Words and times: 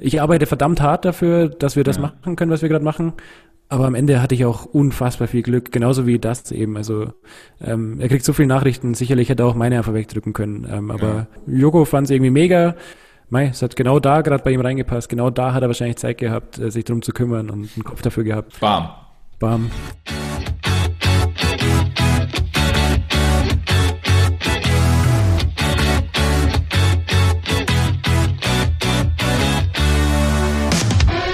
ich 0.00 0.20
arbeite 0.20 0.46
verdammt 0.46 0.80
hart 0.80 1.04
dafür, 1.04 1.48
dass 1.48 1.76
wir 1.76 1.84
das 1.84 1.96
ja. 1.96 2.02
machen 2.02 2.36
können, 2.36 2.50
was 2.50 2.62
wir 2.62 2.68
gerade 2.68 2.84
machen. 2.84 3.12
Aber 3.68 3.86
am 3.86 3.94
Ende 3.94 4.20
hatte 4.20 4.34
ich 4.34 4.44
auch 4.44 4.64
unfassbar 4.64 5.28
viel 5.28 5.42
Glück, 5.42 5.70
genauso 5.70 6.04
wie 6.04 6.18
das 6.18 6.50
eben. 6.50 6.76
Also 6.76 7.12
ähm, 7.60 8.00
er 8.00 8.08
kriegt 8.08 8.24
so 8.24 8.32
viele 8.32 8.48
Nachrichten, 8.48 8.94
sicherlich 8.94 9.28
hätte 9.28 9.44
er 9.44 9.46
auch 9.46 9.54
meine 9.54 9.78
einfach 9.78 9.94
wegdrücken 9.94 10.32
können. 10.32 10.66
Ähm, 10.68 10.90
aber 10.90 11.28
ja. 11.46 11.54
Joko 11.54 11.84
fand 11.84 12.06
es 12.06 12.10
irgendwie 12.10 12.32
mega. 12.32 12.74
Mei, 13.28 13.46
es 13.46 13.62
hat 13.62 13.76
genau 13.76 14.00
da 14.00 14.22
gerade 14.22 14.42
bei 14.42 14.50
ihm 14.50 14.60
reingepasst. 14.60 15.08
Genau 15.08 15.30
da 15.30 15.54
hat 15.54 15.62
er 15.62 15.68
wahrscheinlich 15.68 15.98
Zeit 15.98 16.18
gehabt, 16.18 16.58
äh, 16.58 16.72
sich 16.72 16.84
drum 16.84 17.00
zu 17.00 17.12
kümmern 17.12 17.48
und 17.48 17.70
einen 17.76 17.84
Kopf 17.84 18.02
dafür 18.02 18.24
gehabt. 18.24 18.58
Bam. 18.58 18.88
Bam. 19.38 19.70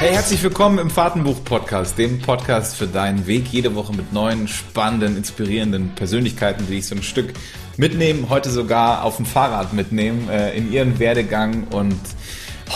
Hey, 0.06 0.14
herzlich 0.14 0.40
willkommen 0.44 0.78
im 0.78 0.88
Fahrtenbuch-Podcast, 0.88 1.98
dem 1.98 2.20
Podcast 2.20 2.76
für 2.76 2.86
deinen 2.86 3.26
Weg. 3.26 3.48
Jede 3.48 3.74
Woche 3.74 3.92
mit 3.92 4.12
neuen, 4.12 4.46
spannenden, 4.46 5.16
inspirierenden 5.16 5.96
Persönlichkeiten, 5.96 6.68
die 6.68 6.78
ich 6.78 6.86
so 6.86 6.94
ein 6.94 7.02
Stück 7.02 7.32
mitnehmen, 7.76 8.28
heute 8.28 8.50
sogar 8.50 9.02
auf 9.02 9.16
dem 9.16 9.26
Fahrrad 9.26 9.72
mitnehmen, 9.72 10.28
äh, 10.28 10.56
in 10.56 10.72
ihren 10.72 11.00
Werdegang. 11.00 11.64
Und 11.72 11.98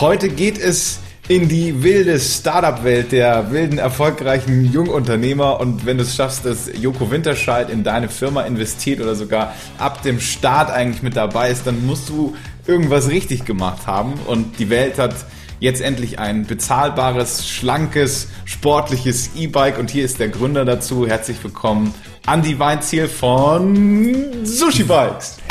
heute 0.01 0.27
geht 0.27 0.57
es 0.57 0.99
in 1.29 1.47
die 1.47 1.83
wilde 1.83 2.19
Startup-Welt 2.19 3.13
der 3.13 3.49
wilden, 3.49 3.77
erfolgreichen 3.77 4.69
Jungunternehmer. 4.69 5.61
Und 5.61 5.85
wenn 5.85 5.95
du 5.95 6.03
es 6.03 6.13
schaffst, 6.13 6.43
dass 6.43 6.69
Joko 6.81 7.11
Winterscheid 7.11 7.69
in 7.69 7.85
deine 7.85 8.09
Firma 8.09 8.41
investiert 8.41 8.99
oder 8.99 9.15
sogar 9.15 9.55
ab 9.77 10.01
dem 10.01 10.19
Start 10.19 10.69
eigentlich 10.69 11.01
mit 11.01 11.15
dabei 11.15 11.49
ist, 11.49 11.65
dann 11.65 11.85
musst 11.85 12.09
du 12.09 12.35
irgendwas 12.67 13.07
richtig 13.07 13.45
gemacht 13.45 13.87
haben. 13.87 14.15
Und 14.27 14.59
die 14.59 14.69
Welt 14.69 14.99
hat 14.99 15.15
jetzt 15.61 15.79
endlich 15.79 16.19
ein 16.19 16.45
bezahlbares, 16.45 17.47
schlankes, 17.47 18.27
sportliches 18.45 19.35
E-Bike 19.35 19.77
und 19.77 19.89
hier 19.89 20.03
ist 20.03 20.19
der 20.19 20.27
Gründer 20.27 20.65
dazu. 20.65 21.07
Herzlich 21.07 21.41
willkommen, 21.43 21.93
Andy 22.27 22.59
Weinziel 22.59 23.07
von 23.07 24.43
Sushi 24.43 24.83
Bikes. 24.83 25.37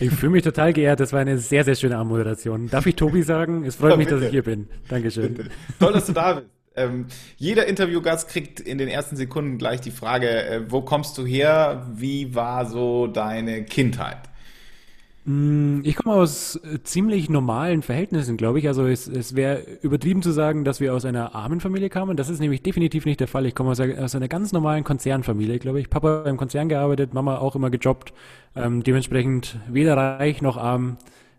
Ich 0.00 0.10
fühle 0.10 0.32
mich 0.32 0.44
total 0.44 0.74
geehrt. 0.74 1.00
Das 1.00 1.14
war 1.14 1.20
eine 1.20 1.38
sehr, 1.38 1.64
sehr 1.64 1.74
schöne 1.74 1.96
Anmoderation. 1.96 2.68
Darf 2.68 2.84
ich 2.84 2.94
Tobi 2.94 3.22
sagen? 3.22 3.64
Es 3.64 3.76
freut 3.76 3.92
ja, 3.92 3.96
mich, 3.96 4.06
dass 4.06 4.20
ich 4.20 4.28
hier 4.28 4.42
bin. 4.42 4.68
Dankeschön. 4.88 5.32
Bitte. 5.32 5.50
Toll, 5.80 5.94
dass 5.94 6.04
du 6.04 6.12
da 6.12 6.34
bist. 6.34 6.46
Ähm, 6.76 7.06
jeder 7.38 7.66
Interviewgast 7.66 8.28
kriegt 8.28 8.60
in 8.60 8.76
den 8.76 8.88
ersten 8.88 9.16
Sekunden 9.16 9.56
gleich 9.56 9.80
die 9.80 9.90
Frage, 9.90 10.28
äh, 10.28 10.60
wo 10.68 10.82
kommst 10.82 11.16
du 11.16 11.24
her? 11.24 11.86
Wie 11.94 12.34
war 12.34 12.66
so 12.66 13.06
deine 13.06 13.64
Kindheit? 13.64 14.18
Mm, 15.24 15.80
ich 15.84 15.96
komme 15.96 16.14
aus 16.14 16.56
äh, 16.56 16.82
ziemlich 16.82 17.28
normalen 17.28 17.82
Verhältnissen, 17.82 18.36
glaube 18.36 18.58
ich. 18.58 18.68
Also 18.68 18.86
es, 18.86 19.08
es 19.08 19.34
wäre 19.34 19.62
übertrieben 19.82 20.22
zu 20.22 20.30
sagen, 20.30 20.64
dass 20.64 20.80
wir 20.80 20.94
aus 20.94 21.04
einer 21.04 21.34
armen 21.34 21.60
Familie 21.60 21.90
kamen. 21.90 22.16
Das 22.16 22.28
ist 22.28 22.40
nämlich 22.40 22.62
definitiv 22.62 23.04
nicht 23.04 23.20
der 23.20 23.28
Fall. 23.28 23.46
Ich 23.46 23.54
komme 23.54 23.70
aus, 23.70 23.80
aus 23.80 24.14
einer 24.14 24.28
ganz 24.28 24.52
normalen 24.52 24.84
Konzernfamilie, 24.84 25.58
glaube 25.58 25.80
ich. 25.80 25.90
Papa 25.90 26.24
im 26.24 26.36
Konzern 26.36 26.68
gearbeitet, 26.68 27.14
Mama 27.14 27.38
auch 27.38 27.56
immer 27.56 27.70
gejobbt. 27.70 28.12
Ähm, 28.56 28.82
dementsprechend 28.82 29.58
weder 29.68 29.96
reich 29.96 30.42
noch 30.42 30.56
arm. 30.56 30.96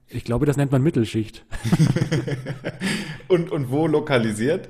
Ich 0.07 0.23
glaube, 0.23 0.45
das 0.45 0.57
nennt 0.57 0.71
man 0.71 0.81
Mittelschicht. 0.81 1.45
und, 3.27 3.51
und 3.51 3.69
wo 3.69 3.85
lokalisiert? 3.85 4.69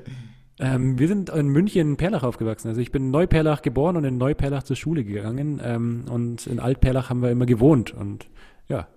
Ähm, 0.59 0.99
wir 0.99 1.07
sind 1.07 1.29
in 1.29 1.47
München 1.47 1.95
Perlach 1.95 2.23
aufgewachsen. 2.23 2.67
Also 2.67 2.81
ich 2.81 2.91
bin 2.91 3.05
in 3.05 3.11
Neuperlach 3.11 3.61
geboren 3.61 3.95
und 3.95 4.03
in 4.03 4.17
Neuperlach 4.17 4.63
zur 4.63 4.75
Schule 4.75 5.05
gegangen. 5.05 5.61
Ähm, 5.63 6.05
und 6.09 6.45
in 6.47 6.59
Altperlach 6.59 7.09
haben 7.09 7.21
wir 7.21 7.31
immer 7.31 7.45
gewohnt. 7.45 7.93
Und 7.93 8.27
ja, 8.67 8.87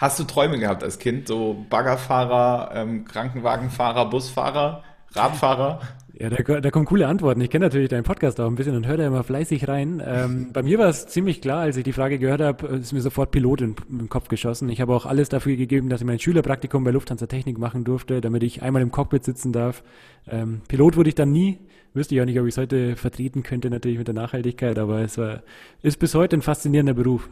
Hast 0.00 0.18
du 0.18 0.24
Träume 0.24 0.58
gehabt 0.58 0.82
als 0.82 0.98
Kind? 0.98 1.28
So 1.28 1.66
Baggerfahrer, 1.68 2.70
ähm, 2.74 3.04
Krankenwagenfahrer, 3.04 4.08
Busfahrer, 4.08 4.82
Radfahrer? 5.12 5.80
Ja, 6.18 6.30
da, 6.30 6.60
da 6.62 6.70
kommen 6.70 6.86
coole 6.86 7.06
Antworten. 7.06 7.42
Ich 7.42 7.50
kenne 7.50 7.66
natürlich 7.66 7.90
deinen 7.90 8.04
Podcast 8.04 8.40
auch 8.40 8.46
ein 8.46 8.54
bisschen 8.54 8.74
und 8.74 8.86
höre 8.86 8.96
da 8.96 9.06
immer 9.06 9.24
fleißig 9.24 9.68
rein. 9.68 10.02
Ähm, 10.02 10.50
bei 10.54 10.62
mir 10.62 10.78
war 10.78 10.88
es 10.88 11.06
ziemlich 11.06 11.42
klar, 11.42 11.60
als 11.60 11.76
ich 11.76 11.84
die 11.84 11.92
Frage 11.92 12.18
gehört 12.18 12.40
habe, 12.40 12.66
ist 12.68 12.94
mir 12.94 13.02
sofort 13.02 13.30
Pilot 13.30 13.60
in, 13.60 13.76
im 13.90 14.08
Kopf 14.08 14.28
geschossen. 14.28 14.70
Ich 14.70 14.80
habe 14.80 14.94
auch 14.94 15.04
alles 15.04 15.28
dafür 15.28 15.56
gegeben, 15.56 15.90
dass 15.90 16.00
ich 16.00 16.06
mein 16.06 16.18
Schülerpraktikum 16.18 16.82
bei 16.82 16.92
Lufthansa 16.92 17.26
Technik 17.26 17.58
machen 17.58 17.84
durfte, 17.84 18.22
damit 18.22 18.42
ich 18.42 18.62
einmal 18.62 18.80
im 18.80 18.92
Cockpit 18.92 19.22
sitzen 19.22 19.52
darf. 19.52 19.82
Ähm, 20.26 20.62
Pilot 20.66 20.96
wurde 20.96 21.10
ich 21.10 21.14
dann 21.14 21.30
nie. 21.30 21.58
Wüsste 21.92 22.14
ich 22.14 22.22
auch 22.22 22.26
nicht, 22.26 22.40
ob 22.40 22.46
ich 22.46 22.54
es 22.54 22.58
heute 22.58 22.96
vertreten 22.96 23.42
könnte, 23.42 23.68
natürlich 23.68 23.98
mit 23.98 24.06
der 24.06 24.14
Nachhaltigkeit, 24.14 24.78
aber 24.78 25.00
es 25.00 25.18
war, 25.18 25.42
ist 25.82 25.98
bis 25.98 26.14
heute 26.14 26.36
ein 26.36 26.42
faszinierender 26.42 26.94
Beruf. 26.94 27.28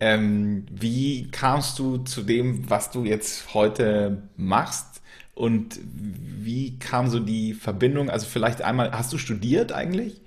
Ähm, 0.00 0.66
wie 0.70 1.30
kamst 1.30 1.78
du 1.78 1.98
zu 1.98 2.22
dem, 2.22 2.68
was 2.70 2.90
du 2.90 3.04
jetzt 3.04 3.54
heute 3.54 4.22
machst? 4.36 5.02
Und 5.34 5.78
wie 5.82 6.78
kam 6.78 7.08
so 7.08 7.20
die 7.20 7.54
Verbindung? 7.54 8.10
Also 8.10 8.26
vielleicht 8.26 8.62
einmal, 8.62 8.92
hast 8.92 9.12
du 9.12 9.18
studiert 9.18 9.72
eigentlich? 9.72 10.20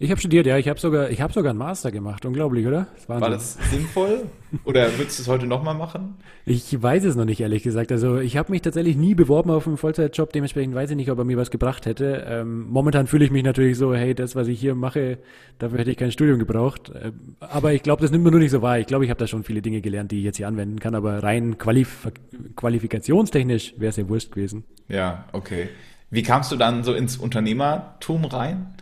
Ich 0.00 0.12
habe 0.12 0.20
studiert, 0.20 0.46
ja. 0.46 0.56
Ich 0.58 0.68
habe 0.68 0.78
sogar, 0.78 1.10
ich 1.10 1.20
habe 1.20 1.32
sogar 1.32 1.50
einen 1.50 1.58
Master 1.58 1.90
gemacht. 1.90 2.24
Unglaublich, 2.24 2.64
oder? 2.68 2.86
Das 2.94 3.08
War 3.08 3.30
das 3.30 3.58
sinnvoll? 3.68 4.26
oder 4.64 4.96
würdest 4.96 5.18
du 5.18 5.22
es 5.22 5.28
heute 5.28 5.48
nochmal 5.48 5.74
machen? 5.74 6.14
Ich 6.46 6.80
weiß 6.80 7.02
es 7.02 7.16
noch 7.16 7.24
nicht, 7.24 7.40
ehrlich 7.40 7.64
gesagt. 7.64 7.90
Also 7.90 8.18
ich 8.18 8.36
habe 8.36 8.52
mich 8.52 8.62
tatsächlich 8.62 8.96
nie 8.96 9.16
beworben 9.16 9.50
auf 9.50 9.66
einen 9.66 9.76
Vollzeitjob. 9.76 10.32
Dementsprechend 10.32 10.76
weiß 10.76 10.90
ich 10.90 10.96
nicht, 10.96 11.10
ob 11.10 11.18
er 11.18 11.24
mir 11.24 11.36
was 11.36 11.50
gebracht 11.50 11.84
hätte. 11.84 12.24
Ähm, 12.28 12.68
momentan 12.68 13.08
fühle 13.08 13.24
ich 13.24 13.32
mich 13.32 13.42
natürlich 13.42 13.76
so, 13.76 13.92
hey, 13.92 14.14
das, 14.14 14.36
was 14.36 14.46
ich 14.46 14.60
hier 14.60 14.76
mache, 14.76 15.18
dafür 15.58 15.80
hätte 15.80 15.90
ich 15.90 15.96
kein 15.96 16.12
Studium 16.12 16.38
gebraucht. 16.38 16.92
Ähm, 16.94 17.34
aber 17.40 17.72
ich 17.72 17.82
glaube, 17.82 18.00
das 18.00 18.12
nimmt 18.12 18.22
man 18.22 18.30
nur 18.30 18.40
nicht 18.40 18.52
so 18.52 18.62
wahr. 18.62 18.78
Ich 18.78 18.86
glaube, 18.86 19.04
ich 19.04 19.10
habe 19.10 19.18
da 19.18 19.26
schon 19.26 19.42
viele 19.42 19.62
Dinge 19.62 19.80
gelernt, 19.80 20.12
die 20.12 20.18
ich 20.18 20.24
jetzt 20.24 20.36
hier 20.36 20.46
anwenden 20.46 20.78
kann. 20.78 20.94
Aber 20.94 21.24
rein 21.24 21.58
qualif 21.58 22.06
qualifikationstechnisch 22.54 23.74
wäre 23.78 23.90
es 23.90 23.96
ja 23.96 24.08
wurscht 24.08 24.30
gewesen. 24.30 24.62
Ja, 24.86 25.24
okay. 25.32 25.70
Wie 26.10 26.22
kamst 26.22 26.52
du 26.52 26.56
dann 26.56 26.84
so 26.84 26.94
ins 26.94 27.16
Unternehmertum 27.16 28.24
rein? 28.26 28.74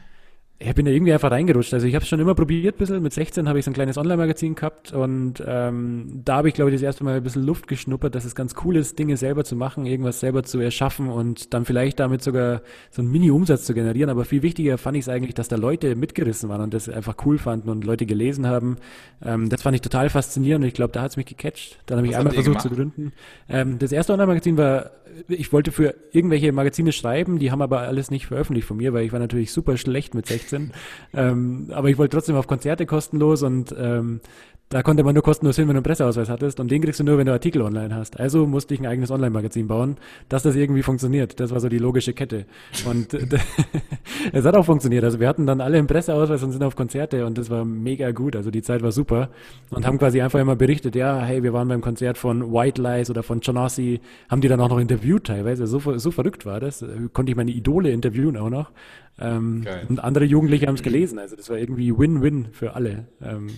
Ich 0.58 0.74
bin 0.74 0.86
da 0.86 0.90
irgendwie 0.90 1.12
einfach 1.12 1.30
reingerutscht. 1.30 1.74
Also 1.74 1.86
ich 1.86 1.94
habe 1.94 2.02
es 2.02 2.08
schon 2.08 2.18
immer 2.18 2.34
probiert, 2.34 2.76
ein 2.76 2.78
bisschen. 2.78 3.02
Mit 3.02 3.12
16 3.12 3.46
habe 3.46 3.58
ich 3.58 3.64
so 3.66 3.70
ein 3.70 3.74
kleines 3.74 3.98
Online-Magazin 3.98 4.54
gehabt 4.54 4.90
und 4.90 5.42
ähm, 5.46 6.22
da 6.24 6.36
habe 6.36 6.48
ich, 6.48 6.54
glaube 6.54 6.70
ich, 6.70 6.76
das 6.76 6.82
erste 6.82 7.04
Mal 7.04 7.16
ein 7.16 7.22
bisschen 7.22 7.44
Luft 7.44 7.68
geschnuppert, 7.68 8.14
dass 8.14 8.24
es 8.24 8.34
ganz 8.34 8.54
cool 8.64 8.76
ist, 8.76 8.98
Dinge 8.98 9.18
selber 9.18 9.44
zu 9.44 9.54
machen, 9.54 9.84
irgendwas 9.84 10.20
selber 10.20 10.44
zu 10.44 10.58
erschaffen 10.58 11.08
und 11.08 11.52
dann 11.52 11.66
vielleicht 11.66 12.00
damit 12.00 12.22
sogar 12.22 12.62
so 12.90 13.02
einen 13.02 13.10
Mini-Umsatz 13.10 13.64
zu 13.64 13.74
generieren. 13.74 14.08
Aber 14.08 14.24
viel 14.24 14.42
wichtiger 14.42 14.78
fand 14.78 14.96
ich 14.96 15.02
es 15.02 15.08
eigentlich, 15.10 15.34
dass 15.34 15.48
da 15.48 15.56
Leute 15.56 15.94
mitgerissen 15.94 16.48
waren 16.48 16.62
und 16.62 16.72
das 16.72 16.88
einfach 16.88 17.16
cool 17.26 17.36
fanden 17.36 17.68
und 17.68 17.84
Leute 17.84 18.06
gelesen 18.06 18.46
haben. 18.46 18.78
Ähm, 19.22 19.50
das 19.50 19.60
fand 19.60 19.74
ich 19.74 19.82
total 19.82 20.08
faszinierend 20.08 20.64
und 20.64 20.68
ich 20.68 20.74
glaube, 20.74 20.92
da 20.92 21.02
hat 21.02 21.10
es 21.10 21.16
mich 21.18 21.26
gecatcht. 21.26 21.78
Dann 21.84 21.98
habe 21.98 22.08
ich 22.08 22.16
einmal 22.16 22.32
versucht 22.32 22.60
gemacht? 22.60 22.62
zu 22.62 22.74
gründen. 22.74 23.12
Ähm, 23.50 23.78
das 23.78 23.92
erste 23.92 24.14
Online-Magazin 24.14 24.56
war 24.56 24.90
ich 25.28 25.52
wollte 25.52 25.72
für 25.72 25.94
irgendwelche 26.12 26.52
Magazine 26.52 26.92
schreiben, 26.92 27.38
die 27.38 27.50
haben 27.50 27.62
aber 27.62 27.80
alles 27.80 28.10
nicht 28.10 28.26
veröffentlicht 28.26 28.66
von 28.66 28.76
mir, 28.76 28.92
weil 28.92 29.04
ich 29.04 29.12
war 29.12 29.18
natürlich 29.18 29.52
super 29.52 29.76
schlecht 29.76 30.14
mit 30.14 30.26
16. 30.26 30.72
Ähm, 31.14 31.68
aber 31.70 31.88
ich 31.88 31.98
wollte 31.98 32.16
trotzdem 32.16 32.36
auf 32.36 32.46
Konzerte 32.46 32.86
kostenlos 32.86 33.42
und 33.42 33.74
ähm, 33.78 34.20
da 34.68 34.82
konnte 34.82 35.04
man 35.04 35.14
nur 35.14 35.22
kostenlos 35.22 35.54
hin, 35.54 35.68
wenn 35.68 35.74
du 35.74 35.78
einen 35.78 35.84
Presseausweis 35.84 36.28
hattest 36.28 36.58
und 36.58 36.70
den 36.70 36.82
kriegst 36.82 36.98
du 36.98 37.04
nur, 37.04 37.18
wenn 37.18 37.26
du 37.26 37.32
Artikel 37.32 37.62
online 37.62 37.94
hast. 37.94 38.18
Also 38.18 38.46
musste 38.46 38.74
ich 38.74 38.80
ein 38.80 38.86
eigenes 38.86 39.12
Online-Magazin 39.12 39.68
bauen, 39.68 39.96
dass 40.28 40.42
das 40.42 40.56
irgendwie 40.56 40.82
funktioniert. 40.82 41.38
Das 41.38 41.52
war 41.52 41.60
so 41.60 41.68
die 41.68 41.78
logische 41.78 42.12
Kette. 42.14 42.46
Und 42.84 43.14
es 44.32 44.44
hat 44.44 44.56
auch 44.56 44.64
funktioniert. 44.64 45.04
Also 45.04 45.20
wir 45.20 45.28
hatten 45.28 45.46
dann 45.46 45.60
alle 45.60 45.78
einen 45.78 45.86
Presseausweis 45.86 46.42
und 46.42 46.50
sind 46.50 46.64
auf 46.64 46.74
Konzerte 46.74 47.26
und 47.26 47.38
das 47.38 47.48
war 47.48 47.64
mega 47.64 48.10
gut. 48.10 48.34
Also 48.34 48.50
die 48.50 48.62
Zeit 48.62 48.82
war 48.82 48.90
super 48.90 49.28
und 49.70 49.86
haben 49.86 49.98
quasi 49.98 50.20
einfach 50.20 50.40
immer 50.40 50.56
berichtet, 50.56 50.96
ja, 50.96 51.20
hey, 51.20 51.44
wir 51.44 51.52
waren 51.52 51.68
beim 51.68 51.80
Konzert 51.80 52.18
von 52.18 52.52
White 52.52 52.82
Lies 52.82 53.08
oder 53.08 53.22
von 53.22 53.40
Jonassi, 53.40 54.00
haben 54.28 54.40
die 54.40 54.48
dann 54.48 54.60
auch 54.60 54.68
noch 54.68 54.80
interviewt 54.80 55.24
teilweise. 55.28 55.68
So, 55.68 55.96
so 55.96 56.10
verrückt 56.10 56.44
war 56.44 56.58
das. 56.58 56.84
Konnte 57.12 57.30
ich 57.30 57.36
meine 57.36 57.52
Idole 57.52 57.90
interviewen 57.90 58.36
auch 58.36 58.50
noch. 58.50 58.72
Ähm, 59.18 59.64
und 59.88 60.02
andere 60.02 60.24
Jugendliche 60.24 60.66
haben 60.66 60.74
es 60.74 60.82
gelesen. 60.82 61.20
Also 61.20 61.36
das 61.36 61.48
war 61.50 61.56
irgendwie 61.56 61.96
Win-Win 61.96 62.48
für 62.52 62.74
alle. 62.74 63.06
Ähm, 63.22 63.48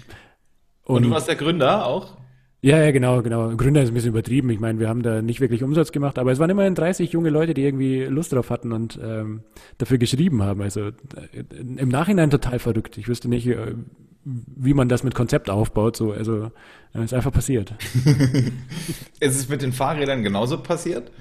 und, 0.88 0.96
und 0.96 1.02
du 1.04 1.10
warst 1.10 1.28
der 1.28 1.36
Gründer 1.36 1.86
auch? 1.86 2.16
Ja, 2.60 2.82
ja, 2.82 2.90
genau, 2.90 3.22
genau. 3.22 3.54
Gründer 3.56 3.82
ist 3.82 3.90
ein 3.90 3.94
bisschen 3.94 4.10
übertrieben. 4.10 4.50
Ich 4.50 4.58
meine, 4.58 4.80
wir 4.80 4.88
haben 4.88 5.02
da 5.02 5.22
nicht 5.22 5.40
wirklich 5.40 5.62
Umsatz 5.62 5.92
gemacht, 5.92 6.18
aber 6.18 6.32
es 6.32 6.40
waren 6.40 6.50
immerhin 6.50 6.74
30 6.74 7.12
junge 7.12 7.30
Leute, 7.30 7.54
die 7.54 7.62
irgendwie 7.62 8.04
Lust 8.04 8.32
drauf 8.32 8.50
hatten 8.50 8.72
und 8.72 8.98
ähm, 9.00 9.42
dafür 9.76 9.98
geschrieben 9.98 10.42
haben. 10.42 10.62
Also 10.62 10.88
äh, 10.88 10.92
im 11.60 11.88
Nachhinein 11.88 12.30
total 12.30 12.58
verrückt. 12.58 12.98
Ich 12.98 13.06
wüsste 13.06 13.28
nicht, 13.28 13.46
äh, 13.46 13.74
wie 14.24 14.74
man 14.74 14.88
das 14.88 15.04
mit 15.04 15.14
Konzept 15.14 15.50
aufbaut. 15.50 15.96
So, 15.96 16.10
also 16.10 16.50
es 16.94 17.04
ist 17.04 17.14
einfach 17.14 17.32
passiert. 17.32 17.74
ist 19.20 19.36
es 19.36 19.48
mit 19.48 19.62
den 19.62 19.72
Fahrrädern 19.72 20.24
genauso 20.24 20.58
passiert? 20.58 21.12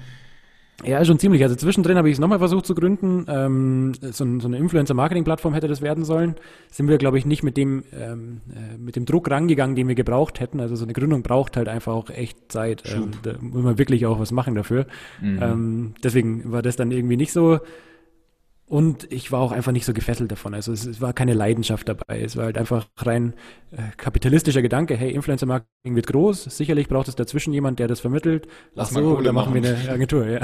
Ja, 0.84 1.04
schon 1.04 1.18
ziemlich. 1.18 1.42
Also 1.42 1.56
zwischendrin 1.56 1.96
habe 1.96 2.08
ich 2.08 2.14
es 2.14 2.18
nochmal 2.20 2.38
versucht 2.38 2.64
zu 2.64 2.74
gründen. 2.74 3.26
Ähm, 3.28 3.94
so, 4.00 4.24
so, 4.38 4.46
eine 4.46 4.58
Influencer-Marketing-Plattform 4.58 5.52
hätte 5.52 5.66
das 5.66 5.82
werden 5.82 6.04
sollen. 6.04 6.36
Sind 6.70 6.88
wir, 6.88 6.98
glaube 6.98 7.18
ich, 7.18 7.26
nicht 7.26 7.42
mit 7.42 7.56
dem, 7.56 7.82
ähm, 7.92 8.42
äh, 8.54 8.78
mit 8.78 8.94
dem 8.94 9.04
Druck 9.04 9.28
rangegangen, 9.28 9.74
den 9.74 9.88
wir 9.88 9.96
gebraucht 9.96 10.38
hätten. 10.38 10.60
Also 10.60 10.76
so 10.76 10.84
eine 10.84 10.92
Gründung 10.92 11.22
braucht 11.22 11.56
halt 11.56 11.68
einfach 11.68 11.92
auch 11.92 12.10
echt 12.10 12.52
Zeit. 12.52 12.84
Ähm, 12.94 13.10
da 13.22 13.34
muss 13.40 13.64
man 13.64 13.78
wirklich 13.78 14.06
auch 14.06 14.20
was 14.20 14.30
machen 14.30 14.54
dafür. 14.54 14.86
Mhm. 15.20 15.42
Ähm, 15.42 15.94
deswegen 16.04 16.52
war 16.52 16.62
das 16.62 16.76
dann 16.76 16.92
irgendwie 16.92 17.16
nicht 17.16 17.32
so 17.32 17.58
Und 18.68 19.10
ich 19.10 19.32
war 19.32 19.40
auch 19.40 19.52
einfach 19.52 19.72
nicht 19.72 19.86
so 19.86 19.94
gefesselt 19.94 20.30
davon. 20.30 20.52
Also 20.52 20.72
es, 20.72 20.84
es 20.84 21.00
war 21.00 21.14
keine 21.14 21.32
Leidenschaft 21.32 21.88
dabei. 21.88 22.20
Es 22.20 22.36
war 22.36 22.44
halt 22.44 22.58
einfach 22.58 22.86
rein 22.98 23.32
äh, 23.70 23.78
kapitalistischer 23.96 24.60
Gedanke. 24.60 24.94
Hey, 24.94 25.10
Influencer-Marketing 25.12 25.94
wird 25.94 26.06
groß. 26.06 26.44
Sicherlich 26.44 26.86
braucht 26.88 27.08
es 27.08 27.16
dazwischen 27.16 27.54
jemand, 27.54 27.78
der 27.78 27.88
das 27.88 28.00
vermittelt. 28.00 28.46
Lass 28.74 28.90
Ach 28.90 28.94
mal 28.96 29.02
so, 29.04 29.14
Kohle 29.14 29.24
da 29.24 29.32
machen 29.32 29.54
wir 29.54 29.62
eine 29.62 29.90
Agentur. 29.90 30.26
Ja. 30.26 30.40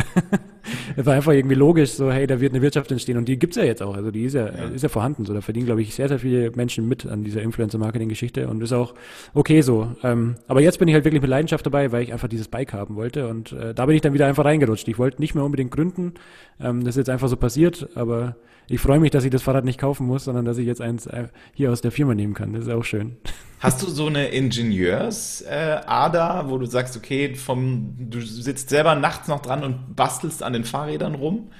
es 0.97 1.05
war 1.05 1.15
einfach 1.15 1.33
irgendwie 1.33 1.55
logisch, 1.55 1.91
so 1.91 2.11
hey, 2.11 2.27
da 2.27 2.41
wird 2.41 2.55
eine 2.55 2.63
Wirtschaft 2.63 2.91
entstehen. 2.91 3.19
Und 3.19 3.29
die 3.29 3.39
gibt's 3.39 3.57
ja 3.57 3.65
jetzt 3.65 3.83
auch. 3.83 3.95
Also 3.95 4.11
die 4.11 4.25
ist 4.25 4.33
ja, 4.33 4.47
Ja. 4.47 4.65
ist 4.69 4.83
ja 4.83 4.89
vorhanden. 4.89 5.27
So, 5.27 5.35
da 5.35 5.43
verdienen, 5.43 5.67
glaube 5.67 5.83
ich, 5.83 5.95
sehr, 5.95 6.09
sehr 6.09 6.19
viele 6.19 6.51
Menschen 6.53 6.89
mit 6.89 7.05
an 7.05 7.25
dieser 7.25 7.43
Influencer-Marketing-Geschichte. 7.43 8.49
Und 8.49 8.63
ist 8.63 8.73
auch 8.73 8.95
okay 9.35 9.61
so. 9.61 9.95
Ähm, 10.03 10.37
aber 10.47 10.63
jetzt 10.63 10.79
bin 10.79 10.89
ich 10.89 10.95
halt 10.95 11.05
wirklich 11.05 11.21
mit 11.21 11.31
Leidenschaft 11.31 11.67
dabei, 11.67 11.93
weil 11.93 12.03
ich 12.03 12.13
einfach 12.13 12.29
dieses 12.29 12.49
Bike 12.49 12.73
haben 12.73 12.97
wollte. 12.97 13.29
Und 13.29 13.53
äh, 13.53 13.75
da 13.75 13.85
bin 13.85 13.97
ich 13.97 14.01
dann 14.01 14.15
wieder 14.15 14.27
einfach 14.27 14.47
reingerutscht. 14.47 14.89
Ich 14.89 14.99
wollte 14.99 15.21
nicht 15.21 15.35
mehr 15.35 15.45
unbedingt 15.45 15.71
gründen. 15.71 16.15
Ähm, 16.59 16.81
das 16.81 16.95
ist 16.95 16.97
jetzt 16.97 17.11
einfach 17.11 17.29
so 17.29 17.37
passiert. 17.37 17.89
Aber 17.95 18.14
ich 18.69 18.81
freue 18.81 18.99
mich, 18.99 19.11
dass 19.11 19.25
ich 19.25 19.31
das 19.31 19.43
Fahrrad 19.43 19.65
nicht 19.65 19.79
kaufen 19.79 20.07
muss, 20.07 20.25
sondern 20.25 20.45
dass 20.45 20.59
ich 20.59 20.67
jetzt 20.67 20.81
eins 20.81 21.07
äh, 21.07 21.29
hier 21.53 21.71
aus 21.71 21.81
der 21.81 21.91
Firma 21.91 22.15
nehmen 22.15 22.35
kann. 22.35 22.53
Das 22.53 22.65
ist 22.65 22.71
auch 22.71 22.85
schön. 22.85 23.17
Hast 23.61 23.83
du 23.83 23.87
so 23.87 24.09
eine 24.09 24.29
Ingenieursader, 24.29 26.45
äh, 26.45 26.51
wo 26.51 26.59
du 26.59 26.67
sagst, 26.67 26.99
okay, 26.99 27.35
vom, 27.35 27.95
du 27.99 28.21
sitzt 28.21 28.69
selber 28.69 28.95
nachts 28.95 29.27
noch 29.27 29.41
dran 29.41 29.65
und 29.65 29.97
bastelst 29.97 30.43
an 30.43 30.53
den 30.53 30.65
Fahrrädern 30.65 31.15
rum? 31.15 31.49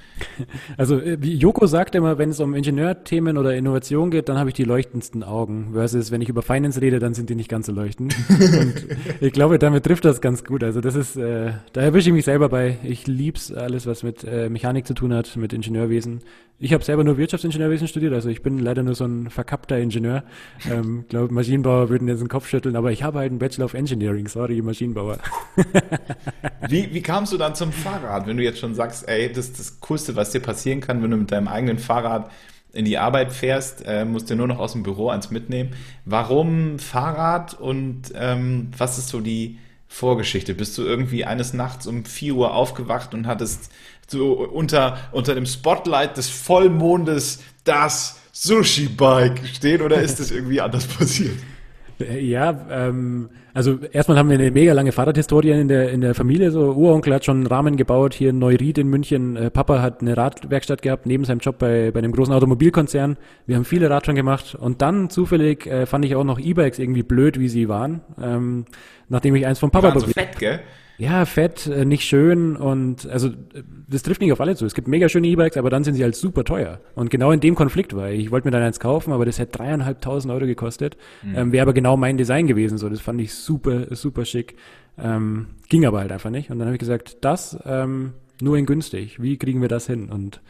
Also 0.77 0.99
äh, 0.99 1.17
wie 1.21 1.35
Joko 1.35 1.67
sagt 1.67 1.95
immer, 1.95 2.17
wenn 2.17 2.29
es 2.29 2.39
um 2.39 2.53
Ingenieurthemen 2.53 3.37
oder 3.37 3.55
Innovation 3.55 4.11
geht, 4.11 4.29
dann 4.29 4.37
habe 4.37 4.49
ich 4.49 4.53
die 4.53 4.63
leuchtendsten 4.63 5.23
Augen. 5.23 5.71
Versus 5.73 6.11
wenn 6.11 6.21
ich 6.21 6.29
über 6.29 6.41
Finance 6.41 6.79
rede, 6.79 6.99
dann 6.99 7.13
sind 7.13 7.29
die 7.29 7.35
nicht 7.35 7.49
ganz 7.49 7.65
so 7.65 7.73
leuchtend. 7.73 8.15
Und 8.29 8.85
ich 9.19 9.33
glaube, 9.33 9.59
damit 9.59 9.85
trifft 9.85 10.05
das 10.05 10.21
ganz 10.21 10.43
gut. 10.43 10.63
Also 10.63 10.81
das 10.81 10.95
ist, 10.95 11.17
äh, 11.17 11.53
da 11.73 11.81
erwische 11.81 12.09
ich 12.09 12.13
mich 12.13 12.25
selber 12.25 12.49
bei. 12.49 12.77
Ich 12.83 13.07
lieb's 13.07 13.51
alles, 13.51 13.87
was 13.87 14.03
mit 14.03 14.23
äh, 14.23 14.49
Mechanik 14.49 14.85
zu 14.85 14.93
tun 14.93 15.13
hat, 15.13 15.35
mit 15.37 15.53
Ingenieurwesen. 15.53 16.21
Ich 16.57 16.71
habe 16.71 16.85
selber 16.85 17.03
nur 17.03 17.17
Wirtschaftsingenieurwesen 17.17 17.89
studiert, 17.89 18.13
also 18.13 18.29
ich 18.29 18.41
bin 18.41 18.59
leider 18.59 18.81
nur 18.81 18.95
so 18.95 19.03
ein 19.03 19.29
verkappter 19.29 19.77
Ingenieur. 19.77 20.23
Ähm, 20.71 21.03
glaube 21.09 21.33
Maschinenbauer 21.33 21.89
würden 21.89 22.07
jetzt 22.07 22.21
den 22.21 22.29
Kopf 22.29 22.47
schütteln, 22.47 22.77
aber 22.77 22.93
ich 22.93 23.03
habe 23.03 23.19
halt 23.19 23.31
einen 23.31 23.39
Bachelor 23.39 23.65
of 23.65 23.73
Engineering. 23.73 24.27
Sorry, 24.29 24.61
Maschinenbauer. 24.61 25.17
Wie, 26.69 26.91
wie 26.93 27.01
kamst 27.01 27.31
du 27.31 27.37
dann 27.37 27.53
zum 27.53 27.71
Fahrrad, 27.71 28.25
wenn 28.25 28.37
du 28.37 28.43
jetzt 28.43 28.59
schon 28.59 28.73
sagst, 28.73 29.07
ey, 29.07 29.31
das 29.31 29.49
ist 29.49 29.59
das 29.59 29.79
Coolste, 29.81 30.15
was 30.15 30.31
dir 30.31 30.39
passieren 30.39 30.79
kann, 30.79 31.03
wenn 31.03 31.11
du 31.11 31.17
mit 31.17 31.31
deinem 31.31 31.47
eigenen 31.47 31.77
Fahrrad 31.77 32.31
in 32.73 32.85
die 32.85 32.97
Arbeit 32.97 33.31
fährst, 33.31 33.83
äh, 33.85 34.03
musst 34.03 34.29
du 34.29 34.35
nur 34.35 34.47
noch 34.47 34.59
aus 34.59 34.73
dem 34.73 34.83
Büro 34.83 35.09
eins 35.09 35.31
mitnehmen. 35.31 35.71
Warum 36.05 36.79
Fahrrad 36.79 37.53
und 37.53 38.11
ähm, 38.15 38.71
was 38.77 38.97
ist 38.97 39.09
so 39.09 39.21
die 39.21 39.59
Vorgeschichte? 39.87 40.53
Bist 40.53 40.77
du 40.77 40.83
irgendwie 40.83 41.23
eines 41.23 41.53
Nachts 41.53 41.87
um 41.87 42.03
4 42.03 42.35
Uhr 42.35 42.53
aufgewacht 42.53 43.13
und 43.13 43.27
hattest 43.27 43.71
so 44.07 44.33
unter, 44.33 44.97
unter 45.11 45.35
dem 45.35 45.45
Spotlight 45.45 46.17
des 46.17 46.29
Vollmondes 46.29 47.43
das 47.63 48.19
Sushi-Bike 48.31 49.47
stehen 49.47 49.81
oder 49.81 50.01
ist 50.01 50.19
das 50.19 50.31
irgendwie 50.31 50.61
anders 50.61 50.85
passiert? 50.87 51.35
Äh, 51.99 52.19
Ja, 52.25 52.67
ähm, 52.69 53.29
also 53.53 53.79
erstmal 53.91 54.17
haben 54.17 54.29
wir 54.29 54.37
eine 54.37 54.51
mega 54.51 54.73
lange 54.73 54.91
Fahrradhistorie 54.91 55.51
in 55.51 55.69
der, 55.69 55.89
in 55.89 56.01
der 56.01 56.13
Familie. 56.13 56.51
So, 56.51 56.73
Uronkel 56.73 57.13
hat 57.13 57.23
schon 57.23 57.37
einen 57.37 57.47
Rahmen 57.47 57.77
gebaut 57.77 58.13
hier 58.13 58.31
in 58.31 58.39
Neuried 58.39 58.77
in 58.77 58.87
München. 58.87 59.37
Äh, 59.37 59.49
Papa 59.49 59.81
hat 59.81 60.01
eine 60.01 60.17
Radwerkstatt 60.17 60.81
gehabt, 60.81 61.05
neben 61.05 61.23
seinem 61.23 61.39
Job 61.39 61.57
bei, 61.57 61.91
bei 61.91 61.99
einem 61.99 62.11
großen 62.11 62.33
Automobilkonzern. 62.33 63.15
Wir 63.47 63.55
haben 63.55 63.63
viele 63.63 63.89
Radtouren 63.89 64.17
gemacht 64.17 64.55
und 64.55 64.81
dann 64.81 65.09
zufällig 65.09 65.67
äh, 65.67 65.85
fand 65.85 66.03
ich 66.03 66.15
auch 66.15 66.25
noch 66.25 66.37
E-Bikes 66.37 66.79
irgendwie 66.79 67.03
blöd, 67.03 67.39
wie 67.39 67.47
sie 67.47 67.69
waren. 67.69 68.01
Ähm, 68.21 68.65
nachdem 69.07 69.35
ich 69.35 69.45
eins 69.45 69.59
vom 69.59 69.71
Papa 69.71 69.87
Waren 69.87 69.99
so 69.99 70.07
fett, 70.07 70.37
gell? 70.37 70.59
Ja, 70.97 71.25
fett, 71.25 71.67
äh, 71.67 71.85
nicht 71.85 72.03
schön 72.03 72.55
und 72.55 73.07
also 73.07 73.29
das 73.87 74.03
trifft 74.03 74.21
nicht 74.21 74.31
auf 74.31 74.39
alle 74.39 74.55
zu. 74.55 74.65
Es 74.65 74.73
gibt 74.73 74.87
mega 74.87 75.09
schöne 75.09 75.27
E-Bikes, 75.27 75.57
aber 75.57 75.69
dann 75.69 75.83
sind 75.83 75.95
sie 75.95 76.03
halt 76.03 76.15
super 76.15 76.43
teuer. 76.43 76.79
Und 76.95 77.09
genau 77.09 77.31
in 77.31 77.39
dem 77.39 77.55
Konflikt 77.55 77.95
war 77.95 78.09
ich. 78.09 78.25
Ich 78.25 78.31
wollte 78.31 78.47
mir 78.47 78.51
dann 78.51 78.63
eins 78.63 78.79
kaufen, 78.79 79.11
aber 79.11 79.25
das 79.25 79.37
hätte 79.37 79.57
dreieinhalbtausend 79.57 80.33
Euro 80.33 80.45
gekostet. 80.45 80.97
Ähm, 81.35 81.51
Wäre 81.51 81.63
aber 81.63 81.73
genau 81.73 81.97
mein 81.97 82.17
Design 82.17 82.47
gewesen. 82.47 82.77
So, 82.77 82.89
das 82.89 83.01
fand 83.01 83.19
ich 83.19 83.33
super, 83.33 83.93
super 83.95 84.25
schick. 84.25 84.55
Ähm, 84.97 85.47
ging 85.69 85.85
aber 85.85 85.99
halt 85.99 86.11
einfach 86.11 86.29
nicht. 86.29 86.49
Und 86.49 86.59
dann 86.59 86.67
habe 86.67 86.75
ich 86.75 86.79
gesagt, 86.79 87.17
das 87.21 87.57
ähm, 87.65 88.13
nur 88.41 88.57
in 88.57 88.65
günstig. 88.65 89.21
Wie 89.21 89.37
kriegen 89.37 89.61
wir 89.61 89.69
das 89.69 89.87
hin? 89.87 90.09
Und 90.09 90.41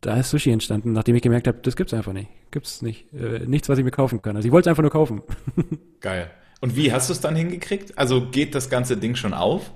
da 0.00 0.16
ist 0.16 0.30
Sushi 0.30 0.50
entstanden, 0.50 0.92
nachdem 0.92 1.14
ich 1.14 1.22
gemerkt 1.22 1.46
habe, 1.46 1.58
das 1.62 1.76
gibt's 1.76 1.94
einfach 1.94 2.12
nicht. 2.12 2.28
Gibt's 2.50 2.82
nicht. 2.82 3.12
Äh, 3.12 3.46
nichts, 3.46 3.68
was 3.68 3.78
ich 3.78 3.84
mir 3.84 3.90
kaufen 3.90 4.22
kann. 4.22 4.36
Also 4.36 4.46
ich 4.46 4.52
wollte 4.52 4.68
es 4.68 4.70
einfach 4.70 4.82
nur 4.82 4.90
kaufen. 4.90 5.22
Geil. 6.00 6.30
Und 6.62 6.76
wie 6.76 6.92
hast 6.92 7.08
du 7.08 7.12
es 7.12 7.20
dann 7.20 7.34
hingekriegt? 7.34 7.98
Also 7.98 8.28
geht 8.30 8.54
das 8.54 8.70
ganze 8.70 8.96
Ding 8.96 9.16
schon 9.16 9.34
auf? 9.34 9.72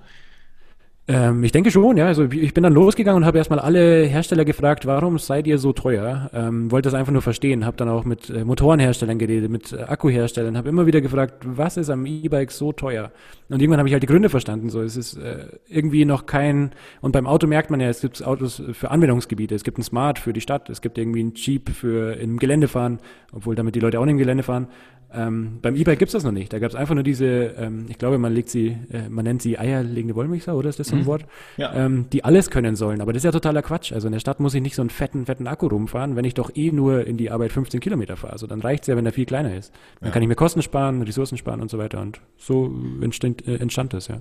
Ähm, 1.08 1.44
ich 1.44 1.52
denke 1.52 1.70
schon, 1.70 1.96
ja. 1.96 2.06
Also 2.06 2.24
ich 2.24 2.52
bin 2.52 2.64
dann 2.64 2.72
losgegangen 2.72 3.22
und 3.22 3.26
habe 3.26 3.38
erstmal 3.38 3.60
alle 3.60 4.04
Hersteller 4.04 4.44
gefragt, 4.44 4.86
warum 4.86 5.18
seid 5.18 5.46
ihr 5.46 5.58
so 5.58 5.72
teuer? 5.72 6.30
Ähm, 6.32 6.70
wollte 6.72 6.88
das 6.88 6.94
einfach 6.94 7.12
nur 7.12 7.22
verstehen. 7.22 7.64
Habe 7.64 7.76
dann 7.76 7.88
auch 7.88 8.04
mit 8.04 8.28
äh, 8.28 8.44
Motorenherstellern 8.44 9.18
geredet, 9.18 9.50
mit 9.50 9.72
äh, 9.72 9.82
Akkuherstellern, 9.82 10.56
habe 10.56 10.68
immer 10.68 10.86
wieder 10.86 11.00
gefragt, 11.00 11.44
was 11.44 11.76
ist 11.76 11.90
am 11.90 12.06
E-Bike 12.06 12.50
so 12.50 12.72
teuer? 12.72 13.12
Und 13.48 13.62
irgendwann 13.62 13.78
habe 13.78 13.88
ich 13.88 13.92
halt 13.92 14.02
die 14.02 14.08
Gründe 14.08 14.28
verstanden. 14.28 14.68
So, 14.68 14.82
es 14.82 14.96
ist 14.96 15.16
äh, 15.16 15.46
irgendwie 15.68 16.04
noch 16.04 16.26
kein. 16.26 16.70
Und 17.00 17.12
beim 17.12 17.26
Auto 17.26 17.46
merkt 17.46 17.70
man 17.70 17.80
ja, 17.80 17.88
es 17.88 18.00
gibt 18.00 18.24
Autos 18.24 18.62
für 18.72 18.90
Anwendungsgebiete. 18.90 19.54
Es 19.54 19.62
gibt 19.62 19.78
ein 19.78 19.84
Smart 19.84 20.18
für 20.18 20.32
die 20.32 20.40
Stadt, 20.40 20.70
es 20.70 20.80
gibt 20.80 20.98
irgendwie 20.98 21.22
ein 21.22 21.34
Jeep 21.34 21.70
für 21.70 22.14
im 22.14 22.38
Gelände 22.38 22.66
fahren, 22.66 22.98
obwohl 23.32 23.54
damit 23.54 23.76
die 23.76 23.80
Leute 23.80 24.00
auch 24.00 24.04
nicht 24.04 24.12
im 24.12 24.18
Gelände 24.18 24.42
fahren. 24.42 24.66
Ähm, 25.14 25.58
beim 25.62 25.76
E-Bike 25.76 25.98
gibt's 25.98 26.12
das 26.12 26.24
noch 26.24 26.32
nicht. 26.32 26.52
Da 26.52 26.58
gab's 26.58 26.74
einfach 26.74 26.94
nur 26.94 27.04
diese, 27.04 27.26
ähm, 27.58 27.86
ich 27.88 27.96
glaube, 27.98 28.18
man 28.18 28.34
legt 28.34 28.50
sie, 28.50 28.76
äh, 28.92 29.08
man 29.08 29.24
nennt 29.24 29.40
sie 29.40 29.58
eierlegende 29.58 30.14
Wollmilchsau, 30.14 30.54
oder 30.56 30.68
ist 30.68 30.78
das 30.80 30.88
so 30.88 30.96
ein 30.96 31.06
Wort? 31.06 31.24
Ja. 31.56 31.72
Ähm, 31.74 32.06
die 32.12 32.24
alles 32.24 32.50
können 32.50 32.76
sollen. 32.76 33.00
Aber 33.00 33.12
das 33.12 33.20
ist 33.20 33.24
ja 33.24 33.30
totaler 33.32 33.62
Quatsch. 33.62 33.92
Also 33.92 34.08
in 34.08 34.12
der 34.12 34.20
Stadt 34.20 34.40
muss 34.40 34.54
ich 34.54 34.62
nicht 34.62 34.74
so 34.74 34.82
einen 34.82 34.90
fetten, 34.90 35.24
fetten 35.26 35.46
Akku 35.46 35.68
rumfahren, 35.68 36.16
wenn 36.16 36.24
ich 36.24 36.34
doch 36.34 36.50
eh 36.54 36.72
nur 36.72 37.06
in 37.06 37.16
die 37.16 37.30
Arbeit 37.30 37.52
15 37.52 37.80
Kilometer 37.80 38.16
fahre. 38.16 38.32
Also 38.32 38.46
dann 38.46 38.60
reicht's 38.60 38.88
ja, 38.88 38.96
wenn 38.96 39.04
der 39.04 39.12
viel 39.12 39.26
kleiner 39.26 39.54
ist. 39.56 39.72
Dann 40.00 40.08
Ja. 40.08 40.12
kann 40.12 40.22
ich 40.22 40.28
mir 40.28 40.34
Kosten 40.34 40.60
sparen, 40.62 41.00
Ressourcen 41.02 41.38
sparen 41.38 41.60
und 41.60 41.70
so 41.70 41.78
weiter. 41.78 42.00
Und 42.02 42.20
so 42.36 42.70
entstand, 43.00 43.46
äh, 43.46 43.56
entstand 43.56 43.92
das, 43.94 44.08
ja. 44.08 44.20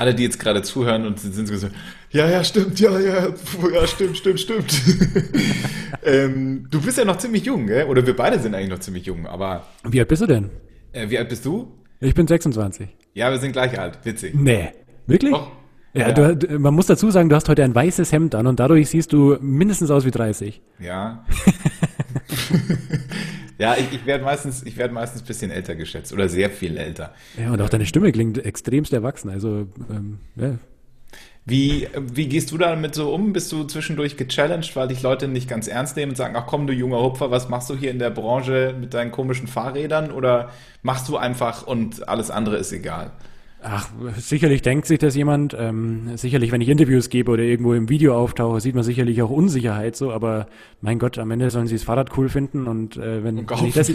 Alle, 0.00 0.14
die 0.14 0.22
jetzt 0.22 0.38
gerade 0.40 0.62
zuhören 0.62 1.04
und 1.06 1.20
sind 1.20 1.46
so, 1.46 1.68
ja, 2.10 2.26
ja, 2.26 2.42
stimmt, 2.42 2.80
ja, 2.80 2.98
ja, 2.98 3.28
ja, 3.74 3.86
stimmt, 3.86 4.16
stimmt, 4.16 4.40
stimmt. 4.40 4.72
ähm, 6.04 6.66
du 6.70 6.80
bist 6.80 6.96
ja 6.96 7.04
noch 7.04 7.18
ziemlich 7.18 7.44
jung, 7.44 7.66
gell? 7.66 7.84
Oder 7.84 8.06
wir 8.06 8.16
beide 8.16 8.38
sind 8.38 8.54
eigentlich 8.54 8.70
noch 8.70 8.78
ziemlich 8.78 9.04
jung, 9.04 9.26
aber 9.26 9.66
Wie 9.84 10.00
alt 10.00 10.08
bist 10.08 10.22
du 10.22 10.26
denn? 10.26 10.48
äh, 10.92 11.10
wie 11.10 11.18
alt 11.18 11.28
bist 11.28 11.44
du? 11.44 11.70
Ich 12.00 12.14
bin 12.14 12.26
26. 12.26 12.88
Ja, 13.12 13.30
wir 13.30 13.38
sind 13.38 13.52
gleich 13.52 13.78
alt, 13.78 13.98
witzig. 14.04 14.34
Nee. 14.34 14.70
Wirklich? 15.06 15.32
Doch. 15.32 15.50
Ja, 15.92 16.08
Ja. 16.08 16.32
Du, 16.34 16.58
man 16.58 16.72
muss 16.72 16.86
dazu 16.86 17.10
sagen, 17.10 17.28
du 17.28 17.36
hast 17.36 17.50
heute 17.50 17.62
ein 17.62 17.74
weißes 17.74 18.10
Hemd 18.10 18.34
an 18.34 18.46
und 18.46 18.58
dadurch 18.58 18.88
siehst 18.88 19.12
du 19.12 19.36
mindestens 19.42 19.90
aus 19.90 20.06
wie 20.06 20.10
30. 20.10 20.62
Ja. 20.78 21.26
ja, 23.60 23.76
ich, 23.76 23.92
ich 23.92 24.06
werde 24.06 24.24
meistens, 24.24 24.62
ich 24.64 24.78
werde 24.78 24.94
meistens 24.94 25.20
ein 25.20 25.26
bisschen 25.26 25.50
älter 25.50 25.76
geschätzt 25.76 26.14
oder 26.14 26.30
sehr 26.30 26.48
viel 26.48 26.78
älter. 26.78 27.14
Ja, 27.38 27.52
und 27.52 27.60
auch 27.60 27.68
deine 27.68 27.84
Stimme 27.84 28.10
klingt 28.10 28.42
extremst 28.42 28.92
erwachsen. 28.94 29.28
Also, 29.28 29.66
ähm, 29.90 30.18
ja. 30.36 30.54
Wie, 31.44 31.86
wie 31.98 32.26
gehst 32.26 32.52
du 32.52 32.58
damit 32.58 32.94
so 32.94 33.12
um? 33.12 33.34
Bist 33.34 33.52
du 33.52 33.64
zwischendurch 33.64 34.16
gechallenged, 34.16 34.76
weil 34.76 34.88
dich 34.88 35.02
Leute 35.02 35.28
nicht 35.28 35.48
ganz 35.48 35.68
ernst 35.68 35.96
nehmen 35.96 36.12
und 36.12 36.16
sagen, 36.16 36.36
ach 36.36 36.46
komm, 36.46 36.66
du 36.66 36.72
junger 36.72 37.02
Hupfer, 37.02 37.30
was 37.30 37.50
machst 37.50 37.68
du 37.68 37.76
hier 37.76 37.90
in 37.90 37.98
der 37.98 38.10
Branche 38.10 38.74
mit 38.78 38.94
deinen 38.94 39.10
komischen 39.10 39.46
Fahrrädern? 39.46 40.10
Oder 40.10 40.50
machst 40.82 41.08
du 41.08 41.18
einfach 41.18 41.66
und 41.66 42.08
alles 42.08 42.30
andere 42.30 42.56
ist 42.56 42.72
egal? 42.72 43.12
Ach, 43.62 43.90
sicherlich 44.16 44.62
denkt 44.62 44.86
sich 44.86 44.98
das 44.98 45.14
jemand. 45.14 45.54
Ähm, 45.58 46.16
sicherlich, 46.16 46.50
wenn 46.50 46.60
ich 46.62 46.68
Interviews 46.70 47.10
gebe 47.10 47.30
oder 47.30 47.42
irgendwo 47.42 47.74
im 47.74 47.88
Video 47.90 48.16
auftauche, 48.16 48.60
sieht 48.60 48.74
man 48.74 48.84
sicherlich 48.84 49.20
auch 49.22 49.30
Unsicherheit 49.30 49.96
so. 49.96 50.12
Aber 50.12 50.46
mein 50.80 50.98
Gott, 50.98 51.18
am 51.18 51.30
Ende 51.30 51.50
sollen 51.50 51.66
sie 51.66 51.74
das 51.74 51.84
Fahrrad 51.84 52.16
cool 52.16 52.28
finden 52.30 52.66
und 52.66 52.96
äh, 52.96 53.22
wenn, 53.22 53.38
Und 53.38 53.50
wenn 53.50 53.66
ich 53.66 53.74
das 53.74 53.92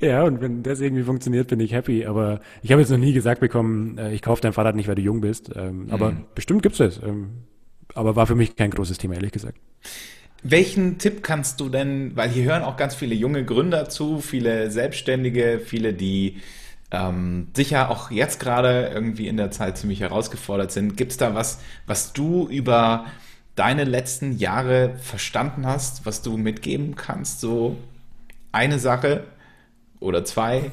ja 0.00 0.22
und 0.24 0.40
wenn 0.40 0.62
das 0.62 0.80
irgendwie 0.80 1.02
funktioniert, 1.04 1.48
bin 1.48 1.60
ich 1.60 1.72
happy. 1.72 2.06
Aber 2.06 2.40
ich 2.62 2.72
habe 2.72 2.80
jetzt 2.80 2.90
noch 2.90 2.98
nie 2.98 3.12
gesagt 3.12 3.40
bekommen, 3.40 3.98
äh, 3.98 4.12
ich 4.12 4.22
kaufe 4.22 4.42
dein 4.42 4.52
Fahrrad 4.52 4.74
nicht, 4.76 4.88
weil 4.88 4.94
du 4.96 5.02
jung 5.02 5.20
bist. 5.20 5.50
Ähm, 5.54 5.86
aber 5.90 6.12
Mhm. 6.12 6.24
bestimmt 6.34 6.62
gibt's 6.62 6.78
das. 6.78 7.00
Ähm, 7.02 7.28
aber 7.94 8.16
war 8.16 8.26
für 8.26 8.34
mich 8.34 8.56
kein 8.56 8.70
großes 8.70 8.98
Thema, 8.98 9.14
ehrlich 9.14 9.32
gesagt. 9.32 9.58
Welchen 10.46 10.98
Tipp 10.98 11.22
kannst 11.22 11.58
du 11.60 11.70
denn, 11.70 12.14
weil 12.16 12.28
hier 12.28 12.44
hören 12.44 12.62
auch 12.62 12.76
ganz 12.76 12.94
viele 12.94 13.14
junge 13.14 13.46
Gründer 13.46 13.88
zu, 13.88 14.20
viele 14.20 14.70
Selbstständige, 14.70 15.58
viele, 15.58 15.94
die 15.94 16.42
ähm, 16.90 17.48
sicher 17.56 17.90
auch 17.90 18.10
jetzt 18.10 18.40
gerade 18.40 18.90
irgendwie 18.92 19.26
in 19.26 19.38
der 19.38 19.50
Zeit 19.50 19.78
ziemlich 19.78 20.00
herausgefordert 20.00 20.70
sind. 20.70 20.98
Gibt 20.98 21.12
es 21.12 21.16
da 21.16 21.34
was, 21.34 21.60
was 21.86 22.12
du 22.12 22.46
über 22.46 23.06
deine 23.56 23.84
letzten 23.84 24.36
Jahre 24.36 24.96
verstanden 24.98 25.66
hast, 25.66 26.04
was 26.04 26.20
du 26.20 26.36
mitgeben 26.36 26.94
kannst? 26.94 27.40
So 27.40 27.78
eine 28.52 28.78
Sache 28.78 29.24
oder 29.98 30.26
zwei? 30.26 30.70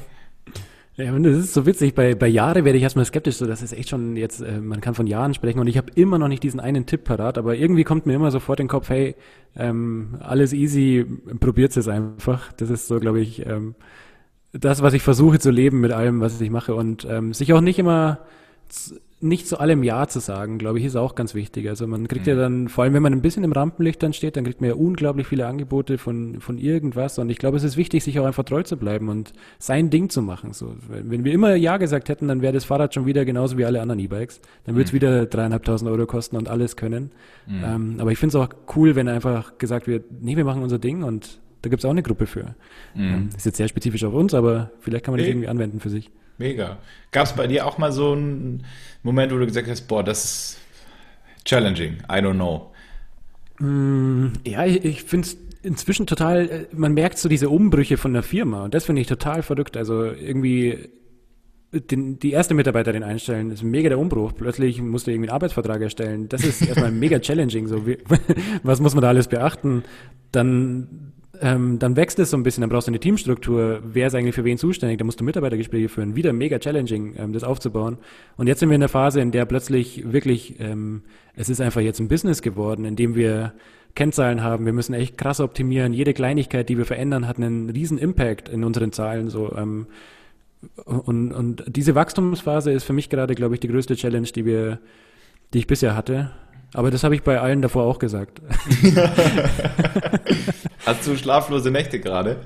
Ja, 1.03 1.17
das 1.17 1.38
ist 1.38 1.53
so 1.53 1.65
witzig. 1.65 1.96
Bei, 1.96 2.13
bei 2.13 2.27
Jahre 2.27 2.63
werde 2.63 2.77
ich 2.77 2.84
erstmal 2.84 3.05
skeptisch, 3.05 3.38
so 3.38 3.48
das 3.48 3.62
ist 3.62 3.74
echt 3.74 3.89
schon 3.89 4.15
jetzt, 4.15 4.41
äh, 4.41 4.60
man 4.60 4.81
kann 4.81 4.93
von 4.93 5.08
Jahren 5.08 5.34
sprechen 5.34 5.60
und 5.60 5.67
ich 5.67 5.77
habe 5.77 5.91
immer 5.96 6.20
noch 6.20 6.27
nicht 6.27 6.43
diesen 6.43 6.60
einen 6.60 6.86
Tipp 6.86 7.03
parat, 7.05 7.38
aber 7.38 7.55
irgendwie 7.55 7.84
kommt 7.84 8.05
mir 8.05 8.13
immer 8.13 8.29
sofort 8.29 8.60
in 8.60 8.65
den 8.65 8.70
Kopf, 8.70 8.89
hey, 8.89 9.15
ähm, 9.55 10.17
alles 10.20 10.53
easy, 10.53 11.05
probiert 11.39 11.75
es 11.75 11.88
einfach. 11.88 12.51
Das 12.53 12.70
ist 12.70 12.88
so, 12.88 13.00
glaube 13.00 13.20
ich, 13.20 13.46
ähm, 13.46 13.74
das, 14.53 14.81
was 14.81 14.93
ich 14.93 15.01
versuche 15.01 15.39
zu 15.39 15.50
leben 15.50 15.79
mit 15.79 15.91
allem, 15.91 16.22
was 16.22 16.39
ich 16.39 16.50
mache 16.51 16.75
und 16.75 17.08
ähm, 17.10 17.34
sich 17.34 17.51
auch 17.53 17.62
nicht 17.62 17.79
immer 17.79 18.20
nicht 19.24 19.48
zu 19.48 19.60
allem 19.60 19.84
Ja 19.84 20.08
zu 20.08 20.20
sagen, 20.20 20.58
glaube 20.58 20.80
ich, 20.80 20.86
ist 20.86 20.96
auch 20.96 21.16
ganz 21.16 21.36
wichtig. 21.36 21.70
Also 21.70 21.86
man 21.88 22.08
kriegt 22.08 22.25
mhm. 22.25 22.32
ja 22.32 22.36
dann, 22.38 22.68
vor 22.70 22.84
allem 22.84 22.94
wenn 22.94 23.04
man 23.04 23.13
ein 23.13 23.22
bisschen 23.22 23.44
im 23.44 23.51
Rampenlicht 23.51 24.01
dann 24.01 24.13
steht, 24.13 24.36
dann 24.36 24.44
kriegt 24.44 24.62
man 24.62 24.70
ja 24.70 24.75
unglaublich 24.75 25.28
viele 25.28 25.46
Angebote 25.46 25.98
von, 25.98 26.40
von 26.42 26.58
irgendwas. 26.58 27.20
Und 27.20 27.30
ich 27.30 27.38
glaube, 27.38 27.58
es 27.58 27.63
ist 27.63 27.78
wichtig, 27.78 28.04
sich 28.04 28.20
auch 28.20 28.25
einfach 28.25 28.44
treu 28.44 28.63
zu 28.63 28.78
bleiben 28.78 29.10
und 29.10 29.34
sein 29.60 29.90
Ding 29.90 30.10
zu 30.10 30.22
machen. 30.22 30.54
So, 30.54 30.75
wenn 30.90 31.24
wir 31.24 31.34
immer 31.34 31.56
Ja 31.56 31.78
gesagt 31.78 32.10
hätten, 32.10 32.28
dann 32.28 32.42
wäre 32.42 32.54
das 32.54 32.66
Fahrrad 32.66 32.94
schon 32.94 33.06
wieder 33.06 33.24
genauso 33.24 33.58
wie 33.58 33.66
alle 33.66 33.82
anderen 33.82 34.00
E-Bikes. 34.00 34.42
Dann 34.66 34.75
würde 34.75 34.86
es 34.86 34.92
mhm. 34.92 34.96
wieder 34.96 35.25
dreieinhalbtausend 35.25 35.90
Euro 35.90 36.06
kosten 36.06 36.36
und 36.36 36.50
alles 36.50 36.75
können. 36.75 37.12
Mhm. 37.48 37.63
Ähm, 37.63 37.96
aber 38.00 38.12
ich 38.12 38.18
finde 38.18 38.38
es 38.38 38.44
auch 38.44 38.50
cool, 38.75 38.96
wenn 38.96 39.08
einfach 39.08 39.58
gesagt 39.58 39.88
wird, 39.88 40.06
nee, 40.22 40.36
wir 40.36 40.46
machen 40.46 40.63
unser 40.63 40.80
Ding 40.80 41.04
und 41.04 41.40
da 41.62 41.70
gibt 41.70 41.82
es 41.82 41.86
auch 41.86 41.92
eine 41.92 42.04
Gruppe 42.04 42.25
für. 42.25 42.56
Mhm. 42.96 43.01
Ähm, 43.01 43.30
ist 43.36 43.46
jetzt 43.46 43.58
sehr 43.58 43.68
spezifisch 43.68 44.04
auf 44.04 44.13
uns, 44.13 44.34
aber 44.34 44.72
vielleicht 44.80 45.06
kann 45.06 45.13
man 45.13 45.20
das 45.20 45.28
irgendwie 45.28 45.48
anwenden 45.48 45.80
für 45.80 45.90
sich. 45.90 46.10
Mega. 46.41 46.79
Gab 47.12 47.27
es 47.27 47.33
bei 47.33 47.45
dir 47.45 47.67
auch 47.67 47.77
mal 47.77 47.91
so 47.91 48.13
einen 48.13 48.65
Moment, 49.03 49.31
wo 49.31 49.38
du 49.38 49.45
gesagt 49.45 49.69
hast, 49.69 49.81
boah, 49.81 50.03
das 50.03 50.25
ist 50.25 50.57
challenging, 51.45 51.98
I 52.10 52.15
don't 52.15 52.33
know? 52.33 52.71
Mm, 53.60 54.33
ja, 54.43 54.65
ich, 54.65 54.83
ich 54.83 55.03
finde 55.03 55.27
es 55.27 55.38
inzwischen 55.62 56.07
total, 56.07 56.50
äh, 56.50 56.65
man 56.71 56.95
merkt 56.95 57.19
so 57.19 57.29
diese 57.29 57.50
Umbrüche 57.50 57.98
von 57.98 58.13
der 58.13 58.24
Firma 58.24 58.65
und 58.65 58.74
das 58.74 58.86
finde 58.86 59.03
ich 59.03 59.07
total 59.07 59.43
verrückt. 59.43 59.77
Also 59.77 60.05
irgendwie 60.05 60.89
den, 61.71 62.17
die 62.17 62.31
erste 62.31 62.55
Mitarbeiterin 62.55 63.03
einstellen, 63.03 63.51
ist 63.51 63.62
mega 63.62 63.89
der 63.89 64.00
Umbruch. 64.00 64.33
Plötzlich 64.36 64.81
musst 64.81 65.05
du 65.05 65.12
irgendwie 65.12 65.29
einen 65.29 65.36
Arbeitsvertrag 65.36 65.79
erstellen. 65.79 66.27
Das 66.27 66.43
ist 66.43 66.63
erstmal 66.63 66.91
mega 67.03 67.19
challenging. 67.19 67.67
So, 67.67 67.86
wie, 67.86 68.00
was 68.63 68.79
muss 68.81 68.95
man 68.95 69.03
da 69.03 69.10
alles 69.10 69.27
beachten? 69.27 69.83
Dann 70.31 71.13
ähm, 71.41 71.79
dann 71.79 71.95
wächst 71.95 72.19
es 72.19 72.29
so 72.29 72.38
ein 72.38 72.43
bisschen, 72.43 72.62
dann 72.62 72.69
brauchst 72.69 72.88
du 72.88 72.91
eine 72.91 73.00
Teamstruktur, 73.00 73.81
wer 73.83 74.07
ist 74.07 74.15
eigentlich 74.15 74.36
für 74.36 74.43
wen 74.43 74.57
zuständig, 74.57 75.00
dann 75.00 75.07
musst 75.07 75.19
du 75.19 75.24
Mitarbeitergespräche 75.24 75.89
führen, 75.89 76.15
wieder 76.15 76.33
mega 76.33 76.60
challenging, 76.60 77.15
ähm, 77.17 77.33
das 77.33 77.43
aufzubauen. 77.43 77.98
Und 78.38 78.48
jetzt 78.48 78.60
sind 78.60 78.69
wir 78.69 78.75
in 78.75 78.81
der 78.81 78.89
Phase, 78.89 79.21
in 79.21 79.31
der 79.31 79.45
plötzlich 79.45 80.12
wirklich, 80.12 80.60
ähm, 80.60 81.01
es 81.36 81.50
ist 81.50 81.60
einfach 81.60 81.81
jetzt 81.81 82.00
ein 82.00 82.07
Business 82.07 82.41
geworden, 82.41 82.86
in 82.86 82.95
dem 82.95 83.15
wir 83.15 83.53
Kennzahlen 83.95 84.43
haben, 84.43 84.65
wir 84.65 84.74
müssen 84.74 84.93
echt 84.93 85.17
krass 85.17 85.39
optimieren, 85.39 85.93
jede 85.93 86.13
Kleinigkeit, 86.13 86.69
die 86.69 86.77
wir 86.77 86.86
verändern, 86.86 87.27
hat 87.27 87.38
einen 87.38 87.69
riesen 87.69 87.98
Impact 87.98 88.48
in 88.48 88.63
unseren 88.63 88.91
Zahlen, 88.91 89.29
so, 89.29 89.53
ähm, 89.55 89.88
und, 90.86 91.33
und 91.33 91.63
diese 91.67 91.95
Wachstumsphase 91.95 92.71
ist 92.71 92.83
für 92.83 92.93
mich 92.93 93.10
gerade, 93.10 93.33
glaube 93.33 93.55
ich, 93.55 93.60
die 93.60 93.67
größte 93.67 93.95
Challenge, 93.95 94.27
die 94.27 94.45
wir, 94.45 94.79
die 95.53 95.57
ich 95.57 95.67
bisher 95.67 95.95
hatte. 95.95 96.31
Aber 96.74 96.92
das 96.92 97.04
habe 97.04 97.16
ich 97.16 97.24
bei 97.24 97.40
allen 97.40 97.62
davor 97.62 97.84
auch 97.84 98.00
gesagt. 98.00 98.42
Hast 100.86 101.06
du 101.06 101.16
schlaflose 101.18 101.72
Nächte 101.72 102.00
gerade? 102.00 102.38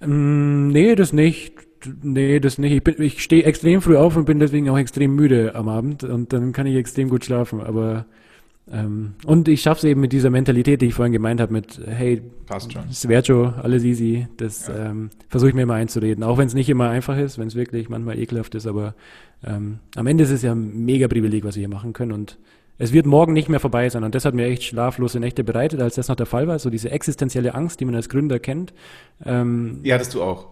Mm, 0.00 0.68
nee, 0.68 0.94
das 0.94 1.12
nicht. 1.12 1.54
Nee, 2.02 2.40
das 2.40 2.58
nicht. 2.58 2.88
Ich, 2.88 2.98
ich 2.98 3.22
stehe 3.22 3.44
extrem 3.44 3.80
früh 3.82 3.96
auf 3.96 4.16
und 4.16 4.24
bin 4.24 4.38
deswegen 4.38 4.68
auch 4.68 4.78
extrem 4.78 5.14
müde 5.14 5.54
am 5.54 5.68
Abend 5.68 6.04
und 6.04 6.32
dann 6.32 6.52
kann 6.52 6.66
ich 6.66 6.76
extrem 6.76 7.08
gut 7.08 7.24
schlafen. 7.24 7.60
Aber 7.60 8.06
ähm, 8.70 9.14
und 9.26 9.48
ich 9.48 9.60
schaffe 9.60 9.78
es 9.78 9.84
eben 9.84 10.00
mit 10.00 10.12
dieser 10.12 10.30
Mentalität, 10.30 10.80
die 10.80 10.86
ich 10.86 10.94
vorhin 10.94 11.12
gemeint 11.12 11.40
habe, 11.40 11.52
mit 11.52 11.80
hey, 11.86 12.22
passt 12.46 12.72
schon. 12.72 12.90
Svercho, 12.90 13.52
alles 13.62 13.84
easy. 13.84 14.26
Das 14.38 14.68
ja. 14.68 14.90
ähm, 14.90 15.10
versuche 15.28 15.50
ich 15.50 15.54
mir 15.54 15.62
immer 15.62 15.74
einzureden. 15.74 16.24
Auch 16.24 16.38
wenn 16.38 16.46
es 16.46 16.54
nicht 16.54 16.70
immer 16.70 16.88
einfach 16.88 17.18
ist, 17.18 17.38
wenn 17.38 17.48
es 17.48 17.54
wirklich 17.54 17.88
manchmal 17.88 18.18
ekelhaft 18.18 18.54
ist, 18.54 18.66
aber 18.66 18.94
ähm, 19.44 19.80
am 19.96 20.06
Ende 20.06 20.24
ist 20.24 20.30
es 20.30 20.42
ja 20.42 20.52
ein 20.52 20.84
mega 20.84 21.08
Privileg, 21.08 21.44
was 21.44 21.56
wir 21.56 21.60
hier 21.60 21.68
machen 21.68 21.92
können 21.92 22.12
und 22.12 22.38
es 22.78 22.92
wird 22.92 23.06
morgen 23.06 23.32
nicht 23.32 23.48
mehr 23.48 23.60
vorbei 23.60 23.88
sein. 23.88 24.04
Und 24.04 24.14
das 24.14 24.24
hat 24.24 24.34
mir 24.34 24.46
echt 24.46 24.64
schlaflose 24.64 25.20
Nächte 25.20 25.44
bereitet, 25.44 25.80
als 25.80 25.94
das 25.94 26.08
noch 26.08 26.16
der 26.16 26.26
Fall 26.26 26.48
war. 26.48 26.58
So 26.58 26.70
diese 26.70 26.90
existenzielle 26.90 27.54
Angst, 27.54 27.80
die 27.80 27.84
man 27.84 27.94
als 27.94 28.08
Gründer 28.08 28.38
kennt. 28.38 28.74
Ähm, 29.24 29.80
die 29.84 29.92
hattest 29.92 30.14
du 30.14 30.22
auch. 30.22 30.48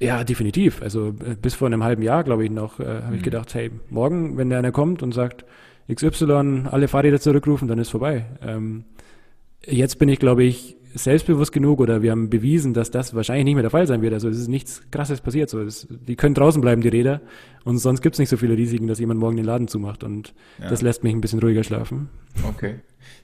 Ja, 0.00 0.24
definitiv. 0.24 0.82
Also 0.82 1.08
äh, 1.08 1.36
bis 1.40 1.54
vor 1.54 1.66
einem 1.66 1.84
halben 1.84 2.02
Jahr, 2.02 2.24
glaube 2.24 2.44
ich, 2.44 2.50
noch, 2.50 2.80
äh, 2.80 2.86
habe 2.86 3.08
mhm. 3.08 3.14
ich 3.16 3.22
gedacht, 3.22 3.54
hey, 3.54 3.70
morgen, 3.90 4.36
wenn 4.36 4.50
da 4.50 4.58
einer 4.58 4.72
kommt 4.72 5.02
und 5.02 5.12
sagt, 5.12 5.44
XY, 5.92 6.64
alle 6.70 6.88
Fahrräder 6.88 7.20
zurückrufen, 7.20 7.68
dann 7.68 7.78
ist 7.78 7.90
vorbei. 7.90 8.24
Ähm, 8.42 8.84
jetzt 9.64 9.98
bin 9.98 10.08
ich, 10.08 10.18
glaube 10.18 10.42
ich, 10.44 10.76
selbstbewusst 10.94 11.52
genug 11.52 11.80
oder 11.80 12.02
wir 12.02 12.10
haben 12.10 12.30
bewiesen, 12.30 12.74
dass 12.74 12.90
das 12.90 13.14
wahrscheinlich 13.14 13.44
nicht 13.44 13.54
mehr 13.54 13.62
der 13.62 13.70
Fall 13.70 13.86
sein 13.86 14.02
wird. 14.02 14.12
Also 14.12 14.28
es 14.28 14.38
ist 14.38 14.48
nichts 14.48 14.82
Krasses 14.90 15.20
passiert. 15.20 15.50
So, 15.50 15.60
es, 15.60 15.86
die 15.90 16.16
können 16.16 16.34
draußen 16.34 16.60
bleiben, 16.60 16.82
die 16.82 16.88
Räder. 16.88 17.20
Und 17.64 17.78
sonst 17.78 18.00
gibt 18.02 18.14
es 18.14 18.18
nicht 18.18 18.28
so 18.28 18.36
viele 18.36 18.56
Risiken, 18.56 18.86
dass 18.86 18.98
jemand 18.98 19.20
morgen 19.20 19.36
den 19.36 19.44
Laden 19.44 19.68
zumacht. 19.68 20.04
Und 20.04 20.34
ja. 20.60 20.68
das 20.68 20.82
lässt 20.82 21.04
mich 21.04 21.14
ein 21.14 21.20
bisschen 21.20 21.40
ruhiger 21.40 21.64
schlafen. 21.64 22.08
Okay. 22.48 22.76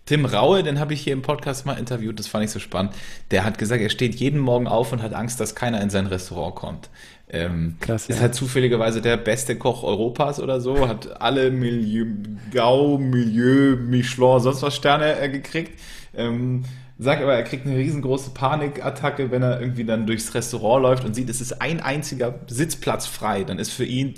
Tim 0.05 0.25
Raue, 0.25 0.63
den 0.63 0.79
habe 0.79 0.95
ich 0.95 1.01
hier 1.01 1.13
im 1.13 1.23
Podcast 1.23 1.67
mal 1.67 1.75
interviewt, 1.75 2.19
das 2.19 2.29
fand 2.29 2.45
ich 2.45 2.51
so 2.51 2.61
spannend. 2.61 2.93
Der 3.31 3.45
hat 3.45 3.59
gesagt, 3.59 3.83
er 3.83 3.91
steht 3.91 4.15
jeden 4.15 4.39
Morgen 4.39 4.69
auf 4.69 4.93
und 4.93 5.03
hat 5.03 5.13
Angst, 5.15 5.41
dass 5.41 5.55
keiner 5.55 5.81
in 5.81 5.91
sein 5.91 6.07
Restaurant 6.07 6.55
kommt. 6.55 6.91
Ähm, 7.29 7.77
Krass, 7.81 8.09
ist 8.09 8.17
ja. 8.17 8.23
halt 8.23 8.35
zufälligerweise 8.37 9.03
der 9.03 9.17
beste 9.17 9.57
Koch 9.57 9.83
Europas 9.83 10.39
oder 10.39 10.61
so, 10.61 10.87
hat 10.87 11.21
alle 11.21 11.51
Milieu, 11.51 12.07
Gau, 12.53 12.99
Milieu, 12.99 13.77
Michelin, 13.77 14.39
sonst 14.39 14.63
was 14.63 14.77
Sterne 14.77 15.19
äh, 15.19 15.29
gekriegt. 15.29 15.81
Ähm, 16.15 16.65
sagt 16.99 17.23
aber, 17.23 17.35
er 17.35 17.43
kriegt 17.43 17.67
eine 17.67 17.77
riesengroße 17.77 18.31
Panikattacke, 18.31 19.31
wenn 19.31 19.43
er 19.43 19.61
irgendwie 19.61 19.85
dann 19.85 20.07
durchs 20.07 20.35
Restaurant 20.35 20.83
läuft 20.83 21.05
und 21.05 21.15
sieht, 21.15 21.29
es 21.29 21.41
ist 21.41 21.61
ein 21.61 21.81
einziger 21.81 22.41
Sitzplatz 22.47 23.07
frei. 23.07 23.45
Dann 23.45 23.59
ist 23.59 23.71
für 23.71 23.85
ihn, 23.85 24.15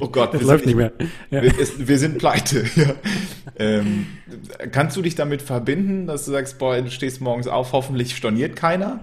oh 0.00 0.08
Gott, 0.08 0.34
das 0.34 0.42
läuft 0.42 0.66
nicht 0.66 0.76
mehr. 0.76 0.92
Ja. 1.30 1.42
Wir, 1.42 1.58
es, 1.58 1.86
wir, 1.86 1.98
sind 1.98 2.18
pleite. 2.18 2.64
Ja. 2.76 2.94
Ähm, 3.58 4.06
kannst 4.70 4.96
du 4.96 5.02
dich 5.02 5.14
damit 5.14 5.42
verbinden, 5.42 6.06
dass 6.06 6.24
du 6.24 6.32
sagst, 6.32 6.58
boah, 6.58 6.80
du 6.80 6.90
stehst 6.90 7.20
morgens 7.20 7.46
auf, 7.46 7.72
hoffentlich 7.72 8.16
storniert 8.16 8.56
keiner? 8.56 9.00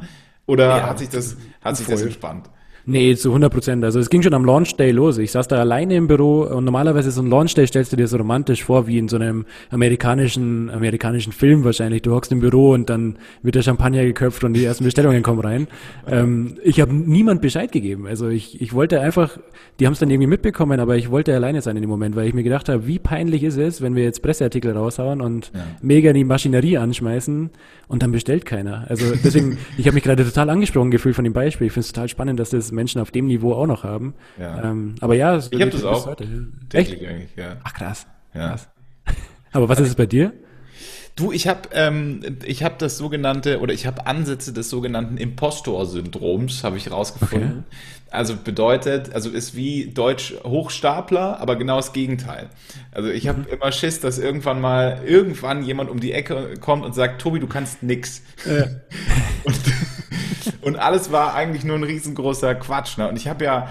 Oder 0.48 0.68
ja, 0.68 0.88
hat 0.88 1.00
sich 1.00 1.10
das, 1.10 1.38
hat 1.62 1.78
sich 1.78 1.86
das 1.86 2.02
entspannt? 2.02 2.50
Nee, 2.90 3.16
zu 3.16 3.30
100 3.30 3.54
Prozent. 3.54 3.84
Also 3.84 4.00
es 4.00 4.10
ging 4.10 4.24
schon 4.24 4.34
am 4.34 4.44
Launch 4.44 4.76
Day 4.76 4.90
los. 4.90 5.20
Ich 5.20 5.32
saß 5.32 5.48
da 5.48 5.60
alleine 5.60 5.96
im 5.96 6.08
Büro 6.08 6.42
und 6.42 6.66
normalerweise 6.66 7.12
so 7.12 7.22
ein 7.22 7.30
Launch 7.30 7.54
Day 7.54 7.68
stellst 7.68 7.94
du 7.94 7.98
dir 7.98 8.08
so 8.08 8.18
romantisch 8.18 8.64
vor 8.64 8.88
wie 8.88 8.98
in 8.98 9.08
so 9.08 9.18
einem 9.18 9.46
amerikanischen 9.70 10.72
amerikanischen 10.72 11.32
Film 11.32 11.64
wahrscheinlich. 11.64 12.02
Du 12.02 12.14
hockst 12.14 12.32
im 12.32 12.40
Büro 12.40 12.72
und 12.72 12.90
dann 12.90 13.18
wird 13.44 13.54
der 13.54 13.62
Champagner 13.62 14.04
geköpft 14.04 14.44
und 14.44 14.54
die 14.54 14.66
ersten 14.66 14.86
Bestellungen 14.86 15.22
kommen 15.22 15.40
rein. 15.40 15.68
Ähm, 16.08 16.56
ich 16.64 16.82
habe 16.82 16.92
niemand 16.92 17.44
Bescheid 17.44 17.72
gegeben. 17.72 18.08
Also 18.08 18.28
ich, 18.28 18.60
ich 18.60 18.74
wollte 18.74 19.02
einfach, 19.02 19.38
die 19.80 19.86
haben 19.86 19.94
es 19.94 20.00
dann 20.00 20.10
irgendwie 20.10 20.28
mitbekommen, 20.28 20.80
aber 20.80 20.98
ich 20.98 21.12
wollte 21.12 21.36
alleine 21.36 21.62
sein 21.62 21.76
in 21.76 21.84
dem 21.84 21.92
Moment, 21.92 22.16
weil 22.16 22.28
ich 22.28 22.34
mir 22.34 22.44
gedacht 22.44 22.70
habe, 22.70 22.88
wie 22.88 22.98
peinlich 22.98 23.44
ist 23.44 23.58
es, 23.58 23.84
wenn 23.84 23.96
wir 23.96 24.04
jetzt 24.04 24.24
Presseartikel 24.24 24.76
raushauen 24.76 25.22
und 25.22 25.52
ja. 25.54 25.62
mega 25.84 26.12
die 26.12 26.24
Maschinerie 26.24 26.80
anschmeißen 26.80 27.52
und 27.88 28.04
dann 28.04 28.12
bestellt 28.12 28.46
keiner. 28.46 28.86
Also 28.88 29.14
deswegen, 29.24 29.58
ich 29.78 29.86
habe 29.86 29.96
mich 29.96 30.04
gerade 30.04 30.26
total 30.26 30.50
angesprochen 30.50 30.90
gefühlt 30.90 31.16
von 31.16 31.24
dem 31.24 31.34
Beispiel. 31.34 31.68
Ich 31.68 31.74
finde 31.74 31.86
es 31.86 31.92
total 31.92 32.08
spannend, 32.08 32.40
dass 32.40 32.50
das 32.50 32.72
Menschen 32.80 33.02
auf 33.02 33.12
dem 33.12 33.28
Niveau 33.28 33.54
auch 33.54 33.68
noch 33.68 33.84
haben. 33.84 34.14
Ja. 34.40 34.64
Ähm, 34.64 34.96
aber 35.02 35.16
ja, 35.16 35.36
es 35.36 35.52
ich 35.52 35.60
habe 35.60 35.72
das 35.72 35.84
auch. 35.84 36.16
Echt? 36.74 36.92
Eigentlich, 36.94 37.36
ja. 37.36 37.58
Ach 37.64 37.74
krass. 37.74 38.08
Ja. 38.34 38.50
krass. 38.50 38.70
aber 39.52 39.68
was 39.68 39.80
ist 39.82 39.90
es 39.90 39.96
bei 39.96 40.06
dir? 40.06 40.32
Du, 41.18 41.34
ich 41.34 41.50
habe 41.50 41.68
ähm, 41.74 42.38
ich 42.46 42.64
habe 42.64 42.76
das 42.78 42.98
sogenannte 42.98 43.60
oder 43.60 43.74
ich 43.74 43.86
habe 43.86 44.08
Ansätze 44.08 44.54
des 44.54 44.70
sogenannten 44.70 45.18
Impostor-Syndroms 45.18 46.64
habe 46.64 46.78
ich 46.78 46.90
rausgefunden. 46.90 47.66
Okay. 47.68 47.78
Also 48.12 48.38
bedeutet, 48.38 49.14
also 49.14 49.30
ist 49.30 49.54
wie 49.54 49.92
Deutsch 49.92 50.34
Hochstapler, 50.46 51.42
aber 51.42 51.58
genau 51.58 51.76
das 51.76 51.92
Gegenteil. 51.92 52.50
Also 52.94 53.10
ich 53.10 53.28
habe 53.28 53.40
mhm. 53.40 53.48
immer 53.52 53.74
Schiss, 53.74 54.00
dass 54.00 54.18
irgendwann 54.18 54.62
mal 54.62 55.02
irgendwann 55.06 55.64
jemand 55.64 55.90
um 55.90 56.00
die 56.00 56.14
Ecke 56.14 56.54
kommt 56.62 56.86
und 56.86 56.96
sagt, 56.96 57.20
Tobi, 57.22 57.42
du 57.42 57.48
kannst 57.48 57.84
nix. 57.84 58.24
Ja. 58.46 58.64
und, 59.44 59.60
und 60.62 60.76
alles 60.78 61.12
war 61.12 61.34
eigentlich 61.34 61.64
nur 61.64 61.78
ein 61.78 61.84
riesengroßer 61.84 62.56
Quatsch. 62.56 62.98
Ne? 62.98 63.08
Und 63.08 63.16
ich 63.16 63.28
habe 63.28 63.46
ja 63.46 63.70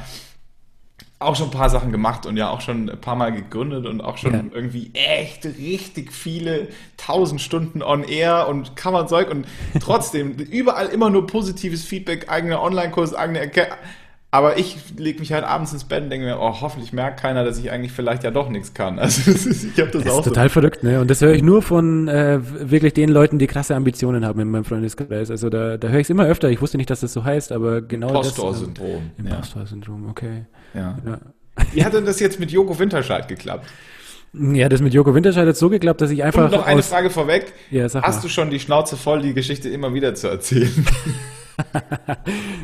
auch 1.21 1.35
schon 1.35 1.49
ein 1.49 1.53
paar 1.53 1.71
Sachen 1.71 1.91
gemacht 1.91 2.27
und 2.27 2.37
ja 2.37 2.49
auch 2.49 2.61
schon 2.61 2.89
ein 2.89 3.01
paar 3.01 3.17
Mal 3.17 3.33
gegründet 3.33 3.87
und 3.87 4.01
auch 4.01 4.19
schon 4.19 4.33
ja. 4.35 4.45
irgendwie 4.53 4.93
echt 4.95 5.45
richtig 5.45 6.13
viele 6.13 6.69
tausend 6.97 7.41
Stunden 7.41 7.83
on 7.83 8.05
air 8.05 8.47
und 8.49 8.77
Kammerzeug 8.77 9.31
und 9.31 9.47
trotzdem 9.81 10.33
überall 10.39 10.87
immer 10.87 11.11
nur 11.11 11.27
positives 11.27 11.85
Feedback, 11.85 12.31
eigener 12.31 12.63
Online-Kurs, 12.63 13.15
eigene 13.15 13.41
Erkenntnis 13.41 13.79
aber 14.31 14.59
ich 14.59 14.77
lege 14.99 15.21
mich 15.21 15.33
halt 15.33 15.45
abends 15.45 15.73
ins 15.73 15.85
Bett 15.85 16.03
und 16.03 16.11
denke 16.11 16.27
mir, 16.27 16.39
oh, 16.39 16.61
hoffentlich 16.61 16.93
merkt 16.93 17.19
keiner, 17.19 17.45
dass 17.45 17.59
ich 17.59 17.71
eigentlich 17.71 17.93
vielleicht 17.93 18.25
ja 18.25 18.31
doch 18.31 18.51
nichts 18.51 18.75
kann. 18.75 18.99
Also 19.09 19.31
ist, 19.31 19.65
ich 19.65 19.81
habe 19.81 19.91
das, 19.91 20.05
das 20.05 20.13
auch. 20.13 20.19
ist 20.19 20.25
total 20.27 20.49
so. 20.49 20.53
verrückt, 20.53 20.83
ne? 20.83 21.01
Und 21.01 21.09
das 21.11 21.23
höre 21.23 21.33
ich 21.33 21.43
nur 21.43 21.63
von 21.63 22.09
äh, 22.09 22.41
wirklich 22.43 22.93
den 22.93 23.09
Leuten, 23.09 23.39
die 23.39 23.47
krasse 23.47 23.75
Ambitionen 23.75 24.27
haben 24.27 24.39
in 24.41 24.51
meinem 24.51 24.65
Freundeskreis. 24.65 25.31
Also 25.31 25.49
da, 25.49 25.79
da 25.79 25.89
höre 25.89 26.01
ich 26.01 26.07
es 26.07 26.11
immer 26.11 26.27
öfter. 26.27 26.51
Ich 26.51 26.61
wusste 26.61 26.77
nicht, 26.77 26.91
dass 26.91 27.01
das 27.01 27.15
so 27.15 27.25
heißt, 27.25 27.53
aber 27.53 27.81
genau 27.81 28.09
Impostor-Syndrom. 28.09 29.13
das. 29.17 29.27
Impostor-Syndrom, 29.27 30.05
ja. 30.05 30.11
okay. 30.11 30.45
Ja. 30.75 30.99
ja. 31.07 31.19
Wie 31.73 31.85
hat 31.85 31.95
denn 31.95 32.05
das 32.05 32.21
jetzt 32.21 32.39
mit 32.39 32.51
Joko 32.51 32.79
Winterscheid 32.79 33.29
geklappt? 33.29 33.67
Ja, 34.35 34.69
das 34.69 34.83
mit 34.83 34.93
Joko 34.93 35.15
Winterscheid 35.15 35.49
hat 35.49 35.57
so 35.57 35.71
geklappt, 35.71 36.03
dass 36.03 36.11
ich 36.11 36.23
einfach. 36.23 36.45
Und 36.45 36.53
noch 36.53 36.67
eine 36.67 36.83
Frage 36.83 37.09
vorweg. 37.09 37.53
Ja, 37.71 37.89
sag 37.89 38.03
Hast 38.05 38.17
mal. 38.17 38.23
du 38.23 38.29
schon 38.29 38.51
die 38.51 38.61
Schnauze 38.61 38.99
voll, 38.99 39.23
die 39.23 39.33
Geschichte 39.33 39.71
immer 39.71 39.95
wieder 39.95 40.15
zu 40.15 40.29
erzählen? 40.29 40.71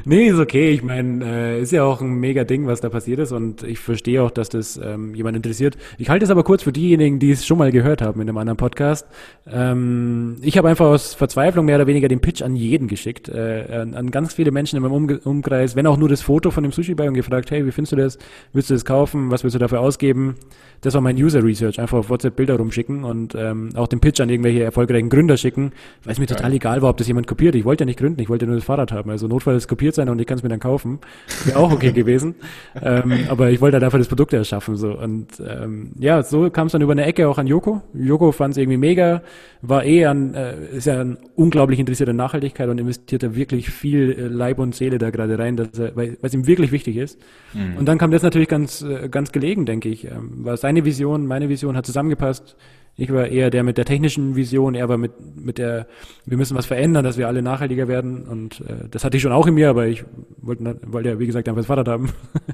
nee, 0.04 0.28
ist 0.28 0.38
okay. 0.38 0.70
Ich 0.70 0.82
meine, 0.82 1.24
äh, 1.24 1.62
ist 1.62 1.72
ja 1.72 1.84
auch 1.84 2.00
ein 2.00 2.14
mega 2.14 2.44
Ding, 2.44 2.66
was 2.66 2.80
da 2.80 2.88
passiert 2.88 3.18
ist 3.18 3.32
und 3.32 3.62
ich 3.62 3.78
verstehe 3.78 4.22
auch, 4.22 4.30
dass 4.30 4.48
das 4.48 4.80
ähm, 4.82 5.14
jemand 5.14 5.36
interessiert. 5.36 5.76
Ich 5.98 6.10
halte 6.10 6.24
es 6.24 6.30
aber 6.30 6.44
kurz 6.44 6.62
für 6.62 6.72
diejenigen, 6.72 7.18
die 7.18 7.30
es 7.30 7.46
schon 7.46 7.58
mal 7.58 7.72
gehört 7.72 8.02
haben 8.02 8.20
in 8.20 8.28
einem 8.28 8.38
anderen 8.38 8.56
Podcast. 8.56 9.06
Ähm, 9.46 10.36
ich 10.42 10.58
habe 10.58 10.68
einfach 10.68 10.86
aus 10.86 11.14
Verzweiflung 11.14 11.66
mehr 11.66 11.76
oder 11.76 11.86
weniger 11.86 12.08
den 12.08 12.20
Pitch 12.20 12.42
an 12.42 12.56
jeden 12.56 12.88
geschickt, 12.88 13.28
äh, 13.28 13.66
an, 13.70 13.94
an, 13.94 14.10
ganz 14.10 14.34
viele 14.34 14.50
Menschen 14.50 14.76
in 14.76 14.82
meinem 14.82 14.92
um 14.92 15.08
Umkreis, 15.24 15.76
wenn 15.76 15.86
auch 15.86 15.96
nur 15.96 16.08
das 16.08 16.22
Foto 16.22 16.50
von 16.50 16.62
dem 16.62 16.72
Sushi-Bar 16.72 17.08
und 17.08 17.14
gefragt, 17.14 17.50
hey, 17.50 17.66
wie 17.66 17.72
findest 17.72 17.92
du 17.92 17.96
das? 17.96 18.18
Willst 18.52 18.70
du 18.70 18.74
das 18.74 18.84
kaufen? 18.84 19.30
Was 19.30 19.44
willst 19.44 19.54
du 19.54 19.58
dafür 19.58 19.80
ausgeben? 19.80 20.36
Das 20.80 20.94
war 20.94 21.00
mein 21.00 21.16
User 21.16 21.42
Research. 21.42 21.80
Einfach 21.80 21.98
auf 21.98 22.10
WhatsApp 22.10 22.36
Bilder 22.36 22.56
rumschicken 22.56 23.04
und 23.04 23.34
ähm, 23.34 23.70
auch 23.74 23.88
den 23.88 24.00
Pitch 24.00 24.20
an 24.20 24.28
irgendwelche 24.28 24.62
erfolgreichen 24.62 25.08
Gründer 25.08 25.36
schicken, 25.36 25.72
weil 26.04 26.12
es 26.12 26.18
mir 26.18 26.26
total 26.26 26.52
egal 26.52 26.82
war, 26.82 26.90
ob 26.90 26.96
das 26.98 27.08
jemand 27.08 27.26
kopiert. 27.26 27.54
Ich 27.54 27.64
wollte 27.64 27.82
ja 27.82 27.86
nicht 27.86 27.98
gründen, 27.98 28.20
ich 28.20 28.28
wollte 28.28 28.46
nur 28.46 28.56
das 28.56 28.64
Fahrrad 28.64 28.92
haben. 28.92 28.93
Also 28.94 29.28
notfalls 29.28 29.68
kopiert 29.68 29.94
sein 29.94 30.08
und 30.08 30.20
ich 30.20 30.26
kann 30.26 30.36
es 30.36 30.42
mir 30.42 30.48
dann 30.48 30.60
kaufen. 30.60 30.98
Wäre 31.44 31.58
auch 31.58 31.72
okay 31.72 31.92
gewesen. 31.92 32.34
ähm, 32.82 33.26
aber 33.28 33.50
ich 33.50 33.60
wollte 33.60 33.76
halt 33.76 33.84
einfach 33.84 33.98
das 33.98 34.08
Produkt 34.08 34.32
erschaffen. 34.32 34.76
So. 34.76 34.98
Und 34.98 35.28
ähm, 35.40 35.92
ja, 35.98 36.22
so 36.22 36.50
kam 36.50 36.66
es 36.66 36.72
dann 36.72 36.82
über 36.82 36.92
eine 36.92 37.04
Ecke 37.04 37.28
auch 37.28 37.38
an 37.38 37.46
Joko. 37.46 37.82
Joko 37.94 38.32
fand 38.32 38.52
es 38.52 38.58
irgendwie 38.58 38.78
mega, 38.78 39.22
war 39.62 39.84
eh 39.84 40.06
an, 40.06 40.34
äh, 40.34 40.76
ist 40.76 40.86
ja 40.86 41.00
ein 41.00 41.18
unglaublich 41.34 41.78
interessierter 41.78 42.12
Nachhaltigkeit 42.12 42.68
und 42.68 42.78
investiert 42.78 43.22
da 43.22 43.34
wirklich 43.34 43.70
viel 43.70 44.12
äh, 44.12 44.22
Leib 44.28 44.58
und 44.58 44.74
Seele 44.74 44.98
da 44.98 45.10
gerade 45.10 45.38
rein, 45.38 45.56
dass 45.56 45.78
er, 45.78 45.96
weil 45.96 46.16
es 46.22 46.34
ihm 46.34 46.46
wirklich 46.46 46.72
wichtig 46.72 46.96
ist. 46.96 47.18
Mhm. 47.52 47.78
Und 47.78 47.86
dann 47.86 47.98
kam 47.98 48.10
das 48.10 48.22
natürlich 48.22 48.48
ganz, 48.48 48.82
äh, 48.82 49.08
ganz 49.08 49.32
gelegen, 49.32 49.66
denke 49.66 49.88
ich. 49.88 50.04
Ähm, 50.04 50.44
war 50.44 50.56
seine 50.56 50.84
Vision, 50.84 51.26
meine 51.26 51.48
Vision 51.48 51.76
hat 51.76 51.86
zusammengepasst. 51.86 52.56
Ich 52.96 53.12
war 53.12 53.26
eher 53.26 53.50
der 53.50 53.64
mit 53.64 53.76
der 53.76 53.84
technischen 53.84 54.36
Vision, 54.36 54.74
er 54.74 54.88
war 54.88 54.98
mit, 54.98 55.12
mit 55.36 55.58
der, 55.58 55.88
wir 56.26 56.36
müssen 56.36 56.56
was 56.56 56.66
verändern, 56.66 57.02
dass 57.04 57.18
wir 57.18 57.26
alle 57.26 57.42
nachhaltiger 57.42 57.88
werden. 57.88 58.22
Und 58.22 58.60
äh, 58.60 58.88
das 58.88 59.04
hatte 59.04 59.16
ich 59.16 59.22
schon 59.22 59.32
auch 59.32 59.46
in 59.46 59.54
mir, 59.54 59.68
aber 59.70 59.86
ich 59.86 60.04
wollte, 60.36 60.78
wollte 60.86 61.08
ja, 61.08 61.18
wie 61.18 61.26
gesagt, 61.26 61.48
einfach 61.48 61.60
das 61.60 61.66
Fahrrad 61.66 61.88
haben. 61.88 62.10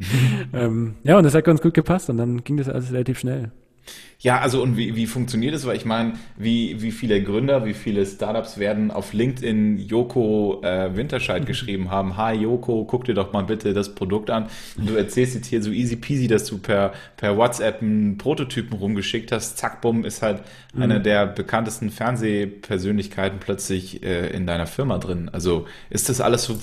ähm, 0.55 0.95
ja, 1.03 1.19
und 1.19 1.25
das 1.25 1.35
hat 1.35 1.45
ganz 1.45 1.61
gut 1.61 1.75
gepasst 1.75 2.09
und 2.09 2.17
dann 2.17 2.43
ging 2.43 2.57
das 2.57 2.69
alles 2.69 2.91
relativ 2.91 3.19
schnell. 3.19 3.53
Ja, 4.23 4.41
also 4.41 4.63
und 4.63 4.77
wie, 4.77 4.97
wie 4.97 5.07
funktioniert 5.07 5.55
es? 5.55 5.65
Weil 5.65 5.77
ich 5.77 5.87
meine, 5.87 6.13
wie, 6.37 6.83
wie 6.83 6.93
viele 6.93 7.23
Gründer, 7.23 7.65
wie 7.65 7.73
viele 7.73 8.05
Startups 8.05 8.59
werden 8.59 8.91
auf 8.91 9.15
LinkedIn 9.15 9.79
Joko 9.79 10.61
äh, 10.63 10.95
Winterscheid 10.95 11.47
geschrieben 11.47 11.91
haben, 11.91 12.19
hi 12.19 12.35
Joko, 12.35 12.85
guck 12.85 13.05
dir 13.05 13.15
doch 13.15 13.33
mal 13.33 13.45
bitte 13.45 13.73
das 13.73 13.95
Produkt 13.95 14.29
an. 14.29 14.51
Du 14.77 14.95
erzählst 14.95 15.35
jetzt 15.35 15.47
hier 15.47 15.63
so 15.63 15.71
easy 15.71 15.97
peasy, 15.97 16.29
dass 16.29 16.45
du 16.45 16.59
per, 16.59 16.93
per 17.17 17.39
WhatsApp 17.39 17.81
einen 17.81 18.19
Prototypen 18.19 18.77
rumgeschickt 18.77 19.33
hast. 19.33 19.57
Zack, 19.57 19.81
bumm, 19.81 20.05
ist 20.05 20.21
halt 20.21 20.43
mhm. 20.75 20.83
einer 20.83 21.01
der 21.01 21.27
bekanntesten 21.27 21.89
Fernsehpersönlichkeiten 21.89 23.39
plötzlich 23.41 24.03
äh, 24.03 24.27
in 24.37 24.47
deiner 24.47 24.67
Firma 24.67 24.99
drin. 24.99 25.31
Also 25.33 25.67
ist 25.89 26.11
das 26.11 26.21
alles 26.21 26.45
so 26.45 26.59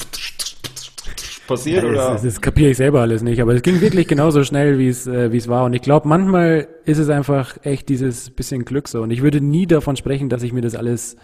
passiert 1.48 1.84
ja, 1.84 1.90
oder? 1.90 2.12
Das, 2.12 2.24
das 2.24 2.42
kapiere 2.42 2.72
ich 2.72 2.78
selber 2.78 3.02
alles 3.02 3.24
nicht, 3.24 3.42
aber 3.42 3.54
es 3.54 3.62
ging 3.62 3.82
wirklich 3.82 4.08
genauso 4.08 4.44
schnell, 4.44 4.78
wie 4.78 4.88
es 4.88 5.08
äh, 5.08 5.32
wie 5.32 5.38
es 5.38 5.48
war. 5.48 5.66
Und 5.66 5.74
ich 5.74 5.82
glaube, 5.82 6.08
manchmal 6.08 6.68
ist 6.86 6.98
es 6.98 7.10
einfach 7.10 7.58
echt 7.64 7.90
dieses 7.90 8.30
bisschen 8.30 8.66
Glück 8.66 8.88
so. 8.88 9.02
Und 9.02 9.12
ich 9.12 9.22
würde 9.22 9.42
nie 9.42 9.68
davon 9.68 9.96
sprechen, 9.96 10.30
dass 10.30 10.44
ich 10.44 10.54
mir 10.54 10.62
das 10.62 10.76
alles. 10.76 11.18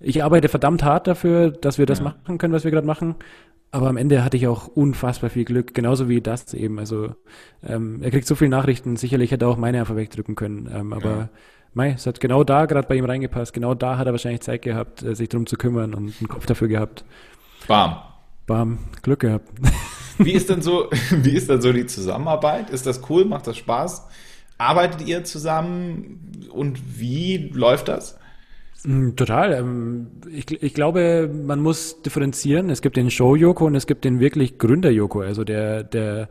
Ich 0.00 0.22
arbeite 0.22 0.48
verdammt 0.48 0.84
hart 0.84 1.06
dafür, 1.06 1.50
dass 1.50 1.78
wir 1.78 1.86
das 1.86 1.98
ja. 1.98 2.04
machen 2.04 2.38
können, 2.38 2.52
was 2.52 2.64
wir 2.64 2.70
gerade 2.70 2.86
machen. 2.86 3.16
Aber 3.70 3.88
am 3.88 3.96
Ende 3.96 4.24
hatte 4.24 4.36
ich 4.36 4.46
auch 4.46 4.66
unfassbar 4.66 5.28
viel 5.28 5.44
Glück, 5.44 5.74
genauso 5.74 6.08
wie 6.08 6.20
das 6.20 6.54
eben. 6.54 6.78
Also 6.78 7.14
ähm, 7.66 8.00
er 8.02 8.10
kriegt 8.10 8.26
so 8.26 8.34
viele 8.34 8.50
Nachrichten, 8.50 8.96
sicherlich 8.96 9.30
hätte 9.30 9.44
er 9.44 9.48
auch 9.48 9.58
meine 9.58 9.80
einfach 9.80 9.96
wegdrücken 9.96 10.36
können. 10.36 10.70
Ähm, 10.72 10.92
aber 10.92 11.10
ja. 11.10 11.28
Mei, 11.74 11.90
es 11.90 12.06
hat 12.06 12.20
genau 12.20 12.44
da 12.44 12.64
gerade 12.66 12.88
bei 12.88 12.96
ihm 12.96 13.04
reingepasst. 13.04 13.52
Genau 13.52 13.74
da 13.74 13.98
hat 13.98 14.06
er 14.06 14.12
wahrscheinlich 14.12 14.40
Zeit 14.40 14.62
gehabt, 14.62 15.02
äh, 15.02 15.14
sich 15.14 15.28
drum 15.28 15.46
zu 15.46 15.56
kümmern 15.56 15.94
und 15.94 16.14
einen 16.18 16.28
Kopf 16.28 16.46
dafür 16.46 16.68
gehabt. 16.68 17.04
Bam. 17.66 17.96
Bam, 18.48 18.78
Glück 19.02 19.20
gehabt. 19.20 19.46
Wie 20.18 20.32
ist 20.32 20.50
denn 20.50 20.62
so, 20.62 20.88
wie 21.10 21.36
ist 21.36 21.48
denn 21.48 21.60
so 21.60 21.72
die 21.72 21.86
Zusammenarbeit? 21.86 22.70
Ist 22.70 22.86
das 22.86 23.08
cool? 23.08 23.24
Macht 23.24 23.46
das 23.46 23.56
Spaß? 23.56 24.08
Arbeitet 24.56 25.06
ihr 25.06 25.22
zusammen 25.22 26.32
und 26.50 26.98
wie 26.98 27.50
läuft 27.54 27.86
das? 27.86 28.18
Mm, 28.82 29.10
total. 29.14 29.52
Ähm, 29.52 30.08
ich, 30.28 30.50
ich 30.60 30.74
glaube, 30.74 31.30
man 31.32 31.60
muss 31.60 32.02
differenzieren. 32.02 32.68
Es 32.68 32.82
gibt 32.82 32.96
den 32.96 33.12
Show-Joko 33.12 33.66
und 33.66 33.76
es 33.76 33.86
gibt 33.86 34.04
den 34.04 34.18
wirklich 34.18 34.58
Gründer-Joko. 34.58 35.20
Also 35.20 35.44
der, 35.44 35.84
der 35.84 36.28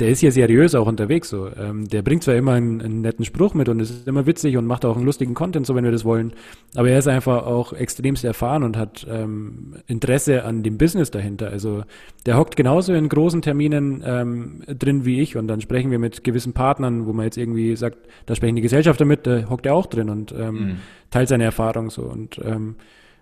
der 0.00 0.08
ist 0.08 0.20
hier 0.20 0.32
seriös 0.32 0.74
auch 0.74 0.86
unterwegs 0.86 1.28
so. 1.28 1.48
Ähm, 1.56 1.88
der 1.88 2.02
bringt 2.02 2.24
zwar 2.24 2.34
immer 2.34 2.52
einen, 2.52 2.80
einen, 2.80 3.00
netten 3.00 3.24
Spruch 3.24 3.54
mit 3.54 3.68
und 3.68 3.78
ist 3.78 4.08
immer 4.08 4.26
witzig 4.26 4.56
und 4.56 4.66
macht 4.66 4.84
auch 4.84 4.96
einen 4.96 5.04
lustigen 5.04 5.34
Content, 5.34 5.66
so 5.66 5.74
wenn 5.76 5.84
wir 5.84 5.92
das 5.92 6.04
wollen, 6.04 6.32
aber 6.74 6.90
er 6.90 6.98
ist 6.98 7.06
einfach 7.06 7.46
auch 7.46 7.72
extremst 7.72 8.24
erfahren 8.24 8.64
und 8.64 8.76
hat 8.76 9.06
ähm, 9.08 9.76
Interesse 9.86 10.44
an 10.44 10.64
dem 10.64 10.78
Business 10.78 11.12
dahinter. 11.12 11.50
Also 11.50 11.84
der 12.26 12.36
hockt 12.36 12.56
genauso 12.56 12.92
in 12.92 13.08
großen 13.08 13.40
Terminen 13.42 14.02
ähm, 14.04 14.62
drin 14.66 15.04
wie 15.04 15.20
ich 15.20 15.36
und 15.36 15.46
dann 15.46 15.60
sprechen 15.60 15.92
wir 15.92 16.00
mit 16.00 16.24
gewissen 16.24 16.54
Partnern, 16.54 17.06
wo 17.06 17.12
man 17.12 17.26
jetzt 17.26 17.38
irgendwie 17.38 17.76
sagt, 17.76 17.98
da 18.26 18.34
sprechen 18.34 18.56
die 18.56 18.62
Gesellschafter 18.62 19.04
mit, 19.04 19.26
da 19.26 19.48
hockt 19.48 19.66
er 19.66 19.74
auch 19.74 19.86
drin 19.86 20.10
und 20.10 20.32
ähm, 20.32 20.54
mhm. 20.54 20.76
teilt 21.10 21.28
seine 21.28 21.44
Erfahrung 21.44 21.90
so 21.90 22.02
und 22.02 22.40
ähm, 22.44 22.76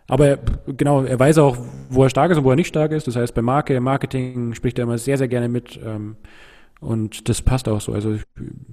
aber 0.08 0.38
genau, 0.66 1.04
er 1.04 1.18
weiß 1.18 1.38
auch, 1.38 1.56
wo 1.88 2.02
er 2.02 2.10
stark 2.10 2.30
ist 2.32 2.38
und 2.38 2.44
wo 2.44 2.50
er 2.50 2.56
nicht 2.56 2.66
stark 2.68 2.92
ist. 2.92 3.06
Das 3.06 3.16
heißt, 3.16 3.34
bei 3.34 3.40
Marke, 3.40 3.80
Marketing 3.80 4.52
spricht 4.52 4.78
er 4.78 4.82
immer 4.82 4.98
sehr, 4.98 5.16
sehr 5.16 5.28
gerne 5.28 5.48
mit. 5.48 5.80
Ähm, 5.82 6.16
und 6.82 7.28
das 7.28 7.42
passt 7.42 7.68
auch 7.68 7.80
so. 7.80 7.92
Also 7.92 8.12
ich, 8.12 8.22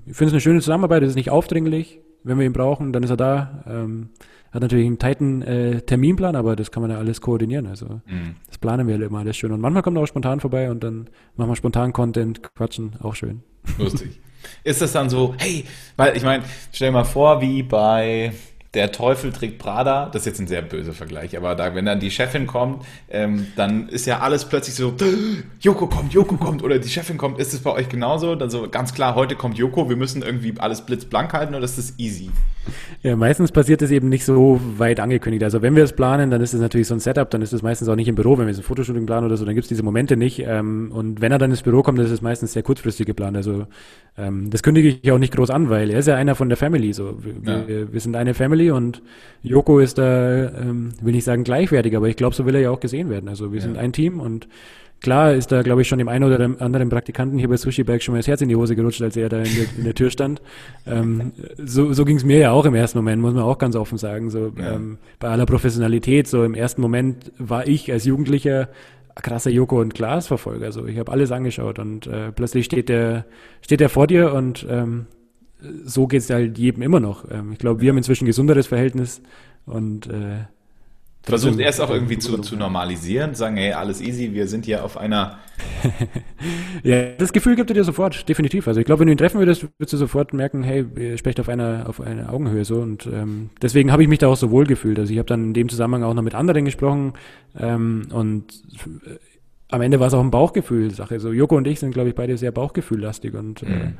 ich 0.05 0.15
finde 0.15 0.25
es 0.25 0.33
eine 0.33 0.41
schöne 0.41 0.59
Zusammenarbeit, 0.61 1.03
es 1.03 1.09
ist 1.09 1.15
nicht 1.15 1.29
aufdringlich. 1.29 2.01
Wenn 2.23 2.37
wir 2.37 2.45
ihn 2.45 2.53
brauchen, 2.53 2.91
dann 2.91 3.03
ist 3.03 3.11
er 3.11 3.17
da. 3.17 3.63
Ähm, 3.65 4.09
hat 4.51 4.61
natürlich 4.61 4.87
einen 4.87 4.97
tighten 4.97 5.41
äh, 5.43 5.81
Terminplan, 5.81 6.35
aber 6.35 6.55
das 6.55 6.71
kann 6.71 6.81
man 6.81 6.91
ja 6.91 6.97
alles 6.97 7.21
koordinieren. 7.21 7.67
Also 7.67 8.01
mhm. 8.07 8.35
das 8.47 8.57
planen 8.57 8.87
wir 8.87 8.99
immer 8.99 9.19
alles 9.19 9.37
schön. 9.37 9.51
Und 9.51 9.61
manchmal 9.61 9.83
kommt 9.83 9.95
er 9.97 10.03
auch 10.03 10.07
spontan 10.07 10.39
vorbei 10.39 10.71
und 10.71 10.83
dann 10.83 11.09
machen 11.35 11.51
wir 11.51 11.55
spontan 11.55 11.93
Content, 11.93 12.41
quatschen, 12.55 12.95
auch 13.01 13.15
schön. 13.15 13.43
Lustig. 13.77 14.19
Ist 14.63 14.81
das 14.81 14.91
dann 14.93 15.09
so, 15.09 15.35
hey, 15.37 15.65
weil 15.97 16.17
ich 16.17 16.23
meine, 16.23 16.43
stell 16.71 16.89
dir 16.89 16.93
mal 16.93 17.03
vor, 17.03 17.41
wie 17.41 17.61
bei 17.61 18.33
der 18.73 18.91
Teufel 18.91 19.31
trägt 19.31 19.57
Prada, 19.57 20.09
das 20.11 20.21
ist 20.21 20.25
jetzt 20.27 20.39
ein 20.41 20.47
sehr 20.47 20.61
böser 20.61 20.93
Vergleich, 20.93 21.35
aber 21.35 21.55
da, 21.55 21.73
wenn 21.73 21.85
dann 21.85 21.99
die 21.99 22.11
Chefin 22.11 22.45
kommt, 22.45 22.85
ähm, 23.09 23.47
dann 23.55 23.89
ist 23.89 24.05
ja 24.05 24.19
alles 24.19 24.45
plötzlich 24.45 24.75
so, 24.75 24.93
Joko 25.59 25.87
kommt, 25.87 26.13
Joko 26.13 26.37
kommt 26.37 26.61
oder 26.61 26.77
die 26.77 26.89
Chefin 26.89 27.17
kommt, 27.17 27.39
ist 27.39 27.53
es 27.53 27.61
bei 27.61 27.71
euch 27.71 27.89
genauso? 27.89 28.35
Dann 28.35 28.51
so 28.51 28.69
ganz 28.69 28.93
klar, 28.93 29.15
heute 29.15 29.35
kommt 29.35 29.57
Joko, 29.57 29.89
wir 29.89 29.95
müssen 29.95 30.21
irgendwie 30.21 30.53
alles 30.59 30.85
blitzblank 30.85 31.33
halten 31.33 31.55
oder 31.55 31.65
ist 31.65 31.79
das 31.79 31.97
easy? 31.97 32.29
Ja, 33.01 33.15
meistens 33.15 33.51
passiert 33.51 33.81
es 33.81 33.91
eben 33.91 34.09
nicht 34.09 34.25
so 34.25 34.59
weit 34.77 34.99
angekündigt. 34.99 35.43
Also 35.43 35.61
wenn 35.61 35.75
wir 35.75 35.83
es 35.83 35.93
planen, 35.93 36.31
dann 36.31 36.41
ist 36.41 36.53
es 36.53 36.59
natürlich 36.59 36.87
so 36.87 36.93
ein 36.93 36.99
Setup, 36.99 37.29
dann 37.29 37.41
ist 37.41 37.53
es 37.53 37.61
meistens 37.61 37.87
auch 37.87 37.95
nicht 37.95 38.07
im 38.07 38.15
Büro, 38.15 38.37
wenn 38.37 38.45
wir 38.45 38.51
jetzt 38.51 38.59
ein 38.59 38.63
Fotoshooting 38.63 39.05
planen 39.05 39.25
oder 39.25 39.37
so, 39.37 39.45
dann 39.45 39.55
gibt 39.55 39.65
es 39.65 39.69
diese 39.69 39.83
Momente 39.83 40.17
nicht. 40.17 40.43
Ähm, 40.45 40.91
und 40.93 41.21
wenn 41.21 41.31
er 41.31 41.37
dann 41.37 41.51
ins 41.51 41.61
Büro 41.61 41.81
kommt, 41.81 41.97
dann 41.97 42.05
ist 42.05 42.11
es 42.11 42.21
meistens 42.21 42.53
sehr 42.53 42.63
kurzfristig 42.63 43.05
geplant. 43.05 43.37
Also 43.37 43.67
ähm, 44.17 44.49
das 44.49 44.63
kündige 44.63 44.89
ich 44.89 45.11
auch 45.11 45.17
nicht 45.17 45.33
groß 45.33 45.49
an, 45.49 45.69
weil 45.69 45.89
er 45.89 45.99
ist 45.99 46.07
ja 46.07 46.15
einer 46.15 46.35
von 46.35 46.49
der 46.49 46.57
Family. 46.57 46.93
So. 46.93 47.17
Wir, 47.23 47.53
ja. 47.53 47.91
wir, 47.91 47.99
sind 47.99 48.15
eine 48.15 48.33
Family 48.33 48.71
und 48.71 49.01
Joko 49.43 49.79
ist 49.79 49.97
da, 49.97 50.49
ähm, 50.49 50.89
will 51.01 51.13
nicht 51.13 51.23
sagen 51.23 51.43
gleichwertig, 51.43 51.95
aber 51.95 52.07
ich 52.07 52.15
glaube, 52.15 52.35
so 52.35 52.45
will 52.45 52.55
er 52.55 52.61
ja 52.61 52.71
auch 52.71 52.79
gesehen 52.79 53.09
werden. 53.09 53.29
Also 53.29 53.51
wir 53.51 53.59
ja. 53.59 53.65
sind 53.65 53.77
ein 53.77 53.93
Team 53.93 54.19
und 54.19 54.47
Klar 55.01 55.33
ist 55.33 55.51
da, 55.51 55.61
glaube 55.61 55.81
ich, 55.81 55.87
schon 55.87 55.97
dem 55.99 56.09
einen 56.09 56.25
oder 56.25 56.43
anderen 56.59 56.89
Praktikanten 56.89 57.39
hier 57.39 57.47
bei 57.47 57.57
Sushi 57.57 57.83
Bag 57.83 58.01
schon 58.01 58.13
mal 58.13 58.19
das 58.19 58.27
Herz 58.27 58.41
in 58.41 58.49
die 58.49 58.55
Hose 58.55 58.75
gerutscht, 58.75 59.01
als 59.01 59.15
er 59.15 59.29
da 59.29 59.37
in 59.37 59.55
der, 59.55 59.65
in 59.77 59.83
der 59.85 59.95
Tür 59.95 60.09
stand. 60.09 60.41
Ähm, 60.85 61.31
so 61.57 61.93
so 61.93 62.05
ging 62.05 62.17
es 62.17 62.25
mir 62.25 62.37
ja 62.37 62.51
auch 62.51 62.65
im 62.65 62.75
ersten 62.75 62.97
Moment, 62.97 63.21
muss 63.21 63.33
man 63.33 63.43
auch 63.43 63.57
ganz 63.57 63.75
offen 63.75 63.97
sagen. 63.97 64.29
So 64.29 64.51
ja. 64.57 64.75
ähm, 64.75 64.97
bei 65.19 65.29
aller 65.29 65.45
Professionalität, 65.45 66.27
so 66.27 66.43
im 66.43 66.53
ersten 66.53 66.81
Moment 66.81 67.31
war 67.37 67.67
ich 67.67 67.91
als 67.91 68.05
Jugendlicher 68.05 68.69
krasser 69.15 69.49
Joko 69.49 69.81
und 69.81 69.93
Glas 69.93 70.27
Verfolger. 70.27 70.65
Also 70.65 70.85
ich 70.85 70.97
habe 70.97 71.11
alles 71.11 71.31
angeschaut 71.31 71.79
und 71.79 72.07
äh, 72.07 72.31
plötzlich 72.31 72.65
steht 72.65 72.89
der 72.89 73.25
steht 73.61 73.79
der 73.79 73.89
vor 73.89 74.07
dir 74.07 74.33
und 74.33 74.65
ähm, 74.69 75.07
so 75.83 76.07
geht's 76.07 76.29
halt 76.29 76.57
jedem 76.57 76.83
immer 76.83 76.99
noch. 76.99 77.29
Ähm, 77.29 77.51
ich 77.51 77.59
glaube, 77.59 77.81
wir 77.81 77.89
haben 77.89 77.97
inzwischen 77.97 78.25
ein 78.25 78.27
gesunderes 78.27 78.67
Verhältnis 78.67 79.21
und 79.65 80.07
äh, 80.07 80.45
Versucht 81.29 81.59
er 81.59 81.69
es 81.69 81.79
auch 81.79 81.89
irgendwie 81.89 82.17
zu, 82.17 82.37
zu 82.39 82.55
normalisieren, 82.55 83.35
sagen, 83.35 83.57
hey, 83.57 83.73
alles 83.73 84.01
easy, 84.01 84.33
wir 84.33 84.47
sind 84.47 84.65
hier 84.65 84.83
auf 84.83 84.97
einer. 84.97 85.39
ja, 86.83 87.11
das 87.17 87.33
Gefühl 87.33 87.55
gibt 87.55 87.69
er 87.69 87.73
dir 87.73 87.83
sofort, 87.83 88.27
definitiv. 88.27 88.67
Also 88.67 88.79
ich 88.79 88.85
glaube, 88.85 89.01
wenn 89.01 89.07
du 89.07 89.13
ihn 89.13 89.17
treffen 89.17 89.39
würdest, 89.39 89.63
würdest 89.77 89.93
du 89.93 89.97
sofort 89.97 90.33
merken, 90.33 90.63
hey, 90.63 90.85
ihr 90.97 91.17
sprecht 91.17 91.39
auf 91.39 91.49
einer, 91.49 91.85
auf 91.87 92.01
einer 92.01 92.31
Augenhöhe 92.33 92.65
so. 92.65 92.75
Und 92.75 93.07
ähm, 93.07 93.49
deswegen 93.61 93.91
habe 93.91 94.03
ich 94.03 94.09
mich 94.09 94.19
da 94.19 94.27
auch 94.27 94.37
so 94.37 94.51
wohl 94.51 94.65
gefühlt. 94.65 94.99
Also 94.99 95.11
ich 95.11 95.19
habe 95.19 95.27
dann 95.27 95.45
in 95.45 95.53
dem 95.53 95.69
Zusammenhang 95.69 96.03
auch 96.03 96.13
noch 96.13 96.23
mit 96.23 96.35
anderen 96.35 96.65
gesprochen 96.65 97.13
ähm, 97.57 98.07
und 98.11 98.63
äh, 99.05 99.15
am 99.71 99.81
Ende 99.81 99.99
war 99.99 100.07
es 100.07 100.13
auch 100.13 100.23
ein 100.23 100.31
Bauchgefühl-Sache. 100.31 101.15
Also 101.15 101.31
Joko 101.31 101.55
und 101.55 101.67
ich 101.67 101.79
sind, 101.79 101.91
glaube 101.91 102.09
ich, 102.09 102.15
beide 102.15 102.37
sehr 102.37 102.51
bauchgefühllastig 102.51 103.35
und 103.35 103.63
äh, 103.63 103.65
mhm. 103.65 103.97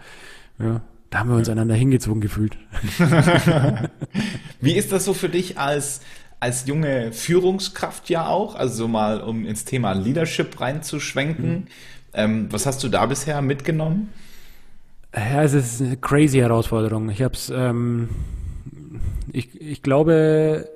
äh, 0.60 0.64
ja. 0.64 0.82
Da 1.10 1.20
haben 1.20 1.30
wir 1.30 1.38
uns 1.38 1.50
einander 1.50 1.74
hingezogen 1.74 2.22
gefühlt. 2.22 2.58
Wie 4.62 4.74
ist 4.74 4.92
das 4.92 5.06
so 5.06 5.14
für 5.14 5.30
dich 5.30 5.58
als 5.58 6.02
als 6.40 6.66
junge 6.68 7.12
Führungskraft 7.12 8.10
ja 8.10 8.28
auch, 8.28 8.56
also 8.56 8.88
mal 8.88 9.22
um 9.22 9.46
ins 9.46 9.66
Thema 9.66 9.94
Leadership 9.94 10.60
reinzuschwenken. 10.60 11.52
Mhm. 11.52 11.68
Ähm, 12.14 12.48
was 12.50 12.66
hast 12.66 12.84
du 12.84 12.90
da 12.90 13.06
bisher 13.06 13.42
mitgenommen? 13.42 14.10
Ja, 15.16 15.44
es 15.44 15.54
ist 15.54 15.82
eine 15.82 15.98
crazy 15.98 16.40
Herausforderung. 16.40 17.10
Ich 17.10 17.22
habe 17.22 17.34
es, 17.34 17.50
ähm, 17.50 18.10
ich, 19.32 19.60
ich 19.60 19.82
glaube, 19.82 20.70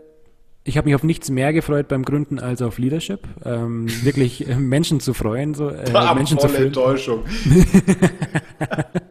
ich 0.63 0.77
habe 0.77 0.85
mich 0.85 0.95
auf 0.95 1.03
nichts 1.03 1.29
mehr 1.29 1.53
gefreut 1.53 1.87
beim 1.87 2.03
Gründen 2.03 2.39
als 2.39 2.61
auf 2.61 2.77
Leadership. 2.77 3.27
Ähm, 3.45 3.87
wirklich 4.03 4.47
äh, 4.47 4.55
Menschen 4.55 4.99
zu 4.99 5.13
freuen, 5.13 5.53
so 5.53 5.69
äh, 5.69 5.91
Menschen 6.15 6.39
zu 6.39 6.47
führen. 6.47 6.67
Enttäuschung. 6.67 7.23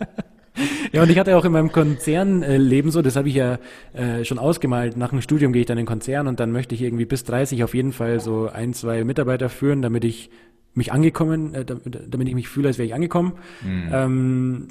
ja, 0.93 1.03
und 1.03 1.11
ich 1.11 1.19
hatte 1.19 1.37
auch 1.37 1.45
in 1.45 1.53
meinem 1.53 1.73
Konzernleben 1.73 2.91
so, 2.91 3.03
das 3.03 3.17
habe 3.17 3.29
ich 3.29 3.35
ja 3.35 3.59
äh, 3.95 4.25
schon 4.25 4.39
ausgemalt. 4.39 4.97
Nach 4.97 5.11
dem 5.11 5.23
Studium 5.23 5.53
gehe 5.53 5.61
ich 5.61 5.67
dann 5.67 5.79
in 5.79 5.83
den 5.83 5.89
Konzern 5.89 6.27
und 6.27 6.39
dann 6.39 6.53
möchte 6.53 6.75
ich 6.75 6.83
irgendwie 6.83 7.07
bis 7.07 7.25
30 7.25 7.65
auf 7.65 7.75
jeden 7.75 7.93
Fall 7.93 8.21
so 8.21 8.49
ein, 8.53 8.75
zwei 8.75 9.03
Mitarbeiter 9.05 9.49
führen, 9.49 9.83
damit 9.83 10.05
ich 10.05 10.31
mich 10.75 10.93
angekommen, 10.93 11.55
äh, 11.55 11.65
damit 11.65 12.29
ich 12.29 12.35
mich 12.35 12.49
fühle, 12.49 12.69
als 12.69 12.79
wäre 12.79 12.87
ich 12.87 12.95
angekommen. 12.95 13.33
Mhm. 13.63 13.91
Ähm, 13.93 14.69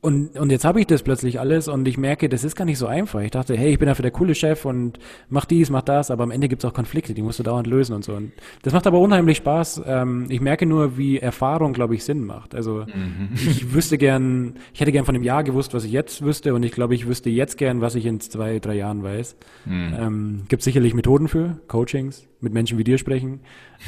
und, 0.00 0.38
und 0.38 0.50
jetzt 0.50 0.64
habe 0.64 0.80
ich 0.80 0.86
das 0.86 1.02
plötzlich 1.02 1.40
alles 1.40 1.66
und 1.66 1.88
ich 1.88 1.98
merke, 1.98 2.28
das 2.28 2.44
ist 2.44 2.54
gar 2.54 2.64
nicht 2.64 2.78
so 2.78 2.86
einfach. 2.86 3.20
Ich 3.20 3.32
dachte, 3.32 3.56
hey, 3.56 3.72
ich 3.72 3.80
bin 3.80 3.88
dafür 3.88 4.04
der 4.04 4.12
coole 4.12 4.36
Chef 4.36 4.64
und 4.64 5.00
mach 5.28 5.44
dies, 5.44 5.70
mach 5.70 5.82
das, 5.82 6.12
aber 6.12 6.22
am 6.22 6.30
Ende 6.30 6.48
gibt 6.48 6.62
es 6.62 6.70
auch 6.70 6.72
Konflikte, 6.72 7.14
die 7.14 7.22
musst 7.22 7.40
du 7.40 7.42
dauernd 7.42 7.66
lösen 7.66 7.94
und 7.94 8.04
so. 8.04 8.14
Und 8.14 8.30
das 8.62 8.72
macht 8.72 8.86
aber 8.86 9.00
unheimlich 9.00 9.38
Spaß. 9.38 9.82
Ähm, 9.86 10.26
ich 10.28 10.40
merke 10.40 10.66
nur, 10.66 10.96
wie 10.98 11.18
Erfahrung, 11.18 11.72
glaube 11.72 11.96
ich, 11.96 12.04
Sinn 12.04 12.24
macht. 12.24 12.54
Also 12.54 12.86
mhm. 12.86 13.30
ich 13.34 13.74
wüsste 13.74 13.98
gern, 13.98 14.54
ich 14.72 14.80
hätte 14.80 14.92
gern 14.92 15.04
von 15.04 15.16
einem 15.16 15.24
Jahr 15.24 15.42
gewusst, 15.42 15.74
was 15.74 15.82
ich 15.82 15.90
jetzt 15.90 16.22
wüsste 16.22 16.54
und 16.54 16.62
ich 16.62 16.70
glaube, 16.70 16.94
ich 16.94 17.08
wüsste 17.08 17.30
jetzt 17.30 17.58
gern, 17.58 17.80
was 17.80 17.96
ich 17.96 18.06
in 18.06 18.20
zwei, 18.20 18.60
drei 18.60 18.76
Jahren 18.76 19.02
weiß. 19.02 19.36
Mhm. 19.64 19.94
Ähm, 19.98 20.42
gibt 20.48 20.62
sicherlich 20.62 20.94
Methoden 20.94 21.26
für, 21.26 21.58
Coachings, 21.66 22.28
mit 22.40 22.52
Menschen 22.52 22.78
wie 22.78 22.84
dir 22.84 22.98
sprechen. 22.98 23.40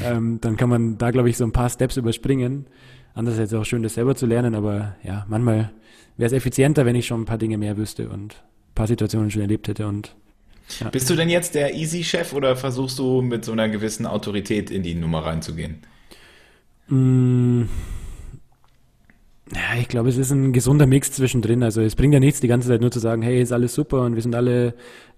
Ähm, 0.04 0.38
dann 0.40 0.56
kann 0.56 0.70
man 0.70 0.98
da, 0.98 1.12
glaube 1.12 1.30
ich, 1.30 1.36
so 1.36 1.44
ein 1.44 1.52
paar 1.52 1.70
Steps 1.70 1.96
überspringen. 1.96 2.66
Andererseits 3.14 3.52
ist 3.52 3.56
es 3.56 3.60
auch 3.60 3.64
schön, 3.64 3.82
das 3.82 3.94
selber 3.94 4.14
zu 4.14 4.26
lernen, 4.26 4.54
aber 4.54 4.96
ja, 5.04 5.24
manchmal 5.28 5.70
wäre 6.20 6.26
es 6.26 6.32
effizienter, 6.32 6.84
wenn 6.84 6.96
ich 6.96 7.06
schon 7.06 7.22
ein 7.22 7.24
paar 7.24 7.38
Dinge 7.38 7.56
mehr 7.56 7.78
wüsste 7.78 8.10
und 8.10 8.34
ein 8.34 8.74
paar 8.74 8.86
Situationen 8.86 9.30
schon 9.30 9.40
erlebt 9.40 9.68
hätte 9.68 9.88
und 9.88 10.14
ja. 10.78 10.88
Bist 10.88 11.10
du 11.10 11.16
denn 11.16 11.28
jetzt 11.28 11.56
der 11.56 11.74
Easy-Chef 11.74 12.32
oder 12.32 12.54
versuchst 12.54 12.98
du 13.00 13.22
mit 13.22 13.44
so 13.44 13.50
einer 13.50 13.68
gewissen 13.68 14.06
Autorität 14.06 14.70
in 14.70 14.84
die 14.84 14.94
Nummer 14.94 15.24
reinzugehen? 15.24 15.78
Mm, 16.86 17.62
ja, 19.54 19.80
ich 19.80 19.88
glaube, 19.88 20.08
es 20.08 20.16
ist 20.16 20.30
ein 20.30 20.52
gesunder 20.52 20.86
Mix 20.86 21.10
zwischendrin. 21.12 21.62
Also 21.62 21.80
es 21.80 21.96
bringt 21.96 22.14
ja 22.14 22.20
nichts, 22.20 22.40
die 22.40 22.48
ganze 22.48 22.68
Zeit 22.68 22.80
nur 22.80 22.90
zu 22.90 23.00
sagen, 23.00 23.22
hey, 23.22 23.42
ist 23.42 23.52
alles 23.52 23.74
super 23.74 24.02
und 24.02 24.14
wir 24.14 24.22
sind 24.22 24.34
alle 24.34 24.74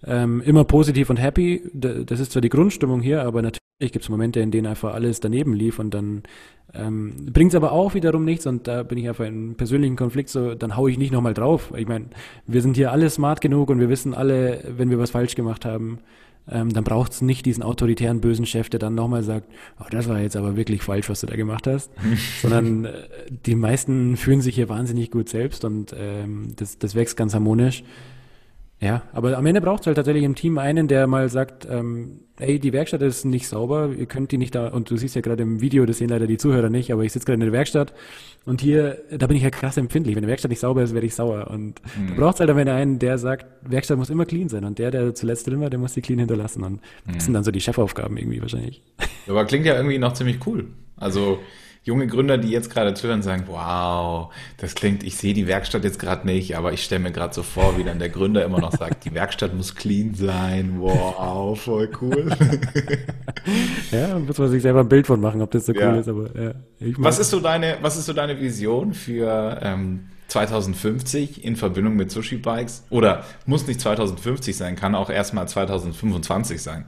ähm, 0.07 0.40
immer 0.45 0.64
positiv 0.64 1.11
und 1.11 1.18
happy. 1.18 1.62
Das 1.75 2.18
ist 2.18 2.33
zwar 2.33 2.40
die 2.40 2.49
Grundstimmung 2.49 3.03
hier, 3.03 3.23
aber 3.23 3.42
natürlich 3.42 3.61
gibt 3.81 4.05
es 4.05 4.09
Momente, 4.09 4.40
in 4.40 4.51
denen 4.51 4.66
einfach 4.66 4.95
alles 4.95 5.21
daneben 5.21 5.55
lief 5.55 5.79
und 5.79 5.92
dann 5.92 6.23
ähm, 6.73 7.27
bringt 7.33 7.53
es 7.53 7.57
aber 7.57 7.73
auch 7.73 7.92
wiederum 7.92 8.25
nichts 8.25 8.47
und 8.47 8.66
da 8.66 8.83
bin 8.83 8.97
ich 8.97 9.09
einfach 9.09 9.25
in 9.25 9.35
einem 9.35 9.55
persönlichen 9.57 9.97
Konflikt, 9.97 10.31
so 10.31 10.55
dann 10.55 10.77
haue 10.77 10.90
ich 10.90 10.97
nicht 10.97 11.12
nochmal 11.12 11.35
drauf. 11.35 11.73
Ich 11.77 11.87
meine, 11.87 12.07
wir 12.47 12.62
sind 12.62 12.77
hier 12.77 12.90
alle 12.90 13.11
smart 13.11 13.42
genug 13.42 13.68
und 13.68 13.81
wir 13.81 13.90
wissen 13.90 14.14
alle, 14.14 14.64
wenn 14.77 14.88
wir 14.88 14.99
was 14.99 15.11
falsch 15.11 15.35
gemacht 15.35 15.66
haben, 15.66 15.99
ähm, 16.51 16.73
dann 16.73 16.85
braucht 16.85 17.13
es 17.13 17.23
nicht 17.23 17.47
diesen 17.47 17.63
autoritären 17.63 18.21
bösen 18.21 18.47
Chef, 18.47 18.69
der 18.69 18.81
dann 18.81 18.95
nochmal 18.95 19.23
sagt, 19.23 19.49
oh, 19.81 19.87
das 19.91 20.09
war 20.09 20.21
jetzt 20.21 20.37
aber 20.37 20.57
wirklich 20.57 20.83
falsch, 20.83 21.09
was 21.09 21.21
du 21.21 21.27
da 21.27 21.37
gemacht 21.37 21.67
hast, 21.67 21.91
sondern 22.43 22.87
äh, 22.87 22.93
die 23.47 23.55
meisten 23.55 24.17
fühlen 24.17 24.41
sich 24.41 24.55
hier 24.55 24.69
wahnsinnig 24.69 25.11
gut 25.11 25.29
selbst 25.29 25.65
und 25.65 25.95
ähm, 25.97 26.55
das, 26.57 26.79
das 26.79 26.95
wächst 26.95 27.17
ganz 27.17 27.35
harmonisch. 27.35 27.85
Ja, 28.83 29.03
aber 29.12 29.38
am 29.38 29.47
Ende 29.47 29.61
braucht 29.61 29.83
es 29.83 29.87
halt 29.87 29.97
tatsächlich 29.97 30.25
im 30.25 30.35
Team 30.35 30.59
einen, 30.59 30.88
der 30.88 31.07
mal 31.07 31.29
sagt, 31.29 31.68
ähm, 31.71 32.23
ey, 32.40 32.59
die 32.59 32.73
Werkstatt 32.73 33.01
ist 33.01 33.25
nicht 33.25 33.47
sauber, 33.47 33.90
ihr 33.97 34.07
könnt 34.07 34.33
die 34.33 34.38
nicht 34.38 34.57
da, 34.57 34.68
und 34.68 34.90
du 34.90 34.97
siehst 34.97 35.14
ja 35.14 35.21
gerade 35.21 35.45
im 35.45 35.61
Video, 35.61 35.87
das 35.87 35.99
sehen 35.99 36.09
leider 36.09 36.27
die 36.27 36.37
Zuhörer 36.37 36.68
nicht, 36.68 36.92
aber 36.92 37.05
ich 37.05 37.12
sitze 37.12 37.27
gerade 37.27 37.35
in 37.35 37.40
der 37.40 37.53
Werkstatt 37.53 37.95
und 38.45 38.61
hier, 38.61 38.99
da 39.16 39.29
bin 39.29 39.37
ich 39.37 39.45
ja 39.45 39.51
krass 39.51 39.77
empfindlich. 39.77 40.16
Wenn 40.16 40.23
die 40.23 40.29
Werkstatt 40.29 40.51
nicht 40.51 40.59
sauber 40.59 40.83
ist, 40.83 40.95
werde 40.95 41.07
ich 41.07 41.14
sauer. 41.14 41.49
Und 41.49 41.81
mhm. 41.97 42.09
du 42.09 42.14
brauchst 42.16 42.40
halt 42.40 42.51
am 42.51 42.59
Ende 42.59 42.73
einen, 42.73 42.99
der 42.99 43.18
sagt, 43.18 43.47
Werkstatt 43.62 43.99
muss 43.99 44.11
immer 44.11 44.27
clean 44.27 44.49
sein 44.49 44.64
und 44.64 44.81
der, 44.81 44.90
der 44.90 45.14
zuletzt 45.14 45.47
drin 45.47 45.61
war, 45.61 45.71
der 45.71 45.79
muss 45.79 45.95
die 45.95 46.01
clean 46.01 46.18
hinterlassen. 46.18 46.64
Und 46.64 46.81
das 47.07 47.14
mhm. 47.14 47.21
sind 47.21 47.35
dann 47.35 47.45
so 47.45 47.53
die 47.53 47.61
Chefaufgaben 47.61 48.16
irgendwie 48.16 48.42
wahrscheinlich. 48.42 48.83
Aber 49.29 49.45
klingt 49.45 49.64
ja 49.64 49.77
irgendwie 49.77 49.99
noch 49.99 50.14
ziemlich 50.14 50.45
cool. 50.45 50.66
Also 50.97 51.38
junge 51.85 52.07
Gründer, 52.07 52.38
die 52.38 52.51
jetzt 52.51 52.71
gerade 52.71 52.95
zuhören, 52.95 53.23
sagen, 53.23 53.45
wow, 53.49 54.33
das 54.59 54.75
klingt, 54.75 55.03
ich 55.03 55.16
sehe 55.16 55.35
die 55.35 55.49
Werkstatt 55.49 55.83
jetzt 55.83 55.99
gerade 55.99 56.27
nicht, 56.27 56.57
aber 56.57 56.73
ich 56.73 56.85
stelle 56.85 57.01
mir 57.01 57.11
gerade 57.11 57.35
so 57.35 57.42
vor, 57.42 57.77
wie 57.77 57.85
dann 57.85 57.99
der 57.99 58.09
Gründer 58.09 58.45
immer 58.45 58.61
noch 58.61 58.73
sagt, 58.73 59.05
die 59.05 59.14
Werkstatt 59.14 59.55
muss 59.55 59.75
clean 59.75 60.14
sein. 60.14 60.77
Wow, 60.79 61.61
voll 61.61 61.90
cool. 62.01 62.31
ja, 63.90 64.18
muss 64.18 64.38
man 64.38 64.49
sich 64.51 64.62
selber 64.62 64.81
ein 64.81 64.88
Bild 64.88 65.09
von 65.09 65.21
machen, 65.21 65.42
ob 65.42 65.51
das 65.51 65.66
so 65.66 65.73
ja. 65.73 65.90
cool 65.90 65.99
ist, 65.99 66.09
aber 66.09 66.40
ja. 66.40 66.55
was 66.99 67.18
ist 67.18 67.31
so 67.31 67.40
deine, 67.40 67.79
was 67.83 67.97
ist 67.97 68.07
so 68.07 68.12
deine 68.12 68.40
Vision 68.40 68.95
für 68.95 69.59
ähm, 69.61 70.07
2050 70.29 71.45
in 71.45 71.57
Verbindung 71.57 71.97
mit 71.97 72.12
Sushi 72.12 72.37
Bikes? 72.37 72.85
Oder 72.90 73.25
muss 73.45 73.66
nicht 73.66 73.81
2050 73.81 74.57
sein, 74.57 74.77
kann 74.77 74.95
auch 74.95 75.11
erstmal 75.11 75.49
2025 75.49 76.62
sein. 76.62 76.85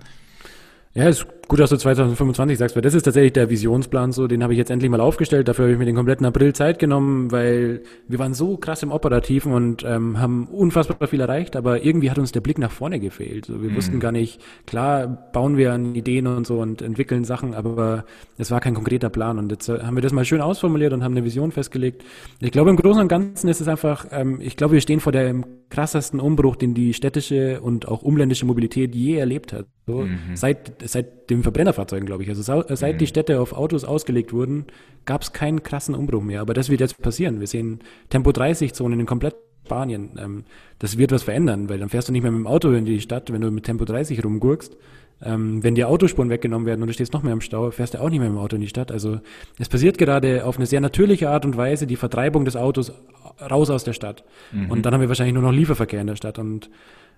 Ja, 0.94 1.09
ist 1.09 1.26
gut, 1.48 1.61
dass 1.61 1.70
du 1.70 1.76
2025 1.76 2.59
sagst, 2.59 2.76
weil 2.76 2.83
das 2.83 2.94
ist 2.94 3.02
tatsächlich 3.02 3.33
der 3.33 3.50
Visionsplan 3.50 4.12
so, 4.12 4.26
den 4.26 4.42
habe 4.42 4.52
ich 4.52 4.59
jetzt 4.59 4.70
endlich 4.70 4.90
mal 4.90 5.00
aufgestellt. 5.00 5.48
Dafür 5.48 5.64
habe 5.64 5.72
ich 5.72 5.78
mir 5.78 5.85
den 5.85 5.96
kompletten 5.96 6.26
April 6.26 6.54
Zeit 6.54 6.78
genommen, 6.78 7.30
weil 7.33 7.83
wir 8.09 8.18
waren 8.18 8.35
so 8.35 8.57
krass 8.57 8.83
im 8.83 8.92
Operativen 8.92 9.52
und 9.52 9.85
ähm, 9.85 10.18
haben 10.20 10.46
unfassbar 10.46 11.09
viel 11.09 11.20
erreicht, 11.20 11.57
aber 11.57 11.85
irgendwie 11.85 12.11
hat 12.11 12.18
uns 12.18 12.33
der 12.33 12.40
Blick 12.40 12.59
nach 12.59 12.70
vorne 12.70 13.00
gefehlt. 13.00 13.46
So, 13.46 13.62
wir 13.62 13.70
mhm. 13.70 13.76
wussten 13.76 14.00
gar 14.00 14.12
nicht, 14.12 14.40
klar 14.66 15.07
bauen 15.07 15.57
wir 15.57 15.72
an 15.72 15.94
Ideen 15.94 16.26
und 16.26 16.46
so 16.46 16.61
und 16.61 16.83
entwickeln 16.83 17.24
Sachen, 17.24 17.54
aber 17.54 18.04
es 18.38 18.50
war 18.50 18.61
kein 18.61 18.74
konkreter 18.74 19.11
Plan. 19.11 19.38
Und 19.38 19.50
jetzt 19.50 19.68
äh, 19.68 19.80
haben 19.80 19.96
wir 19.96 20.02
das 20.02 20.12
mal 20.12 20.24
schön 20.24 20.40
ausformuliert 20.40 20.92
und 20.92 21.02
haben 21.02 21.12
eine 21.12 21.24
Vision 21.24 21.52
festgelegt. 21.52 22.04
Ich 22.40 22.52
glaube, 22.52 22.70
im 22.70 22.76
Großen 22.76 23.02
und 23.02 23.09
Ganzen 23.09 23.48
ist 23.48 23.61
es 23.61 23.68
einfach, 23.68 24.07
ähm, 24.11 24.40
ich 24.40 24.57
glaube, 24.57 24.74
wir 24.74 24.80
stehen 24.80 25.00
vor 25.00 25.12
dem 25.12 25.44
krassesten 25.70 26.20
Umbruch, 26.20 26.57
den 26.57 26.74
die 26.74 26.94
städtische 26.94 27.61
und 27.61 27.88
auch 27.88 28.02
umländische 28.02 28.46
Mobilität 28.46 28.94
je 28.94 29.16
erlebt 29.16 29.52
hat. 29.52 29.66
So, 29.87 30.02
mhm. 30.02 30.18
seit, 30.35 30.72
seit 30.85 31.28
den 31.38 31.42
Verbrennerfahrzeugen, 31.42 32.07
glaube 32.07 32.23
ich. 32.23 32.29
Also 32.29 32.42
seit 32.42 32.94
mhm. 32.94 32.99
die 32.99 33.07
Städte 33.07 33.40
auf 33.40 33.53
Autos 33.53 33.85
ausgelegt 33.85 34.33
wurden, 34.33 34.66
gab 35.05 35.23
es 35.23 35.33
keinen 35.33 35.62
krassen 35.62 35.94
Umbruch 35.94 36.23
mehr. 36.23 36.40
Aber 36.40 36.55
das 36.55 36.68
wird 36.68 36.81
jetzt 36.81 37.01
passieren. 37.01 37.40
Wir 37.40 37.47
sehen 37.47 37.81
Tempo 38.09 38.31
30-Zonen 38.31 39.01
in 39.01 39.07
komplett 39.07 39.35
Spanien. 39.64 40.11
Ähm, 40.18 40.44
das 40.79 40.99
wird 40.99 41.12
was 41.12 41.23
verändern, 41.23 41.68
weil 41.68 41.79
dann 41.79 41.88
fährst 41.88 42.09
du 42.09 42.12
nicht 42.12 42.23
mehr 42.23 42.33
mit 42.33 42.40
dem 42.40 42.47
Auto 42.47 42.70
in 42.73 42.85
die 42.85 43.01
Stadt, 43.01 43.33
wenn 43.33 43.40
du 43.40 43.51
mit 43.51 43.64
Tempo 43.64 43.85
30 43.85 44.23
rumgurkst. 44.25 44.77
Ähm, 45.23 45.62
wenn 45.62 45.75
die 45.75 45.85
Autospuren 45.85 46.29
weggenommen 46.29 46.66
werden 46.66 46.83
und 46.83 46.88
du 46.88 46.92
stehst 46.92 47.12
noch 47.12 47.23
mehr 47.23 47.33
im 47.33 47.40
Stau, 47.40 47.70
fährst 47.70 47.94
du 47.94 48.01
auch 48.01 48.11
nicht 48.11 48.18
mehr 48.18 48.29
mit 48.29 48.37
dem 48.37 48.42
Auto 48.42 48.57
in 48.57 48.62
die 48.62 48.68
Stadt. 48.68 48.92
Also 48.92 49.20
es 49.59 49.68
passiert 49.68 49.97
gerade 49.97 50.44
auf 50.44 50.57
eine 50.57 50.66
sehr 50.66 50.81
natürliche 50.81 51.31
Art 51.31 51.44
und 51.44 51.57
Weise 51.57 51.87
die 51.87 51.97
Vertreibung 51.97 52.44
des 52.44 52.57
Autos 52.57 52.92
raus 53.40 53.70
aus 53.70 53.85
der 53.85 53.92
Stadt. 53.92 54.25
Mhm. 54.53 54.70
Und 54.70 54.83
dann 54.85 54.92
haben 54.92 55.01
wir 55.01 55.09
wahrscheinlich 55.09 55.35
nur 55.35 55.42
noch 55.42 55.53
Lieferverkehr 55.53 56.01
in 56.01 56.09
der 56.09 56.16
Stadt. 56.16 56.38
Und 56.38 56.70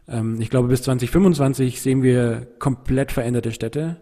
ähm, 0.08 0.40
ich 0.40 0.50
glaube, 0.50 0.68
bis 0.68 0.82
2025 0.82 1.80
sehen 1.80 2.02
wir 2.02 2.46
komplett 2.58 3.12
veränderte 3.12 3.52
Städte. 3.52 3.96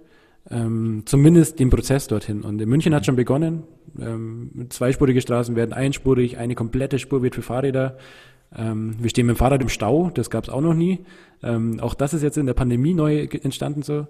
Ähm, 0.51 1.03
zumindest 1.07 1.59
den 1.59 1.71
Prozess 1.71 2.07
dorthin. 2.07 2.43
Und 2.43 2.61
in 2.61 2.69
München 2.69 2.95
hat 2.95 3.07
schon 3.07 3.17
begonnen. 3.17 3.63
Ähm, 3.99 4.67
zweispurige 4.69 5.21
Straßen 5.21 5.57
werden 5.57 5.73
einspurig, 5.73 6.37
eine 6.39 6.55
komplette 6.55 6.99
Spur 6.99 7.23
wird 7.23 7.35
für 7.35 7.43
Fahrräder. 7.43 7.97
Ähm, 8.55 8.97
wir 8.99 9.11
stehen 9.11 9.27
mit 9.27 9.37
dem 9.37 9.39
Fahrrad 9.39 9.63
im 9.63 9.69
Stau, 9.69 10.11
das 10.13 10.31
gab 10.31 10.45
es 10.45 10.51
auch 10.51 10.61
noch 10.61 10.75
nie. 10.75 11.01
Ähm, 11.43 11.81
auch 11.81 11.95
das 11.95 12.15
ist 12.15 12.23
jetzt 12.23 12.37
in 12.37 12.47
der 12.47 12.55
Pandemie 12.55 12.95
neu 12.95 13.27
entstanden 13.43 13.83
so. 13.83 14.07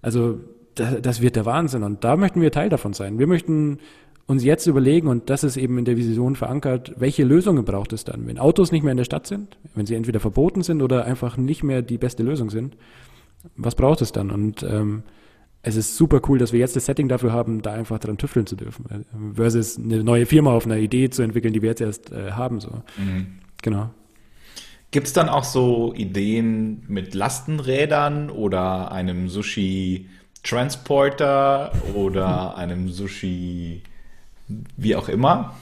Also 0.00 0.40
das, 0.74 1.02
das 1.02 1.20
wird 1.20 1.36
der 1.36 1.46
Wahnsinn 1.46 1.82
und 1.82 2.04
da 2.04 2.16
möchten 2.16 2.40
wir 2.40 2.52
Teil 2.52 2.68
davon 2.68 2.92
sein. 2.92 3.18
Wir 3.18 3.26
möchten 3.26 3.78
uns 4.26 4.44
jetzt 4.44 4.66
überlegen, 4.66 5.08
und 5.08 5.30
das 5.30 5.44
ist 5.44 5.56
eben 5.56 5.78
in 5.78 5.84
der 5.84 5.96
Vision 5.96 6.36
verankert, 6.36 6.94
welche 6.96 7.24
Lösungen 7.24 7.64
braucht 7.64 7.92
es 7.92 8.04
dann, 8.04 8.26
wenn 8.26 8.38
Autos 8.38 8.72
nicht 8.72 8.82
mehr 8.82 8.92
in 8.92 8.96
der 8.96 9.04
Stadt 9.04 9.26
sind, 9.26 9.58
wenn 9.74 9.84
sie 9.84 9.94
entweder 9.94 10.20
verboten 10.20 10.62
sind 10.62 10.80
oder 10.80 11.04
einfach 11.04 11.36
nicht 11.36 11.62
mehr 11.62 11.82
die 11.82 11.98
beste 11.98 12.22
Lösung 12.22 12.50
sind. 12.50 12.76
Was 13.56 13.74
braucht 13.74 14.00
es 14.00 14.12
dann? 14.12 14.30
Und 14.30 14.62
ähm, 14.62 15.02
es 15.62 15.76
ist 15.76 15.96
super 15.96 16.20
cool, 16.28 16.38
dass 16.38 16.52
wir 16.52 16.58
jetzt 16.58 16.74
das 16.74 16.86
Setting 16.86 17.08
dafür 17.08 17.32
haben, 17.32 17.62
da 17.62 17.72
einfach 17.72 17.98
dran 17.98 18.18
tüfteln 18.18 18.46
zu 18.46 18.56
dürfen, 18.56 18.84
äh, 18.90 19.34
versus 19.34 19.78
eine 19.78 20.02
neue 20.02 20.26
Firma 20.26 20.52
auf 20.52 20.66
einer 20.66 20.76
Idee 20.76 21.08
zu 21.10 21.22
entwickeln, 21.22 21.52
die 21.52 21.62
wir 21.62 21.70
jetzt 21.70 21.80
erst 21.80 22.10
äh, 22.10 22.32
haben. 22.32 22.60
So. 22.60 22.82
Mhm. 22.98 23.38
Genau. 23.62 23.90
Gibt 24.90 25.06
es 25.06 25.12
dann 25.12 25.28
auch 25.28 25.44
so 25.44 25.94
Ideen 25.94 26.82
mit 26.88 27.14
Lastenrädern 27.14 28.28
oder 28.28 28.92
einem 28.92 29.28
Sushi 29.28 30.08
Transporter 30.42 31.72
oder 31.94 32.56
einem 32.56 32.88
Sushi 32.88 33.82
wie 34.76 34.96
auch 34.96 35.08
immer? 35.08 35.54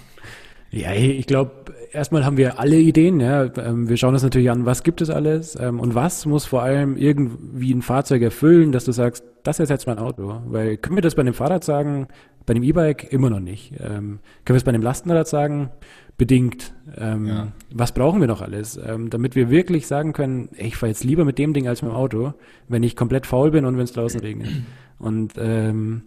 Ja, 0.71 0.93
ich 0.93 1.27
glaube, 1.27 1.51
erstmal 1.93 2.25
haben 2.25 2.37
wir 2.37 2.61
alle 2.61 2.77
Ideen. 2.77 3.21
Ja. 3.21 3.45
Ähm, 3.57 3.89
wir 3.89 3.97
schauen 3.97 4.15
uns 4.15 4.23
natürlich 4.23 4.51
an, 4.51 4.67
was 4.67 4.83
gibt 4.83 5.01
es 5.01 5.11
alles 5.11 5.59
ähm, 5.61 5.81
und 5.81 5.95
was 5.95 6.27
muss 6.27 6.47
vor 6.47 6.63
allem 6.63 6.97
irgendwie 6.97 7.73
ein 7.75 7.83
Fahrzeug 7.83 8.23
erfüllen, 8.23 8.73
dass 8.73 8.85
du 8.85 8.93
sagst, 8.93 9.25
das 9.43 9.59
ersetzt 9.59 9.87
mein 9.87 9.99
Auto. 9.99 10.43
Weil 10.47 10.77
können 10.77 10.97
wir 10.97 11.03
das 11.03 11.15
bei 11.15 11.23
einem 11.23 11.35
Fahrrad 11.35 11.65
sagen, 11.65 12.07
bei 12.47 12.55
einem 12.55 12.63
E-Bike 12.63 13.13
immer 13.13 13.31
noch 13.31 13.41
nicht. 13.41 13.73
Ähm, 13.81 14.21
können 14.45 14.55
wir 14.55 14.57
es 14.57 14.65
bei 14.65 14.71
einem 14.71 14.83
Lastenrad 14.83 15.29
sagen? 15.29 15.71
Bedingt. 16.17 16.75
Ja. 17.01 17.49
Was 17.73 17.93
brauchen 17.93 18.21
wir 18.21 18.27
noch 18.27 18.43
alles? 18.43 18.79
Damit 19.09 19.37
wir 19.37 19.49
wirklich 19.49 19.87
sagen 19.87 20.13
können, 20.13 20.51
ich 20.55 20.77
fahre 20.77 20.91
jetzt 20.91 21.03
lieber 21.03 21.25
mit 21.25 21.39
dem 21.39 21.55
Ding 21.55 21.67
als 21.67 21.81
mit 21.81 21.93
dem 21.93 21.95
Auto, 21.95 22.35
wenn 22.69 22.83
ich 22.83 22.95
komplett 22.95 23.25
faul 23.25 23.51
bin 23.53 23.65
und 23.65 23.79
wenn 23.79 23.85
es 23.85 23.93
draußen 23.93 24.21
regnet. 24.21 24.51
Und 24.99 25.33
ähm, 25.39 26.03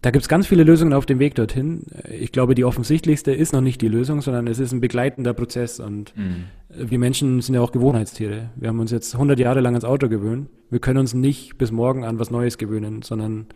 da 0.00 0.10
gibt 0.10 0.22
es 0.22 0.28
ganz 0.28 0.46
viele 0.46 0.62
Lösungen 0.62 0.92
auf 0.92 1.06
dem 1.06 1.18
Weg 1.18 1.34
dorthin. 1.34 1.82
Ich 2.08 2.30
glaube, 2.30 2.54
die 2.54 2.64
offensichtlichste 2.64 3.32
ist 3.32 3.52
noch 3.52 3.60
nicht 3.60 3.80
die 3.80 3.88
Lösung, 3.88 4.20
sondern 4.20 4.46
es 4.46 4.60
ist 4.60 4.72
ein 4.72 4.80
begleitender 4.80 5.34
Prozess. 5.34 5.80
Und 5.80 6.16
mhm. 6.16 6.44
wir 6.68 6.98
Menschen 6.98 7.40
sind 7.40 7.56
ja 7.56 7.60
auch 7.60 7.72
Gewohnheitstiere. 7.72 8.50
Wir 8.54 8.68
haben 8.68 8.78
uns 8.78 8.92
jetzt 8.92 9.14
100 9.14 9.38
Jahre 9.40 9.60
lang 9.60 9.74
ans 9.74 9.84
Auto 9.84 10.08
gewöhnt. 10.08 10.50
Wir 10.70 10.78
können 10.78 11.00
uns 11.00 11.14
nicht 11.14 11.58
bis 11.58 11.72
morgen 11.72 12.04
an 12.04 12.20
was 12.20 12.30
Neues 12.30 12.58
gewöhnen, 12.58 13.02
sondern 13.02 13.46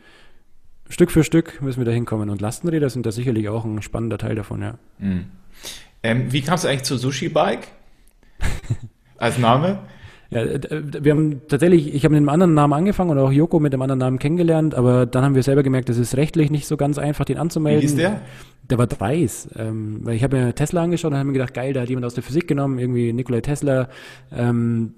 Stück 0.88 1.12
für 1.12 1.22
Stück 1.22 1.62
müssen 1.62 1.78
wir 1.78 1.84
da 1.84 1.92
hinkommen. 1.92 2.28
Und 2.28 2.40
Lastenräder 2.40 2.90
sind 2.90 3.06
da 3.06 3.12
sicherlich 3.12 3.48
auch 3.48 3.64
ein 3.64 3.80
spannender 3.80 4.18
Teil 4.18 4.34
davon, 4.34 4.62
ja. 4.62 4.78
Mhm. 4.98 5.26
Ähm, 6.02 6.32
wie 6.32 6.42
kamst 6.42 6.64
du 6.64 6.68
eigentlich 6.68 6.82
zu 6.82 6.96
Sushi 6.96 7.28
Bike? 7.28 7.68
Als 9.16 9.38
Name? 9.38 9.78
Ja, 10.32 10.44
wir 11.02 11.12
haben 11.12 11.42
tatsächlich, 11.48 11.94
ich 11.94 12.04
habe 12.04 12.12
mit 12.12 12.18
einem 12.18 12.28
anderen 12.28 12.54
Namen 12.54 12.72
angefangen 12.72 13.10
und 13.10 13.18
auch 13.18 13.30
Joko 13.30 13.60
mit 13.60 13.72
einem 13.72 13.82
anderen 13.82 13.98
Namen 13.98 14.18
kennengelernt, 14.18 14.74
aber 14.74 15.04
dann 15.06 15.24
haben 15.24 15.34
wir 15.34 15.42
selber 15.42 15.62
gemerkt, 15.62 15.90
es 15.90 15.98
ist 15.98 16.16
rechtlich 16.16 16.50
nicht 16.50 16.66
so 16.66 16.76
ganz 16.76 16.98
einfach, 16.98 17.24
den 17.24 17.38
anzumelden. 17.38 17.82
Wie 17.82 17.86
ist 17.86 17.98
der? 17.98 18.20
Der 18.72 18.78
war 18.78 18.86
Dreis. 18.86 19.50
Ähm, 19.54 20.00
weil 20.02 20.16
ich 20.16 20.24
habe 20.24 20.34
mir 20.34 20.54
Tesla 20.54 20.82
angeschaut 20.82 21.10
und 21.10 21.18
habe 21.18 21.26
mir 21.26 21.34
gedacht, 21.34 21.52
geil, 21.52 21.74
da 21.74 21.82
hat 21.82 21.90
jemand 21.90 22.06
aus 22.06 22.14
der 22.14 22.22
Physik 22.22 22.48
genommen, 22.48 22.78
irgendwie 22.78 23.12
Nikolai 23.12 23.42
Tesla. 23.42 23.90
Ähm, 24.34 24.94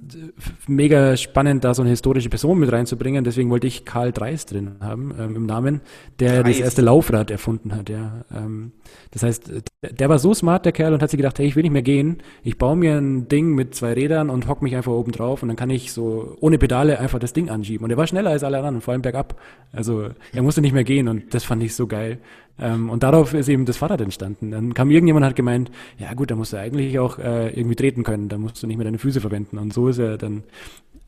mega 0.69 1.17
spannend, 1.17 1.65
da 1.65 1.75
so 1.75 1.83
eine 1.83 1.91
historische 1.91 2.29
Person 2.29 2.61
mit 2.61 2.71
reinzubringen. 2.71 3.25
Deswegen 3.25 3.51
wollte 3.51 3.67
ich 3.67 3.85
Karl 3.85 4.13
Dreis 4.13 4.47
drin 4.47 4.77
haben 4.79 5.13
ähm, 5.19 5.35
im 5.35 5.47
Namen, 5.47 5.81
der 6.21 6.45
Dreis. 6.45 6.59
das 6.59 6.67
erste 6.67 6.83
Laufrad 6.83 7.33
erfunden 7.33 7.75
hat. 7.75 7.91
Ja. 7.91 8.25
Ähm, 8.33 8.71
das 9.11 9.25
heißt, 9.25 9.51
der 9.83 10.09
war 10.09 10.21
so 10.21 10.35
smart, 10.35 10.65
der 10.67 10.73
Kerl, 10.73 10.95
und 10.95 11.03
hat 11.03 11.11
sich 11.11 11.19
gedacht, 11.19 11.41
hey, 11.41 11.47
ich 11.47 11.57
will 11.57 11.65
nicht 11.65 11.73
mehr 11.73 11.83
gehen. 11.83 12.19
Ich 12.45 12.59
baue 12.59 12.77
mir 12.77 12.97
ein 12.97 13.27
Ding 13.27 13.57
mit 13.57 13.75
zwei 13.75 13.95
Rädern 13.95 14.31
und 14.31 14.47
hock 14.47 14.63
mich 14.63 14.77
einfach 14.77 14.93
oben 14.93 15.11
drauf 15.11 15.43
und 15.43 15.49
dann 15.49 15.57
kann 15.57 15.71
ich 15.71 15.91
so 15.91 16.37
ohne 16.39 16.59
Pedale 16.59 17.01
einfach 17.01 17.19
das 17.19 17.33
Ding 17.33 17.51
anschieben. 17.51 17.83
Und 17.83 17.91
er 17.91 17.97
war 17.97 18.07
schneller 18.07 18.31
als 18.31 18.45
alle 18.45 18.59
anderen, 18.59 18.83
vor 18.83 18.93
allem 18.93 19.03
bergab. 19.03 19.41
Also 19.73 20.11
er 20.33 20.43
musste 20.43 20.61
nicht 20.61 20.75
mehr 20.75 20.85
gehen 20.85 21.09
und 21.09 21.35
das 21.35 21.43
fand 21.43 21.61
ich 21.65 21.75
so 21.75 21.89
geil. 21.89 22.19
Ähm, 22.59 22.89
und 22.89 23.03
darauf 23.03 23.35
ist 23.35 23.49
eben 23.49 23.65
das 23.65 23.77
Fahrrad 23.77 24.01
entstanden. 24.01 24.51
Dann 24.51 24.75
kam 24.75 24.91
irgendjemand 24.91 25.25
und 25.25 25.29
hat 25.31 25.37
gemeint, 25.37 25.71
ja 25.99 26.13
gut, 26.15 26.31
da 26.31 26.37
musst 26.37 26.53
du 26.53 26.59
eigentlich 26.59 26.99
auch 26.99 27.19
äh, 27.19 27.49
irgendwie 27.51 27.77
treten 27.77 28.05
können, 28.05 28.29
da 28.29 28.39
musst 28.39 28.63
du 28.63 28.67
nicht 28.67 28.77
mehr 28.77 28.85
deine 28.85 28.99
Füße 28.99 29.21
verwenden. 29.21 29.59
Und 29.59 29.73
so 29.73 29.89
ist 29.89 29.99
er 29.99 30.19
dann, 30.19 30.45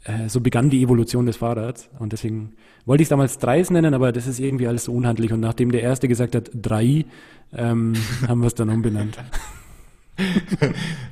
äh, 0.05 0.29
so 0.29 0.41
begann 0.41 0.71
die 0.71 0.83
Evolution 0.83 1.27
des 1.27 1.37
Fahrrads. 1.37 1.89
Und 1.99 2.13
deswegen 2.13 2.55
wollte 2.85 3.03
ich 3.03 3.07
es 3.07 3.11
damals 3.11 3.39
Dreis 3.39 3.71
nennen, 3.71 3.95
aber 3.95 4.13
das 4.13 4.27
ist 4.27 4.41
irgendwie 4.41 4.67
alles 4.67 4.85
so 4.85 4.93
unhandlich. 4.93 5.33
Und 5.33 5.41
nachdem 5.41 5.71
der 5.71 5.83
Erste 5.83 6.09
gesagt 6.09 6.35
hat, 6.35 6.51
Drei, 6.53 7.05
ähm, 7.55 7.95
haben 8.29 8.41
wir 8.41 8.49
es 8.49 8.55
dann 8.55 8.69
umbenannt. 8.69 9.17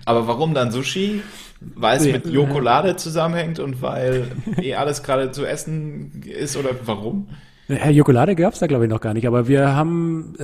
aber 0.05 0.27
warum 0.27 0.55
dann 0.55 0.73
Sushi? 0.73 1.23
Weil 1.61 1.99
es 1.99 2.05
mit 2.05 2.27
Jokolade 2.27 2.97
zusammenhängt 2.97 3.59
und 3.59 3.81
weil 3.81 4.33
eh 4.61 4.75
alles 4.75 5.03
gerade 5.03 5.31
zu 5.31 5.47
essen 5.47 6.23
ist 6.25 6.57
oder 6.57 6.71
warum? 6.85 7.29
Herr 7.67 7.93
Jokolade 7.93 8.35
gab 8.35 8.53
es 8.53 8.59
da, 8.59 8.67
glaube 8.67 8.85
ich, 8.85 8.91
noch 8.91 9.01
gar 9.01 9.15
nicht, 9.15 9.27
aber 9.27 9.49
wir 9.49 9.75
haben 9.75 10.35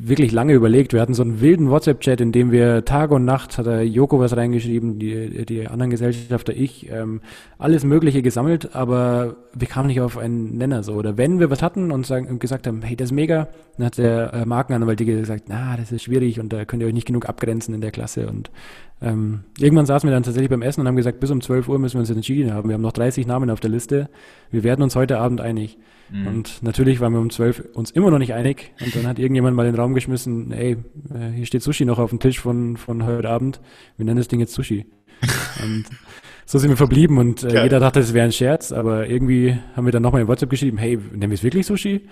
wirklich 0.00 0.30
lange 0.30 0.52
überlegt. 0.52 0.92
Wir 0.92 1.00
hatten 1.00 1.12
so 1.12 1.24
einen 1.24 1.40
wilden 1.40 1.70
WhatsApp-Chat, 1.70 2.20
in 2.20 2.30
dem 2.30 2.52
wir 2.52 2.84
Tag 2.84 3.10
und 3.10 3.24
Nacht, 3.24 3.58
hat 3.58 3.66
der 3.66 3.84
Joko 3.84 4.20
was 4.20 4.36
reingeschrieben, 4.36 5.00
die, 5.00 5.44
die 5.44 5.66
anderen 5.66 5.90
Gesellschafter, 5.90 6.54
ich, 6.54 6.88
ähm, 6.88 7.20
alles 7.58 7.82
Mögliche 7.82 8.22
gesammelt, 8.22 8.76
aber 8.76 9.34
wir 9.54 9.66
kamen 9.66 9.88
nicht 9.88 10.00
auf 10.00 10.16
einen 10.16 10.56
Nenner 10.56 10.84
so. 10.84 10.92
Oder 10.94 11.16
wenn 11.16 11.40
wir 11.40 11.50
was 11.50 11.62
hatten 11.62 11.90
und, 11.90 12.06
sagen, 12.06 12.38
gesagt 12.38 12.68
haben, 12.68 12.82
hey, 12.82 12.94
das 12.94 13.06
ist 13.06 13.12
mega, 13.12 13.48
dann 13.76 13.86
hat 13.86 13.98
der 13.98 14.32
äh, 14.32 14.46
Markenanwalt 14.46 14.98
gesagt, 14.98 15.44
na, 15.48 15.76
das 15.76 15.90
ist 15.90 16.04
schwierig 16.04 16.38
und 16.38 16.52
da 16.52 16.64
könnt 16.64 16.80
ihr 16.82 16.86
euch 16.86 16.94
nicht 16.94 17.08
genug 17.08 17.28
abgrenzen 17.28 17.74
in 17.74 17.80
der 17.80 17.90
Klasse. 17.90 18.28
Und 18.28 18.52
ähm, 19.02 19.40
irgendwann 19.58 19.86
saßen 19.86 20.08
wir 20.08 20.14
dann 20.14 20.22
tatsächlich 20.22 20.50
beim 20.50 20.62
Essen 20.62 20.82
und 20.82 20.86
haben 20.86 20.96
gesagt, 20.96 21.18
bis 21.18 21.32
um 21.32 21.40
12 21.40 21.68
Uhr 21.68 21.80
müssen 21.80 21.94
wir 21.94 22.00
uns 22.00 22.10
entschieden 22.10 22.54
haben. 22.54 22.68
Wir 22.68 22.74
haben 22.74 22.82
noch 22.82 22.92
30 22.92 23.26
Namen 23.26 23.50
auf 23.50 23.58
der 23.58 23.70
Liste. 23.70 24.08
Wir 24.52 24.62
werden 24.62 24.82
uns 24.82 24.94
heute 24.94 25.18
Abend 25.18 25.40
einig. 25.40 25.76
Mhm. 26.10 26.26
Und 26.26 26.62
natürlich 26.62 27.00
waren 27.00 27.12
wir 27.12 27.20
um 27.20 27.30
zwölf 27.30 27.62
uns 27.74 27.90
immer 27.90 28.10
noch 28.10 28.18
nicht 28.18 28.34
einig. 28.34 28.72
Und 28.80 28.94
dann 28.96 29.06
hat 29.06 29.18
irgendjemand 29.18 29.56
mal 29.56 29.66
in 29.66 29.72
den 29.72 29.80
Raum 29.80 29.94
geschmissen, 29.94 30.52
ey, 30.52 30.76
äh, 31.12 31.30
hier 31.34 31.46
steht 31.46 31.62
Sushi 31.62 31.84
noch 31.84 31.98
auf 31.98 32.10
dem 32.10 32.20
Tisch 32.20 32.40
von, 32.40 32.76
von 32.76 33.04
heute 33.04 33.28
Abend. 33.28 33.60
Wir 33.96 34.06
nennen 34.06 34.18
das 34.18 34.28
Ding 34.28 34.40
jetzt 34.40 34.54
Sushi. 34.54 34.86
und 35.62 35.84
so 36.46 36.58
sind 36.58 36.70
wir 36.70 36.76
verblieben 36.76 37.18
und 37.18 37.42
äh, 37.42 37.64
jeder 37.64 37.80
dachte, 37.80 38.00
es 38.00 38.14
wäre 38.14 38.24
ein 38.24 38.32
Scherz, 38.32 38.72
aber 38.72 39.08
irgendwie 39.08 39.58
haben 39.76 39.84
wir 39.84 39.92
dann 39.92 40.02
nochmal 40.02 40.22
in 40.22 40.28
WhatsApp 40.28 40.48
geschrieben, 40.48 40.78
hey, 40.78 40.96
nennen 40.96 41.30
wir 41.30 41.34
es 41.34 41.42
wirklich 41.42 41.66
Sushi? 41.66 42.08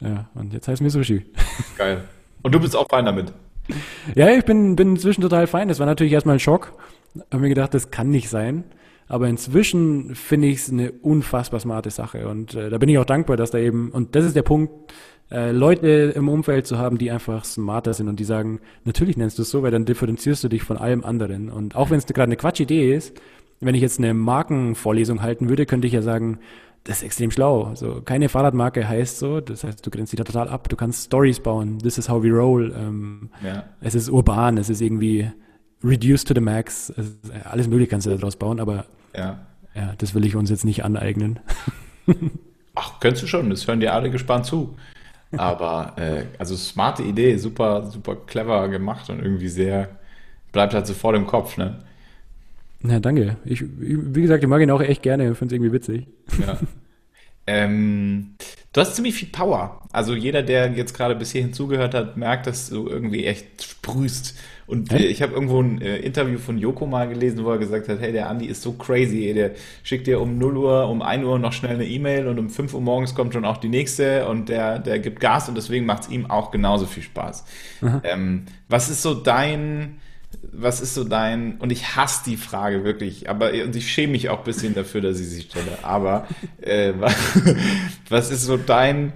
Ja, 0.00 0.28
und 0.34 0.52
jetzt 0.52 0.68
heißen 0.68 0.84
wir 0.84 0.90
Sushi. 0.90 1.24
Geil. 1.78 2.04
Und 2.42 2.54
du 2.54 2.60
bist 2.60 2.76
auch 2.76 2.88
fein 2.88 3.06
damit? 3.06 3.32
Ja, 4.14 4.28
ich 4.30 4.44
bin, 4.44 4.76
bin 4.76 4.90
inzwischen 4.90 5.22
total 5.22 5.46
fein. 5.46 5.68
Das 5.68 5.78
war 5.78 5.86
natürlich 5.86 6.12
erstmal 6.12 6.36
ein 6.36 6.40
Schock. 6.40 6.74
Hab 7.30 7.40
mir 7.40 7.48
gedacht, 7.48 7.74
das 7.74 7.90
kann 7.90 8.10
nicht 8.10 8.28
sein. 8.28 8.64
Aber 9.12 9.28
inzwischen 9.28 10.14
finde 10.14 10.48
ich 10.48 10.60
es 10.60 10.70
eine 10.70 10.90
unfassbar 10.90 11.60
smarte 11.60 11.90
Sache. 11.90 12.28
Und 12.28 12.54
äh, 12.54 12.70
da 12.70 12.78
bin 12.78 12.88
ich 12.88 12.96
auch 12.96 13.04
dankbar, 13.04 13.36
dass 13.36 13.50
da 13.50 13.58
eben, 13.58 13.90
und 13.90 14.16
das 14.16 14.24
ist 14.24 14.34
der 14.34 14.42
Punkt, 14.42 14.72
äh, 15.30 15.50
Leute 15.50 16.14
im 16.16 16.30
Umfeld 16.30 16.66
zu 16.66 16.78
haben, 16.78 16.96
die 16.96 17.10
einfach 17.10 17.44
smarter 17.44 17.92
sind 17.92 18.08
und 18.08 18.18
die 18.18 18.24
sagen, 18.24 18.60
natürlich 18.84 19.18
nennst 19.18 19.36
du 19.36 19.42
es 19.42 19.50
so, 19.50 19.62
weil 19.62 19.70
dann 19.70 19.84
differenzierst 19.84 20.42
du 20.44 20.48
dich 20.48 20.62
von 20.62 20.78
allem 20.78 21.04
anderen. 21.04 21.50
Und 21.50 21.76
auch 21.76 21.90
wenn 21.90 21.98
es 21.98 22.06
gerade 22.06 22.22
eine 22.22 22.38
Quatschidee 22.38 22.94
ist, 22.94 23.20
wenn 23.60 23.74
ich 23.74 23.82
jetzt 23.82 23.98
eine 23.98 24.14
Markenvorlesung 24.14 25.20
halten 25.20 25.50
würde, 25.50 25.66
könnte 25.66 25.86
ich 25.86 25.92
ja 25.92 26.00
sagen, 26.00 26.38
das 26.84 26.98
ist 26.98 27.02
extrem 27.02 27.30
schlau. 27.30 27.64
Also 27.64 28.00
keine 28.00 28.30
Fahrradmarke 28.30 28.88
heißt 28.88 29.18
so, 29.18 29.42
das 29.42 29.62
heißt, 29.62 29.84
du 29.84 29.90
grenzt 29.90 30.12
dich 30.12 30.18
da 30.18 30.24
total 30.24 30.48
ab, 30.48 30.70
du 30.70 30.76
kannst 30.76 31.04
Stories 31.04 31.38
bauen, 31.38 31.80
this 31.80 31.98
is 31.98 32.08
how 32.08 32.22
we 32.22 32.30
roll. 32.30 32.74
Ähm, 32.74 33.28
ja. 33.44 33.64
Es 33.82 33.94
ist 33.94 34.08
urban, 34.08 34.56
es 34.56 34.70
ist 34.70 34.80
irgendwie 34.80 35.30
reduced 35.84 36.28
to 36.28 36.32
the 36.32 36.40
max, 36.40 36.90
alles 37.44 37.68
mögliche 37.68 37.90
kannst 37.90 38.06
du 38.06 38.10
daraus 38.16 38.36
bauen, 38.36 38.58
aber 38.58 38.86
ja. 39.16 39.38
Ja, 39.74 39.94
das 39.98 40.14
will 40.14 40.24
ich 40.26 40.36
uns 40.36 40.50
jetzt 40.50 40.64
nicht 40.64 40.84
aneignen. 40.84 41.40
Ach, 42.74 43.00
könntest 43.00 43.22
du 43.22 43.26
schon, 43.26 43.50
das 43.50 43.66
hören 43.66 43.80
dir 43.80 43.94
alle 43.94 44.10
gespannt 44.10 44.46
zu. 44.46 44.76
Aber, 45.36 45.94
äh, 45.96 46.24
also 46.38 46.56
smarte 46.56 47.02
Idee, 47.02 47.36
super, 47.36 47.86
super 47.90 48.16
clever 48.16 48.68
gemacht 48.68 49.08
und 49.08 49.20
irgendwie 49.20 49.48
sehr, 49.48 49.88
bleibt 50.52 50.74
halt 50.74 50.86
sofort 50.86 51.16
im 51.16 51.26
Kopf, 51.26 51.56
ne? 51.56 51.78
Na, 52.80 52.98
danke. 53.00 53.36
Ich, 53.44 53.64
wie 53.78 54.22
gesagt, 54.22 54.42
ich 54.42 54.48
mag 54.48 54.60
ihn 54.60 54.70
auch 54.70 54.82
echt 54.82 55.02
gerne, 55.02 55.34
finde 55.34 55.46
es 55.46 55.52
irgendwie 55.52 55.72
witzig. 55.72 56.06
Ja. 56.38 56.58
ähm, 57.46 58.34
du 58.72 58.80
hast 58.80 58.94
ziemlich 58.94 59.14
viel 59.14 59.28
Power. 59.28 59.82
Also 59.92 60.14
jeder, 60.14 60.42
der 60.42 60.72
jetzt 60.72 60.94
gerade 60.94 61.14
bis 61.14 61.32
hierhin 61.32 61.52
zugehört 61.52 61.94
hat, 61.94 62.16
merkt, 62.16 62.46
dass 62.46 62.70
du 62.70 62.88
irgendwie 62.88 63.26
echt 63.26 63.62
sprühst 63.62 64.34
und 64.72 64.90
äh, 64.90 65.04
ich 65.04 65.20
habe 65.20 65.34
irgendwo 65.34 65.60
ein 65.60 65.82
äh, 65.82 65.98
Interview 65.98 66.38
von 66.38 66.56
Joko 66.56 66.86
mal 66.86 67.06
gelesen, 67.06 67.44
wo 67.44 67.50
er 67.50 67.58
gesagt 67.58 67.88
hat, 67.88 68.00
hey, 68.00 68.10
der 68.10 68.30
Andi 68.30 68.46
ist 68.46 68.62
so 68.62 68.72
crazy, 68.72 69.32
der 69.34 69.50
schickt 69.82 70.06
dir 70.06 70.18
um 70.18 70.38
0 70.38 70.56
Uhr, 70.56 70.88
um 70.88 71.02
1 71.02 71.24
Uhr 71.24 71.38
noch 71.38 71.52
schnell 71.52 71.74
eine 71.74 71.84
E-Mail 71.84 72.28
und 72.28 72.38
um 72.38 72.48
5 72.48 72.72
Uhr 72.72 72.80
morgens 72.80 73.14
kommt 73.14 73.34
schon 73.34 73.44
auch 73.44 73.58
die 73.58 73.68
nächste 73.68 74.26
und 74.28 74.48
der, 74.48 74.78
der 74.78 74.98
gibt 74.98 75.20
Gas 75.20 75.48
und 75.48 75.56
deswegen 75.56 75.84
macht 75.84 76.04
es 76.04 76.08
ihm 76.08 76.30
auch 76.30 76.50
genauso 76.50 76.86
viel 76.86 77.02
Spaß. 77.02 77.44
Ähm, 78.04 78.46
was 78.68 78.88
ist 78.88 79.02
so 79.02 79.12
dein, 79.12 80.00
was 80.52 80.80
ist 80.80 80.94
so 80.94 81.04
dein, 81.04 81.58
und 81.58 81.72
ich 81.72 81.96
hasse 81.96 82.24
die 82.26 82.36
Frage 82.36 82.84
wirklich, 82.84 83.28
aber 83.28 83.50
und 83.50 83.74
ich 83.74 83.90
schäme 83.90 84.12
mich 84.12 84.28
auch 84.28 84.38
ein 84.38 84.44
bisschen 84.44 84.74
dafür, 84.74 85.00
dass 85.00 85.18
ich 85.18 85.28
sie 85.28 85.42
stelle, 85.42 85.78
aber 85.82 86.26
äh, 86.60 86.92
was, 86.98 87.16
was 88.08 88.30
ist 88.30 88.44
so 88.44 88.56
dein 88.56 89.12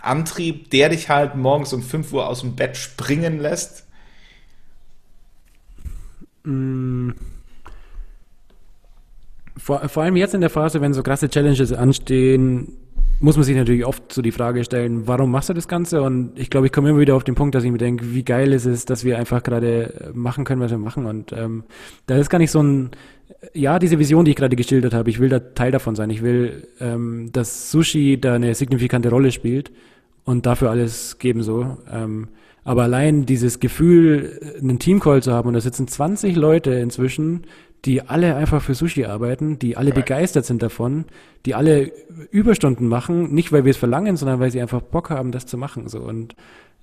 Antrieb, 0.00 0.70
der 0.70 0.90
dich 0.90 1.08
halt 1.08 1.34
morgens 1.34 1.72
um 1.72 1.82
5 1.82 2.12
Uhr 2.12 2.28
aus 2.28 2.40
dem 2.40 2.56
Bett 2.56 2.76
springen 2.76 3.40
lässt? 3.40 3.86
Mm. 6.44 7.10
Vor, 9.56 9.88
vor 9.88 10.02
allem 10.04 10.16
jetzt 10.16 10.34
in 10.34 10.40
der 10.40 10.50
Phase, 10.50 10.80
wenn 10.80 10.94
so 10.94 11.02
krasse 11.02 11.28
Challenges 11.28 11.72
anstehen, 11.72 12.72
muss 13.20 13.36
man 13.36 13.44
sich 13.44 13.56
natürlich 13.56 13.86
oft 13.86 14.12
so 14.12 14.20
die 14.20 14.32
Frage 14.32 14.62
stellen, 14.64 15.06
warum 15.06 15.30
machst 15.30 15.48
du 15.48 15.54
das 15.54 15.68
Ganze? 15.68 16.02
Und 16.02 16.38
ich 16.38 16.50
glaube, 16.50 16.66
ich 16.66 16.72
komme 16.72 16.90
immer 16.90 17.00
wieder 17.00 17.14
auf 17.14 17.24
den 17.24 17.34
Punkt, 17.34 17.54
dass 17.54 17.64
ich 17.64 17.70
mir 17.70 17.78
denke, 17.78 18.14
wie 18.14 18.24
geil 18.24 18.52
ist 18.52 18.66
es, 18.66 18.84
dass 18.84 19.04
wir 19.04 19.18
einfach 19.18 19.42
gerade 19.42 20.12
machen 20.14 20.44
können, 20.44 20.60
was 20.60 20.70
wir 20.70 20.78
machen. 20.78 21.06
Und 21.06 21.32
ähm, 21.32 21.64
da 22.06 22.16
ist 22.16 22.28
gar 22.28 22.38
nicht 22.38 22.50
so 22.50 22.62
ein, 22.62 22.90
ja, 23.54 23.78
diese 23.78 23.98
Vision, 23.98 24.24
die 24.24 24.32
ich 24.32 24.36
gerade 24.36 24.56
geschildert 24.56 24.92
habe, 24.92 25.08
ich 25.08 25.18
will 25.18 25.28
da 25.28 25.40
Teil 25.40 25.72
davon 25.72 25.96
sein. 25.96 26.10
Ich 26.10 26.22
will, 26.22 26.68
ähm, 26.80 27.30
dass 27.32 27.70
Sushi 27.70 28.20
da 28.20 28.34
eine 28.34 28.54
signifikante 28.54 29.08
Rolle 29.08 29.32
spielt 29.32 29.72
und 30.24 30.44
dafür 30.44 30.70
alles 30.70 31.18
geben 31.18 31.42
so. 31.42 31.78
Ähm, 31.90 32.28
aber 32.64 32.82
allein 32.82 33.26
dieses 33.26 33.60
Gefühl, 33.60 34.56
einen 34.60 34.78
Teamcall 34.78 35.22
zu 35.22 35.32
haben 35.32 35.48
und 35.48 35.54
da 35.54 35.60
sitzen 35.60 35.86
20 35.86 36.34
Leute 36.34 36.72
inzwischen, 36.72 37.44
die 37.86 38.02
alle 38.02 38.34
einfach 38.34 38.60
für 38.60 38.74
Sushi 38.74 39.04
arbeiten, 39.04 39.58
die 39.58 39.76
alle 39.76 39.92
begeistert 39.92 40.44
sind 40.44 40.62
davon, 40.62 41.04
die 41.46 41.54
alle 41.54 41.92
Überstunden 42.32 42.88
machen, 42.88 43.32
nicht 43.32 43.52
weil 43.52 43.64
wir 43.64 43.70
es 43.70 43.76
verlangen, 43.76 44.16
sondern 44.16 44.40
weil 44.40 44.50
sie 44.50 44.60
einfach 44.60 44.82
Bock 44.82 45.10
haben, 45.10 45.30
das 45.30 45.46
zu 45.46 45.56
machen. 45.56 45.88
So 45.88 46.00
und 46.00 46.34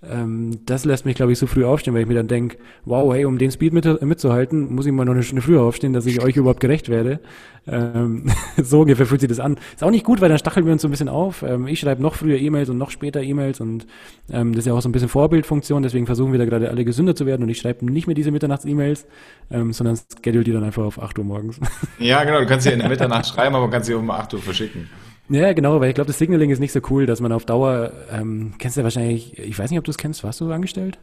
ähm, 0.10 0.60
das 0.65 0.86
lässt 0.86 1.06
mich, 1.06 1.15
glaube 1.15 1.32
ich, 1.32 1.39
so 1.39 1.47
früh 1.47 1.63
aufstehen, 1.63 1.93
weil 1.93 2.01
ich 2.01 2.08
mir 2.08 2.15
dann 2.15 2.27
denke, 2.27 2.58
wow, 2.86 3.13
hey, 3.13 3.25
um 3.25 3.38
den 3.38 3.51
Speed 3.51 3.73
mit, 3.73 4.01
mitzuhalten, 4.01 4.73
muss 4.73 4.86
ich 4.86 4.91
mal 4.91 5.06
noch 5.06 5.13
eine 5.13 5.23
Stunde 5.23 5.41
früher 5.41 5.62
aufstehen, 5.62 5.93
dass 5.93 6.06
ich 6.06 6.21
euch 6.21 6.36
überhaupt 6.36 6.60
gerecht 6.60 6.89
werde. 6.89 7.19
Ähm, 7.65 8.25
so 8.62 8.82
ungefähr 8.82 9.06
fühlt 9.06 9.21
sich 9.21 9.29
das 9.29 9.39
an. 9.39 9.58
Ist 9.73 9.84
auch 9.84 9.91
nicht 9.91 10.03
gut, 10.03 10.19
weil 10.19 10.29
dann 10.29 10.38
stacheln 10.38 10.65
wir 10.65 10.73
uns 10.73 10.82
so 10.82 10.89
ein 10.89 10.91
bisschen 10.91 11.08
auf. 11.08 11.43
Ähm, 11.43 11.67
ich 11.67 11.79
schreibe 11.79 12.01
noch 12.01 12.15
früher 12.15 12.38
E-Mails 12.38 12.69
und 12.69 12.77
noch 12.77 12.91
später 12.91 13.21
E-Mails 13.21 13.62
und 13.62 13.88
ähm, 14.29 14.51
das 14.51 14.60
ist 14.60 14.65
ja 14.67 14.73
auch 14.73 14.82
so 14.82 14.89
ein 14.89 14.91
bisschen 14.91 15.10
Vorbildfunktion, 15.10 15.84
deswegen 15.84 16.06
versuchen 16.06 16.34
wir 16.34 16.39
da 16.39 16.45
gerade 16.45 16.69
alle 16.69 16.84
gesünder 16.84 17.15
zu 17.15 17.25
werden 17.25 17.43
und 17.43 17.49
ich 17.49 17.60
schreibe 17.60 17.86
nicht 17.86 18.08
mehr 18.08 18.15
diese 18.15 18.32
Mitternachts-E-Mails, 18.32 19.06
ähm, 19.51 19.71
sondern 19.71 19.97
schedule 20.21 20.43
die 20.43 20.51
dann 20.51 20.63
einfach 20.63 20.84
auf 20.84 21.01
8 21.01 21.17
Uhr 21.19 21.25
morgens. 21.25 21.60
Ja, 21.99 22.23
genau, 22.23 22.39
du 22.39 22.45
kannst 22.45 22.65
sie 22.65 22.71
in 22.71 22.79
der 22.79 22.89
Mitternacht 22.89 23.27
schreiben, 23.27 23.56
aber 23.56 23.69
kannst 23.69 23.88
sie 23.88 23.93
um 23.93 24.10
8 24.10 24.34
Uhr 24.34 24.41
verschicken. 24.41 24.89
Ja, 25.29 25.53
genau, 25.53 25.79
weil 25.79 25.89
ich 25.89 25.95
glaube, 25.95 26.07
das 26.07 26.17
Signaling 26.17 26.49
ist 26.49 26.59
nicht 26.59 26.73
so 26.73 26.81
cool, 26.89 27.05
dass 27.05 27.21
man 27.21 27.31
auf 27.31 27.45
Dauer, 27.45 27.91
ähm, 28.12 28.53
kennst 28.59 28.75
du 28.75 28.81
ja 28.81 28.83
wahrscheinlich, 28.83 29.38
ich 29.39 29.57
weiß 29.57 29.69
nicht, 29.69 29.79
ob 29.79 29.86
du 29.86 29.91
es 29.91 29.97
kennst, 29.97 30.23
warst 30.23 30.41
du 30.41 30.51
angestellt? 30.51 30.99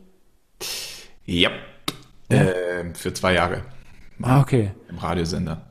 Ja. 1.24 1.50
ja. 2.30 2.42
Äh, 2.42 2.94
für 2.94 3.12
zwei 3.14 3.35
Jahre. 3.35 3.62
Ah, 4.22 4.40
okay. 4.40 4.72
Im 4.88 4.98
Radiosender. 4.98 5.70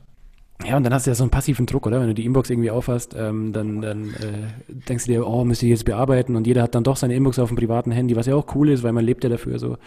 Ja, 0.64 0.76
und 0.76 0.84
dann 0.84 0.92
hast 0.92 1.06
du 1.06 1.10
ja 1.10 1.14
so 1.14 1.22
einen 1.24 1.30
passiven 1.30 1.64
Druck, 1.64 1.86
oder? 1.86 2.00
Wenn 2.00 2.08
du 2.08 2.14
die 2.14 2.24
Inbox 2.24 2.50
irgendwie 2.50 2.70
aufhast, 2.70 3.14
ähm, 3.16 3.52
dann, 3.52 3.80
dann 3.80 4.14
äh, 4.14 4.76
denkst 4.88 5.06
du 5.06 5.12
dir, 5.12 5.26
oh, 5.26 5.44
müsste 5.44 5.64
ich 5.66 5.70
jetzt 5.70 5.84
bearbeiten 5.84 6.36
und 6.36 6.46
jeder 6.46 6.62
hat 6.62 6.74
dann 6.74 6.84
doch 6.84 6.96
seine 6.96 7.14
Inbox 7.14 7.38
auf 7.38 7.48
dem 7.48 7.56
privaten 7.56 7.92
Handy, 7.92 8.14
was 8.16 8.26
ja 8.26 8.34
auch 8.34 8.54
cool 8.54 8.68
ist, 8.68 8.82
weil 8.82 8.92
man 8.92 9.04
lebt 9.04 9.24
ja 9.24 9.30
dafür 9.30 9.58
so. 9.58 9.78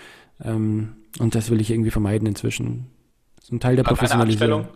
Ähm, 0.43 0.95
und 1.19 1.35
das 1.35 1.51
will 1.51 1.61
ich 1.61 1.69
irgendwie 1.69 1.91
vermeiden 1.91 2.27
inzwischen. 2.27 2.87
So 3.41 3.55
ein 3.55 3.59
Teil 3.59 3.75
der 3.75 3.83
Professionalisierung. 3.83 4.67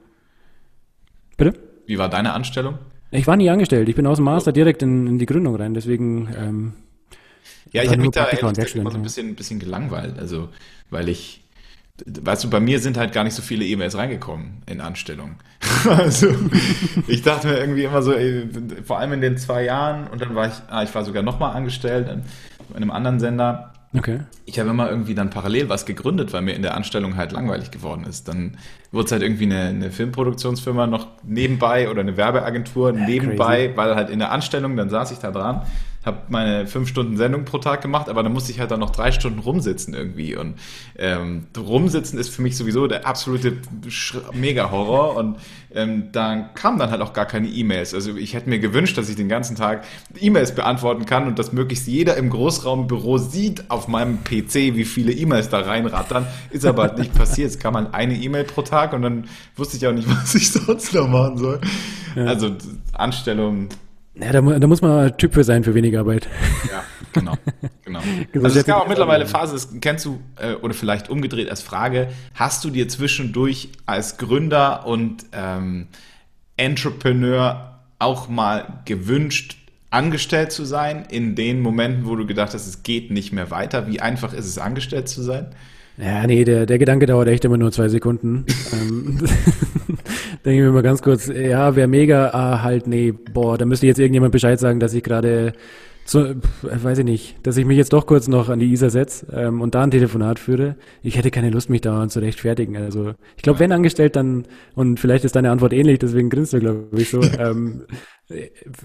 Bitte? 1.35 1.59
Wie 1.87 1.97
war 1.97 2.09
deine 2.09 2.33
Anstellung? 2.33 2.77
Ich 3.11 3.27
war 3.27 3.37
nie 3.37 3.49
angestellt. 3.49 3.87
Ich 3.89 3.95
bin 3.95 4.05
aus 4.05 4.17
dem 4.17 4.25
Master 4.25 4.51
direkt 4.51 4.81
in, 4.83 5.07
in 5.07 5.19
die 5.19 5.25
Gründung 5.25 5.55
rein, 5.55 5.73
deswegen. 5.73 6.29
Ähm, 6.37 6.73
ja, 7.71 7.83
ich 7.83 7.89
habe 7.89 8.01
mich 8.01 8.11
da 8.11 8.25
immer 8.25 8.91
so 8.91 8.97
ein 8.97 9.03
bisschen, 9.03 9.35
bisschen 9.35 9.59
gelangweilt, 9.59 10.17
also 10.19 10.49
weil 10.89 11.09
ich 11.09 11.43
weißt 12.05 12.43
du, 12.43 12.49
bei 12.49 12.59
mir 12.59 12.79
sind 12.79 12.97
halt 12.97 13.11
gar 13.11 13.23
nicht 13.23 13.33
so 13.33 13.41
viele 13.41 13.65
E-Mails 13.65 13.97
reingekommen 13.97 14.61
in 14.65 14.81
Anstellung. 14.81 15.35
also 15.89 16.27
ich 17.07 17.21
dachte 17.23 17.47
mir 17.47 17.57
irgendwie 17.57 17.83
immer 17.83 18.01
so, 18.01 18.13
ey, 18.13 18.47
vor 18.83 18.99
allem 18.99 19.13
in 19.13 19.21
den 19.21 19.37
zwei 19.37 19.63
Jahren 19.63 20.07
und 20.07 20.21
dann 20.21 20.35
war 20.35 20.47
ich, 20.47 20.53
ah, 20.67 20.83
ich 20.83 20.93
war 20.93 21.03
sogar 21.03 21.23
nochmal 21.23 21.55
angestellt 21.55 22.07
in, 22.07 22.23
in 22.69 22.75
einem 22.75 22.91
anderen 22.91 23.19
Sender. 23.19 23.73
Okay. 23.95 24.19
Ich 24.45 24.59
habe 24.59 24.69
immer 24.69 24.89
irgendwie 24.89 25.15
dann 25.15 25.29
parallel 25.29 25.69
was 25.69 25.85
gegründet, 25.85 26.33
weil 26.33 26.41
mir 26.41 26.53
in 26.53 26.61
der 26.61 26.75
Anstellung 26.75 27.15
halt 27.15 27.31
langweilig 27.31 27.71
geworden 27.71 28.03
ist. 28.03 28.27
Dann 28.27 28.57
wurde 28.91 29.05
es 29.05 29.11
halt 29.11 29.23
irgendwie 29.23 29.45
eine, 29.45 29.61
eine 29.67 29.91
Filmproduktionsfirma 29.91 30.87
noch 30.87 31.07
nebenbei 31.23 31.89
oder 31.89 32.01
eine 32.01 32.17
Werbeagentur 32.17 32.93
ja, 32.93 33.05
nebenbei, 33.05 33.67
crazy. 33.67 33.77
weil 33.77 33.95
halt 33.95 34.09
in 34.09 34.19
der 34.19 34.31
Anstellung, 34.31 34.75
dann 34.75 34.89
saß 34.89 35.11
ich 35.11 35.19
da 35.19 35.31
dran 35.31 35.61
habe 36.07 36.23
meine 36.29 36.65
fünf 36.65 36.89
Stunden 36.89 37.17
Sendung 37.17 37.45
pro 37.45 37.59
Tag 37.59 37.81
gemacht, 37.81 38.09
aber 38.09 38.23
dann 38.23 38.33
musste 38.33 38.51
ich 38.51 38.59
halt 38.59 38.71
dann 38.71 38.79
noch 38.79 38.89
drei 38.89 39.11
Stunden 39.11 39.39
rumsitzen 39.39 39.93
irgendwie. 39.93 40.35
Und 40.35 40.55
ähm, 40.97 41.45
rumsitzen 41.55 42.17
ist 42.17 42.29
für 42.29 42.41
mich 42.41 42.57
sowieso 42.57 42.87
der 42.87 43.05
absolute 43.05 43.57
Mega-Horror. 44.33 45.15
Und 45.15 45.37
ähm, 45.73 46.11
dann 46.11 46.53
kamen 46.55 46.79
dann 46.79 46.89
halt 46.89 47.01
auch 47.01 47.13
gar 47.13 47.25
keine 47.25 47.47
E-Mails. 47.47 47.93
Also 47.93 48.15
ich 48.15 48.33
hätte 48.33 48.49
mir 48.49 48.59
gewünscht, 48.59 48.97
dass 48.97 49.09
ich 49.09 49.15
den 49.15 49.29
ganzen 49.29 49.55
Tag 49.55 49.83
E-Mails 50.19 50.55
beantworten 50.55 51.05
kann 51.05 51.27
und 51.27 51.37
dass 51.37 51.51
möglichst 51.51 51.87
jeder 51.87 52.17
im 52.17 52.29
Großraumbüro 52.29 53.17
sieht 53.17 53.69
auf 53.69 53.87
meinem 53.87 54.23
PC, 54.23 54.75
wie 54.75 54.85
viele 54.85 55.11
E-Mails 55.11 55.49
da 55.49 55.59
reinrattern. 55.59 56.25
Ist 56.49 56.65
aber 56.65 56.83
halt 56.83 56.97
nicht 56.97 57.13
passiert. 57.13 57.51
Es 57.51 57.59
kam 57.59 57.75
halt 57.75 57.93
eine 57.93 58.15
E-Mail 58.15 58.45
pro 58.45 58.63
Tag 58.63 58.93
und 58.93 59.01
dann 59.03 59.27
wusste 59.55 59.77
ich 59.77 59.85
auch 59.85 59.93
nicht, 59.93 60.09
was 60.21 60.33
ich 60.33 60.51
sonst 60.51 60.93
noch 60.93 61.07
machen 61.07 61.37
soll. 61.37 61.59
Ja. 62.15 62.25
Also 62.25 62.55
Anstellung 62.93 63.69
ja, 64.19 64.31
da, 64.31 64.41
da, 64.41 64.67
muss 64.67 64.81
man 64.81 65.15
Typ 65.17 65.33
für 65.33 65.43
sein 65.43 65.63
für 65.63 65.73
wenig 65.73 65.97
Arbeit. 65.97 66.27
Ja, 66.69 66.83
genau. 67.13 67.37
genau. 67.83 67.99
Also 68.43 68.59
es 68.59 68.65
gab 68.65 68.83
auch 68.83 68.87
mittlerweile 68.87 69.25
Phase, 69.25 69.53
das 69.53 69.69
kennst 69.81 70.05
du, 70.05 70.19
äh, 70.37 70.53
oder 70.53 70.73
vielleicht 70.73 71.09
umgedreht 71.09 71.49
als 71.49 71.61
Frage, 71.61 72.09
hast 72.33 72.63
du 72.63 72.69
dir 72.69 72.87
zwischendurch 72.87 73.69
als 73.85 74.17
Gründer 74.17 74.85
und 74.85 75.25
ähm, 75.33 75.87
Entrepreneur 76.57 77.79
auch 77.99 78.29
mal 78.29 78.81
gewünscht, 78.85 79.57
angestellt 79.89 80.51
zu 80.51 80.65
sein, 80.65 81.05
in 81.09 81.35
den 81.35 81.61
Momenten, 81.61 82.05
wo 82.05 82.15
du 82.15 82.25
gedacht 82.25 82.53
hast, 82.53 82.67
es 82.67 82.83
geht 82.83 83.09
nicht 83.11 83.31
mehr 83.31 83.51
weiter? 83.51 83.87
Wie 83.87 84.01
einfach 84.01 84.33
ist 84.33 84.45
es, 84.45 84.57
angestellt 84.57 85.07
zu 85.07 85.21
sein? 85.21 85.55
Ja, 85.97 86.27
nee, 86.27 86.43
der, 86.43 86.65
der 86.65 86.77
Gedanke 86.77 87.07
dauert 87.07 87.27
echt 87.27 87.43
immer 87.45 87.57
nur 87.57 87.71
zwei 87.71 87.89
Sekunden. 87.89 88.45
ähm, 88.73 89.17
denke 90.45 90.59
ich 90.59 90.65
mir 90.65 90.71
mal 90.71 90.83
ganz 90.83 91.01
kurz, 91.01 91.27
ja, 91.27 91.75
wäre 91.75 91.87
mega, 91.87 92.29
ah, 92.33 92.61
halt, 92.61 92.87
nee, 92.87 93.11
boah, 93.11 93.57
da 93.57 93.65
müsste 93.65 93.87
jetzt 93.87 93.99
irgendjemand 93.99 94.31
Bescheid 94.31 94.59
sagen, 94.59 94.79
dass 94.79 94.93
ich 94.93 95.03
gerade 95.03 95.53
so, 96.09 96.25
weiß 96.61 96.99
ich 96.99 97.05
nicht, 97.05 97.45
dass 97.45 97.57
ich 97.57 97.65
mich 97.65 97.77
jetzt 97.77 97.91
doch 97.91 98.05
kurz 98.05 98.29
noch 98.29 98.47
an 98.47 98.59
die 98.59 98.71
ISA 98.71 98.89
setze 98.89 99.27
ähm, 99.33 99.59
und 99.59 99.75
da 99.75 99.83
ein 99.83 99.91
Telefonat 99.91 100.39
führe. 100.39 100.77
Ich 101.03 101.17
hätte 101.17 101.31
keine 101.31 101.49
Lust, 101.49 101.69
mich 101.69 101.81
da 101.81 102.07
zu 102.07 102.19
rechtfertigen. 102.19 102.77
Also 102.77 103.13
ich 103.35 103.43
glaube, 103.43 103.59
wenn 103.59 103.73
angestellt, 103.73 104.15
dann, 104.15 104.45
und 104.73 105.01
vielleicht 105.01 105.25
ist 105.25 105.35
deine 105.35 105.51
Antwort 105.51 105.73
ähnlich, 105.73 105.99
deswegen 105.99 106.29
grinst 106.29 106.53
du, 106.53 106.59
glaube 106.59 106.87
ich, 106.93 107.09
so. 107.09 107.21
ähm, 107.39 107.83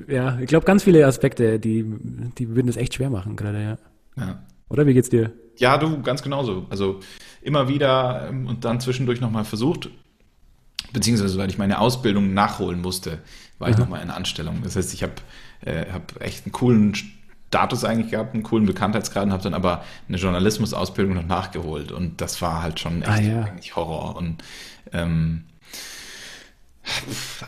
ja, 0.09 0.39
ich 0.41 0.49
glaube, 0.49 0.67
ganz 0.67 0.83
viele 0.83 1.07
Aspekte, 1.07 1.61
die, 1.61 1.85
die 2.39 2.57
würden 2.57 2.69
es 2.69 2.77
echt 2.77 2.95
schwer 2.95 3.11
machen 3.11 3.37
gerade, 3.37 3.63
ja. 3.63 3.79
ja. 4.17 4.43
Oder 4.69 4.87
wie 4.87 4.95
geht's 4.95 5.11
dir? 5.11 5.33
Ja, 5.59 5.79
du, 5.79 6.03
ganz 6.03 6.23
genauso. 6.23 6.67
Also 6.71 7.01
immer 7.43 7.69
wieder 7.69 8.29
ähm, 8.29 8.47
und 8.47 8.65
dann 8.65 8.81
zwischendurch 8.81 9.21
nochmal 9.21 9.45
versucht, 9.45 9.91
beziehungsweise 10.93 11.39
weil 11.39 11.51
ich 11.51 11.59
meine 11.59 11.79
Ausbildung 11.79 12.35
nachholen 12.35 12.81
musste, 12.81 13.19
war 13.59 13.69
mhm. 13.69 13.75
ich 13.75 13.79
nochmal 13.79 14.03
in 14.03 14.11
Anstellung. 14.11 14.61
Das 14.63 14.77
heißt, 14.77 14.95
ich 14.95 15.03
habe 15.03 15.15
äh, 15.65 15.87
hab 15.93 16.21
echt 16.21 16.47
einen 16.47 16.53
coolen 16.53 16.95
Status 17.49 17.85
eigentlich 17.85 18.13
gehabt, 18.13 18.35
einen 18.35 18.43
coolen 18.43 18.67
Bekanntheitsgrad 18.67 19.25
und 19.25 19.33
habe 19.33 19.43
dann 19.43 19.55
aber 19.55 19.85
eine 20.09 20.17
Journalismusausbildung 20.17 21.15
noch 21.15 21.27
nachgeholt 21.27 21.93
und 21.93 22.21
das 22.23 22.41
war 22.41 22.63
halt 22.63 22.81
schon 22.81 23.03
echt 23.03 23.11
ah, 23.11 23.21
ja. 23.21 23.43
eigentlich 23.43 23.77
Horror 23.77 24.17
und 24.17 24.43
ähm, 24.93 25.45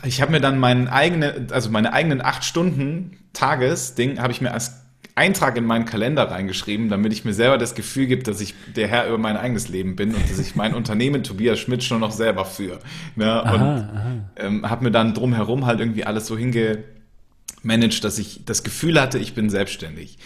ich 0.03 0.21
habe 0.21 0.31
mir 0.31 0.39
dann 0.39 0.59
meinen 0.59 0.87
eigenen, 0.87 1.51
also 1.51 1.69
meine 1.69 1.91
eigenen 1.91 2.21
acht 2.21 2.45
Stunden 2.45 3.17
Tagesding 3.33 4.19
habe 4.19 4.31
ich 4.31 4.41
mir 4.41 4.53
als 4.53 4.84
Eintrag 5.15 5.55
in 5.55 5.63
meinen 5.65 5.85
Kalender 5.85 6.29
reingeschrieben, 6.29 6.89
damit 6.89 7.13
ich 7.13 7.23
mir 7.23 7.33
selber 7.33 7.57
das 7.57 7.73
Gefühl 7.73 8.05
gibt, 8.05 8.27
dass 8.27 8.41
ich 8.41 8.53
der 8.75 8.89
Herr 8.89 9.07
über 9.07 9.17
mein 9.17 9.37
eigenes 9.37 9.69
Leben 9.69 9.95
bin 9.95 10.13
und 10.13 10.29
dass 10.29 10.39
ich 10.39 10.55
mein 10.55 10.73
Unternehmen 10.75 11.23
Tobias 11.23 11.57
Schmidt 11.57 11.83
schon 11.83 12.01
noch 12.01 12.11
selber 12.11 12.43
führe. 12.43 12.79
Ne? 13.15 13.41
Und 13.41 14.25
ähm, 14.35 14.69
habe 14.69 14.83
mir 14.83 14.91
dann 14.91 15.13
drumherum 15.13 15.65
halt 15.65 15.79
irgendwie 15.79 16.03
alles 16.03 16.27
so 16.27 16.37
hingemanagt, 16.37 18.03
dass 18.03 18.19
ich 18.19 18.41
das 18.45 18.63
Gefühl 18.63 18.99
hatte, 18.99 19.17
ich 19.17 19.33
bin 19.33 19.49
selbstständig. 19.49 20.17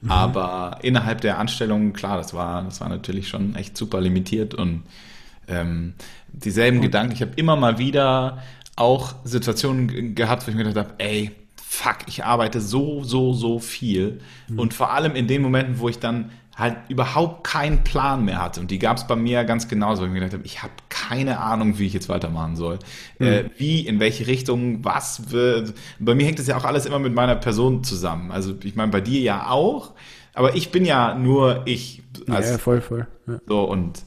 Mhm. 0.00 0.10
Aber 0.10 0.78
innerhalb 0.80 1.20
der 1.20 1.38
Anstellung, 1.38 1.92
klar, 1.92 2.16
das 2.16 2.32
war, 2.32 2.64
das 2.64 2.80
war 2.80 2.88
natürlich 2.88 3.28
schon 3.28 3.54
echt 3.54 3.76
super 3.76 4.00
limitiert 4.00 4.54
und 4.54 4.84
ähm, 5.46 5.92
dieselben 6.28 6.78
mhm. 6.78 6.82
Gedanken. 6.82 7.12
Ich 7.12 7.20
habe 7.20 7.32
immer 7.36 7.56
mal 7.56 7.78
wieder 7.78 8.42
auch 8.76 9.14
Situationen 9.24 10.14
gehabt, 10.14 10.46
wo 10.46 10.50
ich 10.50 10.56
mir 10.56 10.64
gedacht 10.64 10.86
habe, 10.86 10.94
ey, 10.98 11.32
fuck, 11.68 11.98
ich 12.06 12.24
arbeite 12.24 12.60
so, 12.60 13.04
so, 13.04 13.34
so 13.34 13.58
viel. 13.58 14.20
Mhm. 14.48 14.58
Und 14.58 14.74
vor 14.74 14.90
allem 14.92 15.14
in 15.14 15.26
den 15.26 15.42
Momenten, 15.42 15.78
wo 15.78 15.88
ich 15.88 15.98
dann 15.98 16.30
halt 16.56 16.76
überhaupt 16.88 17.44
keinen 17.44 17.84
Plan 17.84 18.24
mehr 18.24 18.42
hatte. 18.42 18.60
Und 18.60 18.70
die 18.70 18.78
gab 18.78 18.96
es 18.96 19.06
bei 19.06 19.14
mir 19.14 19.44
ganz 19.44 19.68
genauso, 19.68 20.02
wo 20.02 20.06
ich 20.06 20.12
mir 20.12 20.20
gedacht 20.20 20.32
habe, 20.32 20.46
ich 20.46 20.62
habe 20.62 20.72
keine 20.88 21.38
Ahnung, 21.38 21.78
wie 21.78 21.86
ich 21.86 21.92
jetzt 21.92 22.08
weitermachen 22.08 22.56
soll. 22.56 22.78
Mhm. 23.18 23.26
Äh, 23.26 23.44
wie, 23.58 23.86
in 23.86 24.00
welche 24.00 24.26
Richtung, 24.26 24.82
was 24.82 25.30
wird. 25.30 25.74
Bei 25.98 26.14
mir 26.14 26.26
hängt 26.26 26.38
das 26.38 26.46
ja 26.46 26.56
auch 26.56 26.64
alles 26.64 26.86
immer 26.86 26.98
mit 26.98 27.14
meiner 27.14 27.36
Person 27.36 27.84
zusammen. 27.84 28.32
Also 28.32 28.54
ich 28.64 28.74
meine, 28.74 28.90
bei 28.90 29.02
dir 29.02 29.20
ja 29.20 29.50
auch, 29.50 29.92
aber 30.32 30.56
ich 30.56 30.70
bin 30.70 30.84
ja 30.84 31.14
nur 31.14 31.62
ich. 31.66 32.02
Als, 32.28 32.50
ja, 32.50 32.58
voll, 32.58 32.80
voll. 32.80 33.06
Ja. 33.26 33.40
So, 33.46 33.62
und 33.64 34.02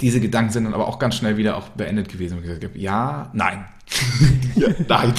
diese 0.00 0.18
Gedanken 0.18 0.50
sind 0.50 0.64
dann 0.64 0.74
aber 0.74 0.88
auch 0.88 0.98
ganz 0.98 1.14
schnell 1.14 1.36
wieder 1.36 1.56
auch 1.56 1.68
beendet 1.68 2.08
gewesen. 2.08 2.38
Und 2.38 2.42
gesagt, 2.42 2.74
ja, 2.74 3.30
nein. 3.34 3.66
ja, 4.54 4.68
nein. 4.88 5.12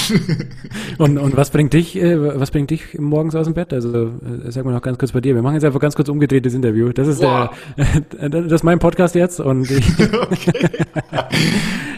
und, 0.97 1.17
und 1.17 1.37
was 1.37 1.49
bringt 1.49 1.73
dich, 1.73 1.95
äh, 1.95 2.39
was 2.39 2.51
bringt 2.51 2.69
dich 2.71 2.97
morgens 2.99 3.35
aus 3.35 3.45
dem 3.45 3.53
Bett? 3.53 3.73
Also 3.73 4.07
äh, 4.07 4.51
sag 4.51 4.65
mal 4.65 4.71
noch 4.71 4.81
ganz 4.81 4.97
kurz 4.97 5.11
bei 5.11 5.21
dir. 5.21 5.35
Wir 5.35 5.41
machen 5.41 5.55
jetzt 5.55 5.65
einfach 5.65 5.79
ganz 5.79 5.95
kurz 5.95 6.09
umgedrehtes 6.09 6.53
Interview. 6.53 6.91
Das 6.91 7.07
ist 7.07 7.21
wow. 7.21 7.49
der, 8.13 8.29
das 8.29 8.51
ist 8.51 8.63
mein 8.63 8.79
Podcast 8.79 9.15
jetzt 9.15 9.39
und 9.39 9.69
ich. 9.69 9.85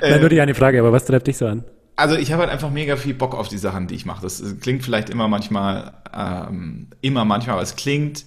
Nein, 0.02 0.20
nur 0.20 0.30
die 0.30 0.42
eine 0.42 0.54
Frage, 0.54 0.80
aber 0.80 0.92
was 0.92 1.06
treibt 1.06 1.28
dich 1.28 1.38
so 1.38 1.48
an? 1.48 1.64
Also 1.96 2.16
ich 2.16 2.32
habe 2.34 2.42
halt 2.42 2.52
einfach 2.52 2.72
mega 2.72 2.98
viel 2.98 3.14
Bock 3.14 3.36
auf 3.36 3.48
die 3.48 3.58
Sachen, 3.58 3.88
die 3.88 3.96
ich 3.96 4.06
mache. 4.06 4.22
Das 4.22 4.44
klingt 4.60 4.84
vielleicht 4.84 5.10
immer 5.10 5.28
manchmal, 5.28 5.94
ähm, 6.14 6.88
immer 7.02 7.24
manchmal, 7.24 7.54
aber 7.56 7.64
es 7.64 7.76
klingt 7.76 8.26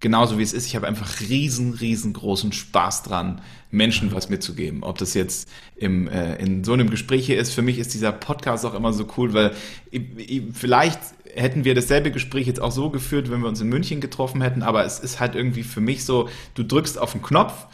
genauso 0.00 0.38
wie 0.38 0.42
es 0.42 0.52
ist. 0.52 0.66
Ich 0.66 0.76
habe 0.76 0.86
einfach 0.86 1.20
riesen, 1.20 1.74
riesengroßen 1.74 2.52
Spaß 2.52 3.04
dran, 3.04 3.40
Menschen 3.70 4.12
was 4.12 4.28
mitzugeben. 4.28 4.82
Ob 4.82 4.98
das 4.98 5.14
jetzt 5.14 5.48
im, 5.76 6.08
äh, 6.08 6.36
in 6.36 6.64
so 6.64 6.72
einem 6.72 6.90
Gespräch 6.90 7.26
hier 7.26 7.38
ist. 7.38 7.52
Für 7.52 7.62
mich 7.62 7.78
ist 7.78 7.94
dieser 7.94 8.12
Podcast 8.12 8.64
auch 8.66 8.74
immer 8.74 8.92
so 8.92 9.06
cool, 9.16 9.32
weil 9.32 9.52
ich, 9.90 10.02
ich, 10.16 10.42
vielleicht 10.52 11.00
hätten 11.34 11.64
wir 11.64 11.74
dasselbe 11.74 12.10
Gespräch 12.10 12.46
jetzt 12.46 12.60
auch 12.60 12.72
so 12.72 12.90
geführt, 12.90 13.30
wenn 13.30 13.40
wir 13.40 13.48
uns 13.48 13.60
in 13.60 13.68
München 13.68 14.00
getroffen 14.00 14.40
hätten, 14.40 14.62
aber 14.62 14.84
es 14.84 15.00
ist 15.00 15.18
halt 15.18 15.34
irgendwie 15.34 15.64
für 15.64 15.80
mich 15.80 16.04
so, 16.04 16.28
du 16.54 16.62
drückst 16.62 16.96
auf 16.98 17.12
den 17.12 17.22
Knopf 17.22 17.66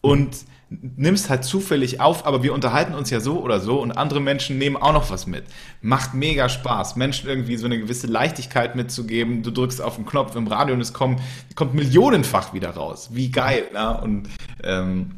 und 0.00 0.30
mhm 0.30 0.57
nimmst 0.70 1.30
halt 1.30 1.44
zufällig 1.44 2.00
auf, 2.00 2.26
aber 2.26 2.42
wir 2.42 2.52
unterhalten 2.52 2.94
uns 2.94 3.08
ja 3.10 3.20
so 3.20 3.40
oder 3.40 3.60
so 3.60 3.80
und 3.80 3.92
andere 3.92 4.20
Menschen 4.20 4.58
nehmen 4.58 4.76
auch 4.76 4.92
noch 4.92 5.10
was 5.10 5.26
mit. 5.26 5.44
Macht 5.80 6.12
mega 6.14 6.48
Spaß, 6.48 6.96
Menschen 6.96 7.28
irgendwie 7.28 7.56
so 7.56 7.66
eine 7.66 7.78
gewisse 7.78 8.06
Leichtigkeit 8.06 8.76
mitzugeben. 8.76 9.42
Du 9.42 9.50
drückst 9.50 9.80
auf 9.80 9.96
den 9.96 10.04
Knopf 10.04 10.36
im 10.36 10.46
Radio 10.46 10.74
und 10.74 10.80
es 10.80 10.92
kommt, 10.92 11.20
kommt 11.54 11.74
millionenfach 11.74 12.52
wieder 12.52 12.70
raus. 12.70 13.10
Wie 13.12 13.30
geil, 13.30 13.64
ne? 13.72 14.00
Und 14.02 14.28
ähm, 14.62 15.12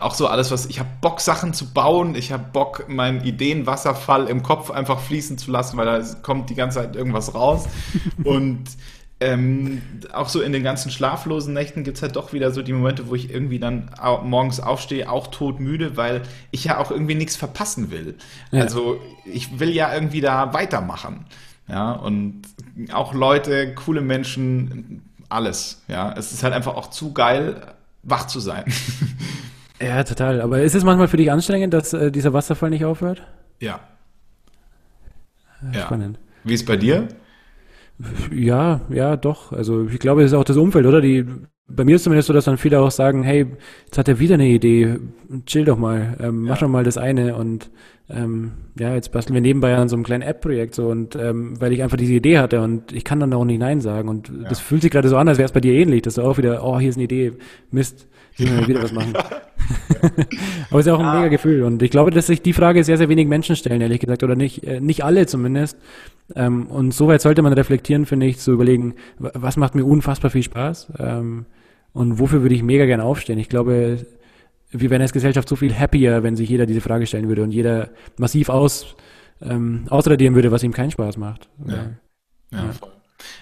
auch 0.00 0.14
so 0.14 0.26
alles, 0.26 0.50
was 0.50 0.66
ich 0.66 0.78
habe 0.78 0.90
Bock, 1.00 1.20
Sachen 1.20 1.54
zu 1.54 1.72
bauen. 1.72 2.14
Ich 2.14 2.30
habe 2.30 2.44
Bock, 2.52 2.88
meinen 2.88 3.24
Ideenwasserfall 3.24 4.28
im 4.28 4.42
Kopf 4.42 4.70
einfach 4.70 5.00
fließen 5.00 5.38
zu 5.38 5.50
lassen, 5.50 5.76
weil 5.76 5.86
da 5.86 6.02
kommt 6.22 6.50
die 6.50 6.54
ganze 6.54 6.80
Zeit 6.80 6.94
irgendwas 6.94 7.34
raus. 7.34 7.66
und 8.24 8.64
ähm, 9.22 9.82
auch 10.12 10.28
so 10.28 10.40
in 10.40 10.52
den 10.52 10.62
ganzen 10.62 10.90
schlaflosen 10.90 11.54
Nächten 11.54 11.84
gibt 11.84 11.96
es 11.96 12.02
halt 12.02 12.16
doch 12.16 12.32
wieder 12.32 12.50
so 12.50 12.62
die 12.62 12.72
Momente, 12.72 13.08
wo 13.08 13.14
ich 13.14 13.30
irgendwie 13.30 13.58
dann 13.58 13.90
morgens 14.24 14.60
aufstehe, 14.60 15.10
auch 15.10 15.28
todmüde, 15.28 15.96
weil 15.96 16.22
ich 16.50 16.64
ja 16.64 16.78
auch 16.78 16.90
irgendwie 16.90 17.14
nichts 17.14 17.36
verpassen 17.36 17.90
will. 17.90 18.16
Ja. 18.50 18.62
Also 18.62 19.00
ich 19.24 19.58
will 19.58 19.70
ja 19.70 19.92
irgendwie 19.94 20.20
da 20.20 20.52
weitermachen. 20.52 21.26
Ja, 21.68 21.92
und 21.92 22.42
auch 22.92 23.14
Leute, 23.14 23.74
coole 23.74 24.00
Menschen, 24.00 25.02
alles. 25.28 25.82
Ja, 25.88 26.12
es 26.12 26.32
ist 26.32 26.42
halt 26.42 26.54
einfach 26.54 26.76
auch 26.76 26.90
zu 26.90 27.12
geil, 27.12 27.74
wach 28.02 28.26
zu 28.26 28.40
sein. 28.40 28.64
Ja, 29.82 30.04
total. 30.04 30.40
Aber 30.40 30.62
ist 30.62 30.76
es 30.76 30.84
manchmal 30.84 31.08
für 31.08 31.16
dich 31.16 31.32
anstrengend, 31.32 31.74
dass 31.74 31.92
äh, 31.92 32.12
dieser 32.12 32.32
Wasserfall 32.32 32.70
nicht 32.70 32.84
aufhört? 32.84 33.22
Ja. 33.58 33.80
ja. 35.72 35.80
Spannend. 35.80 36.20
Wie 36.44 36.54
ist 36.54 36.66
bei 36.66 36.76
dir? 36.76 37.08
Ja, 38.34 38.80
ja, 38.90 39.16
doch. 39.16 39.52
Also 39.52 39.86
ich 39.86 39.98
glaube, 39.98 40.22
es 40.22 40.32
ist 40.32 40.36
auch 40.36 40.44
das 40.44 40.56
Umfeld, 40.56 40.86
oder? 40.86 41.00
Die, 41.00 41.24
bei 41.68 41.84
mir 41.84 41.96
ist 41.96 42.04
zumindest 42.04 42.26
so, 42.26 42.32
dass 42.32 42.44
dann 42.44 42.58
viele 42.58 42.80
auch 42.80 42.90
sagen, 42.90 43.22
hey, 43.22 43.46
jetzt 43.84 43.98
hat 43.98 44.08
er 44.08 44.18
wieder 44.18 44.34
eine 44.34 44.48
Idee, 44.48 44.98
chill 45.46 45.64
doch 45.64 45.78
mal, 45.78 46.16
ähm, 46.20 46.42
mach 46.42 46.56
ja. 46.56 46.66
doch 46.66 46.68
mal 46.68 46.84
das 46.84 46.98
eine 46.98 47.36
und 47.36 47.70
ähm, 48.10 48.52
ja, 48.78 48.94
jetzt 48.94 49.12
basteln 49.12 49.34
wir 49.34 49.40
nebenbei 49.40 49.74
an 49.76 49.88
so 49.88 49.96
einem 49.96 50.04
kleinen 50.04 50.22
App-Projekt 50.22 50.74
so 50.74 50.88
und 50.88 51.16
ähm, 51.16 51.60
weil 51.60 51.72
ich 51.72 51.82
einfach 51.82 51.96
diese 51.96 52.12
Idee 52.12 52.38
hatte 52.38 52.60
und 52.60 52.92
ich 52.92 53.04
kann 53.04 53.20
dann 53.20 53.32
auch 53.32 53.44
nicht 53.44 53.60
Nein 53.60 53.80
sagen 53.80 54.08
und 54.08 54.28
ja. 54.28 54.48
das 54.48 54.60
fühlt 54.60 54.82
sich 54.82 54.90
gerade 54.90 55.08
so 55.08 55.16
an, 55.16 55.28
als 55.28 55.38
wäre 55.38 55.46
es 55.46 55.52
bei 55.52 55.60
dir 55.60 55.72
ähnlich, 55.72 56.02
dass 56.02 56.14
du 56.14 56.22
auch 56.22 56.36
wieder, 56.36 56.64
oh, 56.64 56.78
hier 56.78 56.90
ist 56.90 56.96
eine 56.96 57.04
Idee, 57.04 57.32
Mist, 57.70 58.08
müssen 58.38 58.58
wir 58.58 58.68
wieder 58.68 58.82
was 58.82 58.92
machen. 58.92 59.14
Aber 60.70 60.80
es 60.80 60.86
ist 60.86 60.92
auch 60.92 60.98
ein 60.98 61.06
ja. 61.06 61.14
mega 61.14 61.28
Gefühl 61.28 61.62
und 61.62 61.82
ich 61.82 61.90
glaube, 61.90 62.10
dass 62.10 62.26
sich 62.26 62.42
die 62.42 62.52
Frage 62.52 62.84
sehr, 62.84 62.98
sehr 62.98 63.08
wenig 63.08 63.28
Menschen 63.28 63.56
stellen, 63.56 63.80
ehrlich 63.80 64.00
gesagt, 64.00 64.22
oder 64.22 64.34
nicht, 64.34 64.64
äh, 64.64 64.80
nicht 64.80 65.04
alle 65.04 65.26
zumindest. 65.26 65.78
Ähm, 66.34 66.66
und 66.66 66.92
soweit 66.92 67.20
sollte 67.20 67.42
man 67.42 67.52
reflektieren, 67.52 68.06
finde 68.06 68.26
ich, 68.26 68.38
zu 68.38 68.52
überlegen, 68.52 68.94
was 69.18 69.56
macht 69.56 69.74
mir 69.74 69.84
unfassbar 69.84 70.30
viel 70.30 70.42
Spaß 70.42 70.92
ähm, 70.98 71.46
und 71.92 72.18
wofür 72.18 72.42
würde 72.42 72.54
ich 72.54 72.62
mega 72.62 72.86
gern 72.86 73.00
aufstehen. 73.00 73.38
Ich 73.38 73.48
glaube, 73.48 73.98
wir 74.70 74.90
wären 74.90 75.02
als 75.02 75.12
Gesellschaft 75.12 75.48
so 75.48 75.56
viel 75.56 75.78
happier, 75.78 76.22
wenn 76.22 76.36
sich 76.36 76.48
jeder 76.48 76.66
diese 76.66 76.80
Frage 76.80 77.06
stellen 77.06 77.28
würde 77.28 77.42
und 77.42 77.50
jeder 77.50 77.90
massiv 78.18 78.48
aus, 78.48 78.96
ähm, 79.42 79.84
ausradieren 79.90 80.34
würde, 80.34 80.50
was 80.50 80.62
ihm 80.62 80.72
keinen 80.72 80.90
Spaß 80.90 81.16
macht. 81.18 81.48
Ja, 81.66 81.74
ja, 81.74 82.58
ja. 82.58 82.70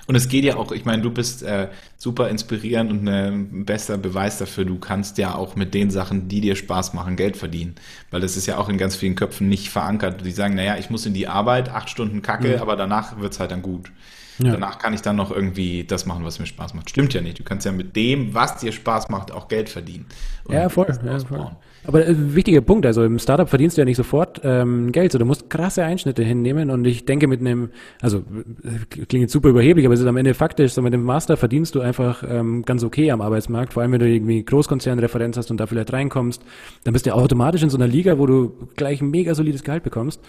Und 0.06 0.14
es 0.14 0.28
geht 0.28 0.44
ja 0.44 0.56
auch, 0.56 0.72
ich 0.72 0.84
meine, 0.84 1.02
du 1.02 1.10
bist 1.10 1.42
äh, 1.42 1.68
super 1.96 2.28
inspirierend 2.28 2.90
und 2.90 3.08
ein 3.08 3.64
bester 3.64 3.98
Beweis 3.98 4.38
dafür, 4.38 4.64
du 4.64 4.78
kannst 4.78 5.18
ja 5.18 5.34
auch 5.34 5.56
mit 5.56 5.74
den 5.74 5.90
Sachen, 5.90 6.28
die 6.28 6.40
dir 6.40 6.56
Spaß 6.56 6.94
machen, 6.94 7.16
Geld 7.16 7.36
verdienen. 7.36 7.74
Weil 8.10 8.20
das 8.20 8.36
ist 8.36 8.46
ja 8.46 8.58
auch 8.58 8.68
in 8.68 8.78
ganz 8.78 8.96
vielen 8.96 9.14
Köpfen 9.14 9.48
nicht 9.48 9.70
verankert. 9.70 10.24
Die 10.24 10.30
sagen, 10.30 10.54
naja, 10.54 10.76
ich 10.78 10.90
muss 10.90 11.06
in 11.06 11.14
die 11.14 11.28
Arbeit, 11.28 11.68
acht 11.68 11.90
Stunden 11.90 12.22
Kacke, 12.22 12.56
mhm. 12.56 12.62
aber 12.62 12.76
danach 12.76 13.18
wird's 13.20 13.40
halt 13.40 13.50
dann 13.50 13.62
gut. 13.62 13.90
Ja. 14.38 14.52
Danach 14.52 14.78
kann 14.78 14.94
ich 14.94 15.02
dann 15.02 15.16
noch 15.16 15.30
irgendwie 15.30 15.84
das 15.84 16.06
machen, 16.06 16.24
was 16.24 16.38
mir 16.38 16.46
Spaß 16.46 16.74
macht. 16.74 16.88
Stimmt 16.88 17.12
ja 17.12 17.20
nicht. 17.20 17.38
Du 17.38 17.44
kannst 17.44 17.66
ja 17.66 17.72
mit 17.72 17.94
dem, 17.94 18.32
was 18.32 18.56
dir 18.56 18.72
Spaß 18.72 19.10
macht, 19.10 19.32
auch 19.32 19.48
Geld 19.48 19.68
verdienen. 19.68 20.06
ja, 20.48 20.68
voll. 20.68 20.86
Ja, 21.04 21.18
voll. 21.18 21.50
Aber 21.86 22.06
äh, 22.06 22.14
wichtiger 22.34 22.60
Punkt, 22.60 22.84
also 22.84 23.04
im 23.04 23.18
Startup 23.18 23.48
verdienst 23.48 23.76
du 23.76 23.80
ja 23.80 23.84
nicht 23.84 23.96
sofort 23.96 24.40
ähm, 24.44 24.92
Geld, 24.92 25.12
so 25.12 25.18
du 25.18 25.24
musst 25.24 25.48
krasse 25.48 25.82
Einschnitte 25.82 26.22
hinnehmen 26.22 26.70
und 26.70 26.84
ich 26.86 27.06
denke 27.06 27.26
mit 27.26 27.40
einem, 27.40 27.70
also 28.00 28.18
äh, 28.18 29.04
klingt 29.06 29.22
jetzt 29.22 29.32
super 29.32 29.48
überheblich, 29.48 29.86
aber 29.86 29.94
es 29.94 30.00
ist 30.00 30.06
am 30.06 30.16
Ende 30.16 30.34
faktisch, 30.34 30.72
so 30.72 30.82
mit 30.82 30.92
dem 30.92 31.02
Master 31.02 31.36
verdienst 31.36 31.74
du 31.74 31.80
einfach 31.80 32.22
ähm, 32.28 32.64
ganz 32.64 32.84
okay 32.84 33.10
am 33.10 33.20
Arbeitsmarkt, 33.20 33.72
vor 33.72 33.82
allem 33.82 33.92
wenn 33.92 34.00
du 34.00 34.08
irgendwie 34.08 34.44
Großkonzernreferenz 34.44 35.36
hast 35.38 35.50
und 35.50 35.58
da 35.58 35.66
vielleicht 35.66 35.92
reinkommst, 35.92 36.42
dann 36.84 36.92
bist 36.92 37.06
du 37.06 37.14
automatisch 37.14 37.62
in 37.62 37.70
so 37.70 37.78
einer 37.78 37.88
Liga, 37.88 38.18
wo 38.18 38.26
du 38.26 38.52
gleich 38.76 39.00
ein 39.00 39.10
mega 39.10 39.34
solides 39.34 39.62
Gehalt 39.62 39.82
bekommst. 39.82 40.20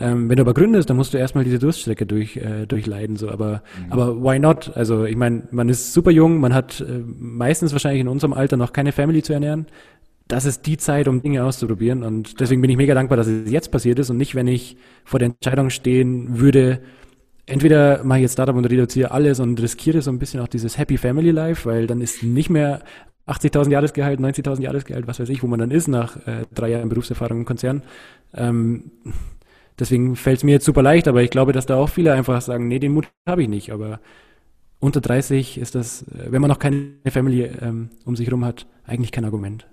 Ähm, 0.00 0.28
wenn 0.28 0.36
du 0.36 0.42
aber 0.42 0.54
gründest, 0.54 0.90
dann 0.90 0.96
musst 0.96 1.12
du 1.12 1.18
erstmal 1.18 1.42
diese 1.42 1.58
Durststrecke 1.58 2.06
durch, 2.06 2.36
äh, 2.36 2.66
durchleiden, 2.66 3.16
so, 3.16 3.30
aber, 3.30 3.62
mhm. 3.86 3.92
aber 3.92 4.22
why 4.22 4.38
not? 4.38 4.70
Also 4.76 5.04
ich 5.04 5.16
meine, 5.16 5.42
man 5.50 5.68
ist 5.68 5.92
super 5.92 6.12
jung, 6.12 6.38
man 6.38 6.54
hat 6.54 6.80
äh, 6.80 7.00
meistens 7.18 7.72
wahrscheinlich 7.72 8.02
in 8.02 8.08
unserem 8.08 8.32
Alter 8.32 8.56
noch 8.56 8.72
keine 8.72 8.92
Family 8.92 9.22
zu 9.22 9.32
ernähren 9.32 9.66
das 10.28 10.44
ist 10.44 10.66
die 10.66 10.76
Zeit, 10.76 11.08
um 11.08 11.22
Dinge 11.22 11.44
auszuprobieren. 11.44 12.02
Und 12.02 12.38
deswegen 12.40 12.60
bin 12.60 12.70
ich 12.70 12.76
mega 12.76 12.94
dankbar, 12.94 13.16
dass 13.16 13.26
es 13.26 13.50
jetzt 13.50 13.70
passiert 13.70 13.98
ist 13.98 14.10
und 14.10 14.18
nicht, 14.18 14.34
wenn 14.34 14.46
ich 14.46 14.76
vor 15.04 15.18
der 15.18 15.30
Entscheidung 15.30 15.70
stehen 15.70 16.38
würde, 16.38 16.80
entweder 17.46 18.04
mache 18.04 18.18
ich 18.18 18.22
jetzt 18.22 18.34
Startup 18.34 18.54
und 18.54 18.66
reduziere 18.66 19.10
alles 19.10 19.40
und 19.40 19.60
riskiere 19.60 20.02
so 20.02 20.10
ein 20.10 20.18
bisschen 20.18 20.40
auch 20.40 20.48
dieses 20.48 20.76
Happy 20.76 20.98
Family 20.98 21.30
Life, 21.30 21.68
weil 21.68 21.86
dann 21.86 22.02
ist 22.02 22.22
nicht 22.22 22.50
mehr 22.50 22.82
80.000 23.26 23.70
Jahresgehalt, 23.70 24.20
90.000 24.20 24.60
Jahresgehalt, 24.62 25.06
was 25.06 25.18
weiß 25.18 25.28
ich, 25.30 25.42
wo 25.42 25.46
man 25.46 25.58
dann 25.58 25.70
ist 25.70 25.88
nach 25.88 26.16
äh, 26.26 26.44
drei 26.54 26.70
Jahren 26.70 26.88
Berufserfahrung 26.88 27.38
im 27.38 27.44
Konzern. 27.44 27.82
Ähm, 28.34 28.90
deswegen 29.78 30.14
fällt 30.14 30.38
es 30.38 30.44
mir 30.44 30.52
jetzt 30.52 30.64
super 30.66 30.82
leicht, 30.82 31.08
aber 31.08 31.22
ich 31.22 31.30
glaube, 31.30 31.52
dass 31.52 31.66
da 31.66 31.76
auch 31.76 31.88
viele 31.88 32.12
einfach 32.12 32.40
sagen, 32.42 32.68
nee, 32.68 32.78
den 32.78 32.92
Mut 32.92 33.08
habe 33.26 33.42
ich 33.42 33.48
nicht. 33.48 33.72
Aber 33.72 34.00
unter 34.78 35.00
30 35.00 35.58
ist 35.58 35.74
das, 35.74 36.02
äh, 36.02 36.30
wenn 36.30 36.42
man 36.42 36.50
noch 36.50 36.58
keine 36.58 36.92
Family 37.10 37.44
ähm, 37.44 37.90
um 38.04 38.14
sich 38.14 38.26
herum 38.26 38.44
hat, 38.44 38.66
eigentlich 38.84 39.12
kein 39.12 39.24
Argument. 39.24 39.66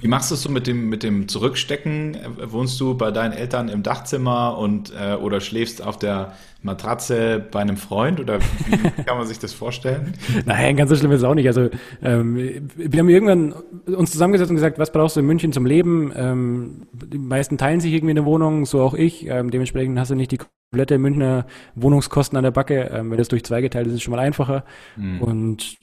Wie 0.00 0.08
machst 0.08 0.30
du 0.30 0.34
es 0.34 0.42
so 0.42 0.50
mit 0.50 0.66
dem, 0.66 0.88
mit 0.88 1.02
dem 1.02 1.28
Zurückstecken? 1.28 2.16
Wohnst 2.46 2.80
du 2.80 2.96
bei 2.96 3.10
deinen 3.10 3.32
Eltern 3.32 3.68
im 3.68 3.82
Dachzimmer 3.82 4.58
und 4.58 4.92
äh, 4.92 5.14
oder 5.14 5.40
schläfst 5.40 5.82
auf 5.82 5.98
der 5.98 6.32
Matratze 6.62 7.44
bei 7.50 7.60
einem 7.60 7.76
Freund 7.76 8.20
oder 8.20 8.40
wie 8.40 8.76
kann 9.04 9.16
man 9.16 9.26
sich 9.26 9.38
das 9.38 9.52
vorstellen? 9.52 10.14
Nein, 10.44 10.76
ganz 10.76 10.90
so 10.90 10.96
schlimm 10.96 11.12
ist 11.12 11.18
es 11.18 11.24
auch 11.24 11.34
nicht. 11.34 11.46
Also 11.46 11.70
ähm, 12.02 12.68
wir 12.76 12.98
haben 12.98 13.08
irgendwann 13.08 13.52
uns 13.86 14.10
zusammengesetzt 14.12 14.50
und 14.50 14.56
gesagt, 14.56 14.78
was 14.78 14.92
brauchst 14.92 15.16
du 15.16 15.20
in 15.20 15.26
München 15.26 15.52
zum 15.52 15.66
Leben? 15.66 16.12
Ähm, 16.14 16.86
die 16.92 17.18
meisten 17.18 17.58
teilen 17.58 17.80
sich 17.80 17.92
irgendwie 17.92 18.12
eine 18.12 18.24
Wohnung, 18.24 18.66
so 18.66 18.80
auch 18.82 18.94
ich. 18.94 19.26
Ähm, 19.26 19.50
dementsprechend 19.50 19.98
hast 19.98 20.10
du 20.10 20.14
nicht 20.14 20.32
die 20.32 20.38
komplette 20.38 20.98
Münchner 20.98 21.46
Wohnungskosten 21.74 22.36
an 22.36 22.44
der 22.44 22.50
Backe. 22.50 22.90
Ähm, 22.92 23.10
wenn 23.10 23.18
das 23.18 23.28
durch 23.28 23.44
zwei 23.44 23.60
geteilt 23.60 23.86
ist, 23.86 23.92
ist 23.92 23.98
es 23.98 24.02
schon 24.02 24.12
mal 24.12 24.20
einfacher. 24.20 24.64
Mhm. 24.96 25.20
Und 25.20 25.76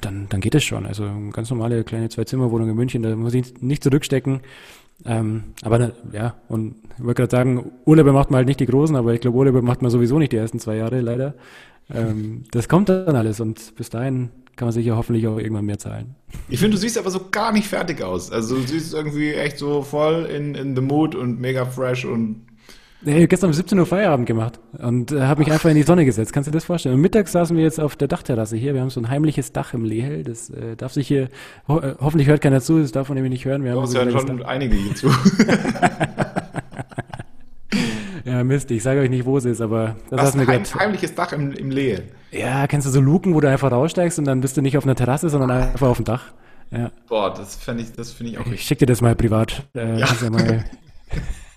dann, 0.00 0.26
dann 0.28 0.40
geht 0.40 0.54
es 0.54 0.64
schon. 0.64 0.86
Also 0.86 1.08
ganz 1.32 1.50
normale 1.50 1.84
kleine 1.84 2.08
Zwei-Zimmer-Wohnung 2.08 2.70
in 2.70 2.76
München, 2.76 3.02
da 3.02 3.14
muss 3.16 3.34
ich 3.34 3.60
nicht 3.62 3.82
zurückstecken. 3.82 4.40
Ähm, 5.04 5.44
aber 5.62 5.92
ja, 6.12 6.36
und 6.48 6.76
ich 6.96 7.04
wollte 7.04 7.22
gerade 7.22 7.36
sagen, 7.36 7.72
Urlaube 7.84 8.12
macht 8.12 8.30
man 8.30 8.38
halt 8.38 8.48
nicht 8.48 8.60
die 8.60 8.66
großen, 8.66 8.94
aber 8.94 9.14
ich 9.14 9.20
glaube, 9.20 9.36
Urlaube 9.36 9.62
macht 9.62 9.82
man 9.82 9.90
sowieso 9.90 10.18
nicht 10.18 10.32
die 10.32 10.36
ersten 10.36 10.60
zwei 10.60 10.76
Jahre, 10.76 11.00
leider. 11.00 11.34
Ähm, 11.92 12.44
das 12.52 12.68
kommt 12.68 12.88
dann 12.88 13.16
alles 13.16 13.40
und 13.40 13.74
bis 13.76 13.90
dahin 13.90 14.30
kann 14.56 14.66
man 14.66 14.72
sich 14.72 14.86
ja 14.86 14.96
hoffentlich 14.96 15.26
auch 15.26 15.38
irgendwann 15.38 15.64
mehr 15.64 15.78
zahlen. 15.78 16.14
Ich 16.48 16.60
finde, 16.60 16.76
du 16.76 16.80
siehst 16.80 16.98
aber 16.98 17.10
so 17.10 17.28
gar 17.30 17.52
nicht 17.52 17.66
fertig 17.66 18.02
aus. 18.02 18.30
Also 18.30 18.56
du 18.56 18.62
siehst 18.62 18.94
irgendwie 18.94 19.32
echt 19.32 19.58
so 19.58 19.82
voll 19.82 20.26
in, 20.26 20.54
in 20.54 20.76
the 20.76 20.82
mood 20.82 21.14
und 21.14 21.40
mega 21.40 21.64
fresh 21.64 22.04
und 22.04 22.46
Nee, 23.04 23.26
gestern 23.26 23.48
um 23.48 23.54
17 23.54 23.78
Uhr 23.78 23.86
Feierabend 23.86 24.26
gemacht 24.26 24.60
und 24.78 25.10
äh, 25.10 25.22
habe 25.22 25.40
mich 25.40 25.50
einfach 25.50 25.68
in 25.70 25.74
die 25.74 25.82
Sonne 25.82 26.04
gesetzt. 26.04 26.32
Kannst 26.32 26.46
du 26.46 26.52
dir 26.52 26.58
das 26.58 26.64
vorstellen? 26.64 26.94
Und 26.94 27.00
mittags 27.00 27.32
saßen 27.32 27.56
wir 27.56 27.64
jetzt 27.64 27.80
auf 27.80 27.96
der 27.96 28.06
Dachterrasse 28.06 28.56
hier. 28.56 28.74
Wir 28.74 28.80
haben 28.80 28.90
so 28.90 29.00
ein 29.00 29.08
heimliches 29.08 29.52
Dach 29.52 29.74
im 29.74 29.84
Lehel. 29.84 30.22
Das 30.22 30.50
äh, 30.50 30.76
darf 30.76 30.92
sich 30.92 31.08
hier, 31.08 31.28
ho 31.66 31.80
äh, 31.80 31.96
hoffentlich 32.00 32.28
hört 32.28 32.40
keiner 32.42 32.60
zu, 32.60 32.78
das 32.80 32.92
darf 32.92 33.08
man 33.08 33.16
nämlich 33.16 33.32
nicht 33.32 33.44
hören. 33.44 33.64
Wir 33.64 33.72
haben 33.72 33.86
so 33.86 33.98
ja 33.98 34.08
schon 34.08 34.38
Dach. 34.38 34.46
einige 34.46 34.76
hier 34.76 34.94
zu. 34.94 35.08
ja, 38.24 38.44
Mist, 38.44 38.70
ich 38.70 38.84
sage 38.84 39.00
euch 39.00 39.10
nicht, 39.10 39.24
wo 39.24 39.36
es 39.36 39.46
ist, 39.46 39.60
aber 39.60 39.96
das, 40.08 40.20
das 40.20 40.28
ist 40.28 40.40
ein 40.40 40.46
heim 40.46 40.62
heimliches 40.78 41.14
Dach 41.16 41.32
im, 41.32 41.52
im 41.52 41.70
Lehel. 41.70 42.04
Ja, 42.30 42.68
kennst 42.68 42.86
du 42.86 42.92
so 42.92 43.00
Luken, 43.00 43.34
wo 43.34 43.40
du 43.40 43.48
einfach 43.48 43.72
raussteigst 43.72 44.20
und 44.20 44.26
dann 44.26 44.40
bist 44.40 44.56
du 44.56 44.62
nicht 44.62 44.78
auf 44.78 44.84
einer 44.84 44.94
Terrasse, 44.94 45.28
sondern 45.28 45.50
einfach 45.50 45.88
auf 45.88 45.96
dem 45.96 46.04
Dach. 46.04 46.26
Ja. 46.70 46.92
Boah, 47.08 47.34
das 47.34 47.56
finde 47.56 47.82
ich, 47.82 47.92
das 47.92 48.12
finde 48.12 48.32
ich 48.32 48.38
auch 48.38 48.44
richtig. 48.44 48.60
Ich 48.60 48.66
schick 48.66 48.78
dir 48.78 48.86
das 48.86 49.00
mal 49.00 49.16
privat. 49.16 49.68
Äh, 49.74 49.98
ja. 49.98 50.06
ja 50.06 50.30
mal 50.30 50.64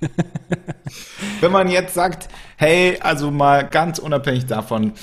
Wenn 1.41 1.51
man 1.51 1.69
jetzt 1.69 1.93
sagt, 1.93 2.29
hey, 2.57 2.97
also 2.99 3.31
mal 3.31 3.67
ganz 3.67 3.99
unabhängig 3.99 4.45
davon, 4.45 4.93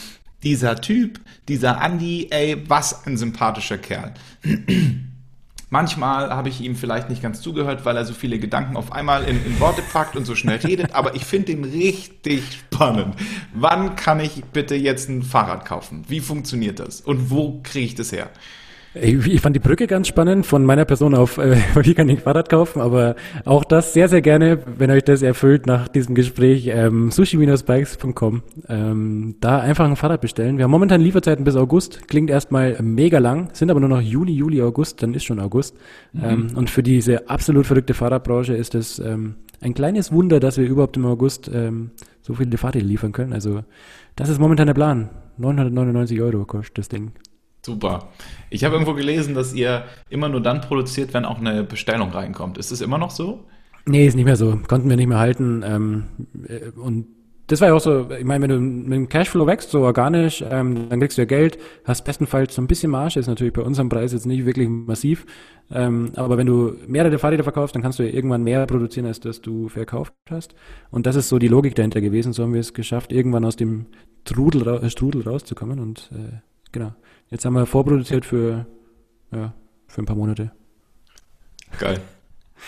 dieser 0.43 0.81
Typ, 0.81 1.21
dieser 1.49 1.81
Andy, 1.83 2.29
ey, 2.31 2.69
was 2.69 3.07
ein 3.07 3.17
sympathischer 3.17 3.79
Kerl. 3.79 4.15
Manchmal 5.71 6.29
habe 6.31 6.51
ich 6.51 6.61
ihm 6.61 6.77
vielleicht 6.77 7.09
nicht 7.09 7.23
ganz 7.23 7.41
zugehört, 7.41 7.87
weil 7.87 7.97
er 7.97 8.05
so 8.05 8.13
viele 8.13 8.39
Gedanken 8.39 8.77
auf 8.77 8.93
einmal 8.93 9.25
in, 9.25 9.43
in 9.47 9.59
Worte 9.59 9.81
packt 9.81 10.17
und 10.17 10.27
so 10.27 10.35
schnell 10.35 10.59
redet, 10.59 10.95
aber 10.95 11.15
ich 11.15 11.25
finde 11.25 11.53
ihn 11.53 11.65
richtig 11.65 12.43
spannend. 12.53 13.17
Wann 13.55 13.97
kann 13.97 14.21
ich 14.21 14.45
bitte 14.45 14.75
jetzt 14.75 15.09
ein 15.09 15.23
Fahrrad 15.23 15.65
kaufen? 15.65 16.05
Wie 16.09 16.21
funktioniert 16.21 16.79
das? 16.79 17.01
Und 17.01 17.31
wo 17.31 17.61
kriege 17.63 17.87
ich 17.87 17.95
das 17.95 18.13
her? 18.13 18.29
Ich 18.95 19.41
fand 19.41 19.57
die 19.57 19.61
Brücke 19.61 19.87
ganz 19.87 20.07
spannend 20.07 20.45
von 20.45 20.67
meiner 20.67 20.85
Person 20.85 21.15
auf, 21.15 21.39
äh, 21.39 21.57
wie 21.83 21.95
kann 21.95 22.09
ich 22.11 22.19
ein 22.19 22.23
Fahrrad 22.23 22.51
kaufen, 22.51 22.83
aber 22.83 23.17
auch 23.47 23.65
das 23.65 23.95
sehr, 23.95 24.09
sehr 24.09 24.21
gerne, 24.21 24.59
wenn 24.77 24.91
euch 24.91 25.03
das 25.03 25.23
erfüllt 25.23 25.67
nach 25.67 25.89
diesem 25.89 26.15
Gespräch, 26.15 26.67
ähm, 26.67 27.11
sushi-bikes.com. 27.11 28.43
Ähm, 28.69 29.37
da 29.41 29.61
einfach 29.61 29.87
ein 29.87 29.97
Fahrrad 29.97 30.21
bestellen. 30.21 30.59
Wir 30.59 30.65
haben 30.65 30.71
momentan 30.71 31.01
Lieferzeiten 31.01 31.45
bis 31.45 31.57
August, 31.57 32.07
klingt 32.09 32.29
erstmal 32.29 32.77
mega 32.83 33.19
lang, 33.19 33.49
sind 33.55 33.71
aber 33.71 33.81
nur 33.81 33.89
noch 33.89 34.03
Juni, 34.03 34.33
Juli, 34.33 34.61
August, 34.61 35.03
dann 35.03 35.15
ist 35.15 35.25
schon 35.25 35.41
August. 35.41 35.75
Mhm. 36.13 36.25
Ähm, 36.25 36.47
und 36.55 36.69
für 36.69 36.83
diese 36.83 37.31
absolut 37.31 37.67
verrückte 37.67 37.95
Fahrradbranche 37.95 38.55
ist 38.55 38.75
es 38.75 38.99
ähm, 38.99 39.37
ein 39.63 39.73
kleines 39.73 40.13
Wunder, 40.13 40.39
dass 40.39 40.59
wir 40.59 40.67
überhaupt 40.67 40.99
im 40.99 41.07
August 41.07 41.51
ähm, 41.53 41.93
so 42.21 42.35
viele 42.35 42.59
Fahrräder 42.59 42.85
liefern 42.85 43.13
können. 43.13 43.33
Also 43.33 43.63
das 44.17 44.29
ist 44.29 44.39
momentan 44.39 44.67
der 44.67 44.75
Plan. 44.75 45.09
999 45.39 46.21
Euro 46.21 46.45
kostet 46.45 46.77
das 46.77 46.89
Ding. 46.91 47.13
Super. 47.65 48.09
Ich 48.51 48.65
habe 48.65 48.75
irgendwo 48.75 48.95
gelesen, 48.95 49.35
dass 49.35 49.55
ihr 49.55 49.85
immer 50.11 50.29
nur 50.29 50.41
dann 50.41 50.61
produziert, 50.61 51.15
wenn 51.15 51.25
auch 51.25 51.39
eine 51.39 51.63
Bestellung 51.63 52.11
reinkommt. 52.11 52.59
Ist 52.59 52.73
es 52.73 52.81
immer 52.81 52.99
noch 52.99 53.11
so? 53.11 53.45
Nee, 53.87 54.07
ist 54.07 54.15
nicht 54.15 54.25
mehr 54.25 54.37
so. 54.37 54.59
Konnten 54.69 54.89
wir 54.89 54.97
nicht 54.97 55.09
mehr 55.09 55.19
halten. 55.19 55.63
Ähm, 55.65 56.05
äh, 56.49 56.71
und 56.79 57.07
das 57.49 57.61
war 57.61 57.69
ja 57.69 57.75
auch 57.75 57.81
so, 57.81 58.09
ich 58.11 58.25
meine, 58.25 58.43
wenn 58.43 58.51
du 58.51 58.61
mit 58.61 58.93
dem 58.93 59.09
Cashflow 59.09 59.47
wächst, 59.47 59.71
so 59.71 59.81
organisch, 59.81 60.43
ähm, 60.49 60.89
dann 60.89 61.01
kriegst 61.01 61.19
du 61.19 61.23
ja 61.23 61.27
Geld, 61.27 61.59
hast 61.85 62.05
bestenfalls 62.05 62.55
so 62.55 62.63
ein 62.63 62.67
bisschen 62.67 62.91
Marge, 62.91 63.21
ist 63.21 63.27
natürlich 63.27 63.53
bei 63.53 63.63
unserem 63.63 63.89
Preis 63.89 64.13
jetzt 64.13 64.27
nicht 64.27 64.47
wirklich 64.47 64.69
massiv, 64.69 65.27
ähm, 65.71 66.13
aber 66.15 66.39
wenn 66.39 66.47
du 66.47 66.77
mehrere 66.87 67.19
Fahrräder 67.19 67.43
verkaufst, 67.43 67.75
dann 67.75 67.83
kannst 67.83 67.99
du 67.99 68.05
ja 68.05 68.15
irgendwann 68.15 68.43
mehr 68.43 68.65
produzieren, 68.67 69.07
als 69.07 69.21
das 69.21 69.43
du 69.43 69.69
verkauft 69.69 70.15
hast. 70.31 70.55
Und 70.91 71.05
das 71.05 71.17
ist 71.17 71.29
so 71.29 71.39
die 71.39 71.49
Logik 71.49 71.75
dahinter 71.75 72.01
gewesen, 72.01 72.33
so 72.33 72.43
haben 72.43 72.55
wir 72.55 72.61
es 72.61 72.73
geschafft, 72.73 73.13
irgendwann 73.13 73.45
aus 73.45 73.57
dem 73.57 73.87
Trudel, 74.25 74.89
Strudel 74.89 75.23
rauszukommen 75.23 75.79
und 75.79 76.11
äh, 76.15 76.39
genau. 76.71 76.93
Jetzt 77.33 77.47
haben 77.47 77.55
wir 77.55 77.65
vorproduziert 77.65 78.27
für, 78.27 78.67
ja, 79.33 79.55
für 79.89 80.03
ein 80.03 80.05
paar 80.05 80.17
Monate. 80.17 80.53
Geil. 81.79 81.99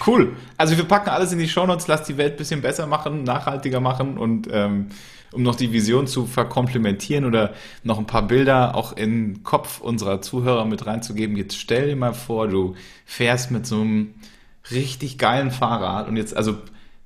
Cool. 0.07 0.35
Also 0.57 0.79
wir 0.79 0.85
packen 0.85 1.11
alles 1.11 1.33
in 1.33 1.39
die 1.39 1.49
Shownotes, 1.49 1.87
lass 1.87 2.05
die 2.05 2.17
Welt 2.17 2.33
ein 2.33 2.37
bisschen 2.39 2.63
besser 2.63 2.87
machen, 2.87 3.25
nachhaltiger 3.25 3.81
machen 3.81 4.17
und 4.17 4.49
ähm, 4.51 4.89
um 5.33 5.43
noch 5.43 5.55
die 5.55 5.71
Vision 5.71 6.07
zu 6.07 6.25
verkomplementieren 6.25 7.27
oder 7.27 7.53
noch 7.83 7.99
ein 7.99 8.07
paar 8.07 8.27
Bilder 8.27 8.75
auch 8.75 8.97
in 8.97 9.35
den 9.35 9.43
Kopf 9.43 9.81
unserer 9.81 10.23
Zuhörer 10.23 10.65
mit 10.65 10.87
reinzugeben. 10.87 11.37
Jetzt 11.37 11.59
stell 11.59 11.89
dir 11.89 11.97
mal 11.97 12.15
vor, 12.15 12.49
du 12.49 12.75
fährst 13.05 13.51
mit 13.51 13.67
so 13.67 13.83
einem 13.83 14.15
richtig 14.71 15.19
geilen 15.19 15.51
Fahrrad 15.51 16.09
und 16.09 16.17
jetzt, 16.17 16.35
also 16.35 16.57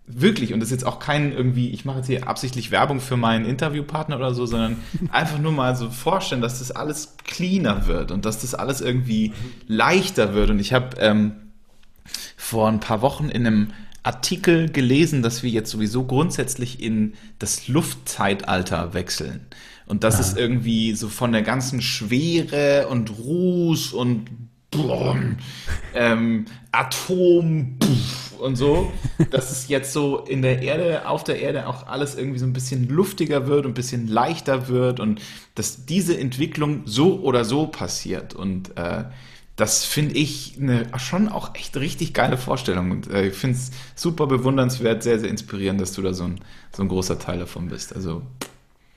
wirklich, 0.09 0.53
und 0.53 0.61
das 0.61 0.69
ist 0.69 0.73
jetzt 0.73 0.87
auch 0.87 0.99
kein 0.99 1.33
irgendwie, 1.33 1.71
ich 1.71 1.85
mache 1.85 1.99
jetzt 1.99 2.07
hier 2.07 2.27
absichtlich 2.27 2.71
Werbung 2.71 3.01
für 3.01 3.17
meinen 3.17 3.45
Interviewpartner 3.45 4.17
oder 4.17 4.35
so, 4.35 4.47
sondern 4.47 4.77
einfach 5.11 5.39
nur 5.39 5.53
mal 5.53 5.77
so 5.77 5.91
vorstellen, 5.91 6.41
dass 6.41 6.59
das 6.59 6.71
alles 6.71 7.17
cleaner 7.25 7.87
wird 7.87 8.11
und 8.11 8.25
dass 8.25 8.41
das 8.41 8.55
alles 8.55 8.81
irgendwie 8.81 9.33
leichter 9.67 10.35
wird. 10.35 10.51
Und 10.51 10.59
ich 10.59 10.73
habe 10.73 10.97
ähm, 10.99 11.33
vor 12.37 12.69
ein 12.69 12.81
paar 12.81 13.03
Wochen 13.03 13.29
in 13.29 13.47
einem 13.47 13.69
Artikel 14.03 14.71
gelesen, 14.71 15.23
dass 15.23 15.43
wir 15.43 15.51
jetzt 15.51 15.71
sowieso 15.71 16.05
grundsätzlich 16.05 16.83
in 16.83 17.15
das 17.39 17.69
Luftzeitalter 17.69 18.95
wechseln. 18.95 19.41
Und 19.87 20.05
das 20.05 20.15
ja. 20.15 20.21
ist 20.21 20.39
irgendwie 20.39 20.95
so 20.95 21.09
von 21.09 21.33
der 21.33 21.43
ganzen 21.43 21.83
Schwere 21.83 22.89
und 22.89 23.19
Ruß 23.19 23.93
und 23.93 24.27
ähm, 25.95 26.45
Atom 26.73 27.79
und 28.39 28.57
so, 28.57 28.93
dass 29.31 29.51
es 29.51 29.69
jetzt 29.69 29.93
so 29.93 30.19
in 30.19 30.43
der 30.43 30.63
Erde, 30.63 31.09
auf 31.09 31.25
der 31.25 31.41
Erde 31.41 31.67
auch 31.67 31.87
alles 31.87 32.17
irgendwie 32.17 32.39
so 32.39 32.47
ein 32.47 32.53
bisschen 32.53 32.89
luftiger 32.89 33.47
wird 33.47 33.65
und 33.65 33.73
ein 33.73 33.75
bisschen 33.75 34.09
leichter 34.09 34.69
wird 34.69 35.01
und 35.01 35.21
dass 35.55 35.87
diese 35.87 36.19
Entwicklung 36.19 36.83
so 36.85 37.21
oder 37.21 37.45
so 37.45 37.67
passiert. 37.67 38.35
Und 38.35 38.77
äh, 38.77 39.05
das 39.57 39.85
finde 39.85 40.15
ich 40.15 40.57
eine 40.61 40.87
schon 40.99 41.29
auch 41.29 41.55
echt 41.55 41.77
richtig 41.77 42.15
geile 42.15 42.39
Vorstellung. 42.39 42.93
Und 42.93 43.11
äh, 43.11 43.29
ich 43.29 43.35
finde 43.35 43.57
es 43.57 43.73
super 43.97 44.27
bewundernswert, 44.27 45.03
sehr, 45.03 45.19
sehr 45.19 45.31
inspirierend, 45.31 45.81
dass 45.81 45.93
du 45.93 46.03
da 46.03 46.13
so 46.13 46.25
ein, 46.25 46.41
so 46.75 46.83
ein 46.83 46.89
großer 46.89 47.19
Teil 47.19 47.41
davon 47.41 47.69
bist. 47.69 47.95
Also. 47.95 48.23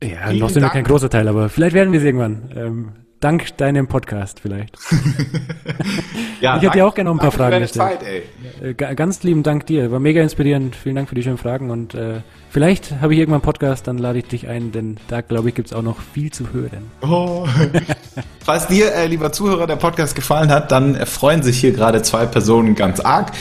Ja, 0.04 0.32
noch 0.34 0.50
sind 0.50 0.64
wir 0.64 0.70
kein 0.70 0.84
großer 0.84 1.10
Teil, 1.10 1.28
aber 1.28 1.50
vielleicht 1.50 1.76
werden 1.76 1.92
wir 1.92 2.00
es 2.00 2.06
irgendwann. 2.06 2.52
Ähm, 2.56 2.92
dank 3.22 3.56
deinem 3.58 3.88
Podcast 3.88 4.40
vielleicht. 4.42 4.78
ja, 6.42 6.58
ich 6.58 6.64
hätte 6.64 6.74
dir 6.74 6.88
auch 6.88 6.94
gerne 6.94 7.10
noch 7.10 7.16
ein 7.16 7.22
paar 7.22 7.32
Fragen 7.32 7.62
gestellt. 7.62 8.00
Zeit, 8.02 8.04
ey. 8.04 8.70
Äh, 8.70 8.96
ganz 8.96 9.24
lieben 9.24 9.44
Dank 9.44 9.68
dir. 9.68 9.92
War 9.92 10.00
mega 10.00 10.22
inspirierend. 10.22 10.76
Vielen 10.76 10.96
Dank 10.96 11.08
für 11.08 11.16
die 11.16 11.24
schönen 11.24 11.38
Fragen 11.38 11.70
und 11.70 11.94
äh, 11.94 12.22
vielleicht 12.50 13.00
habe 13.00 13.14
ich 13.14 13.20
irgendwann 13.20 13.42
einen 13.42 13.44
Podcast, 13.44 13.88
dann 13.88 13.98
lade 13.98 14.20
ich 14.20 14.26
dich 14.26 14.48
ein, 14.48 14.72
denn 14.72 14.98
da 15.08 15.22
glaube 15.22 15.50
ich 15.50 15.56
gibt 15.56 15.70
es 15.70 15.74
auch 15.74 15.84
noch 15.84 16.00
viel 16.00 16.32
zu 16.32 16.52
hören. 16.52 16.92
Oh. 17.02 17.48
Falls 18.44 18.68
dir, 18.68 18.94
äh, 18.94 19.06
lieber 19.06 19.32
Zuhörer, 19.32 19.68
der 19.68 19.76
Podcast 19.76 20.16
gefallen 20.16 20.50
hat, 20.50 20.72
dann 20.72 20.96
freuen 21.06 21.44
sich 21.44 21.60
hier 21.60 21.72
gerade 21.72 22.02
zwei 22.02 22.26
Personen 22.26 22.76
ganz 22.76 23.00
arg. 23.00 23.32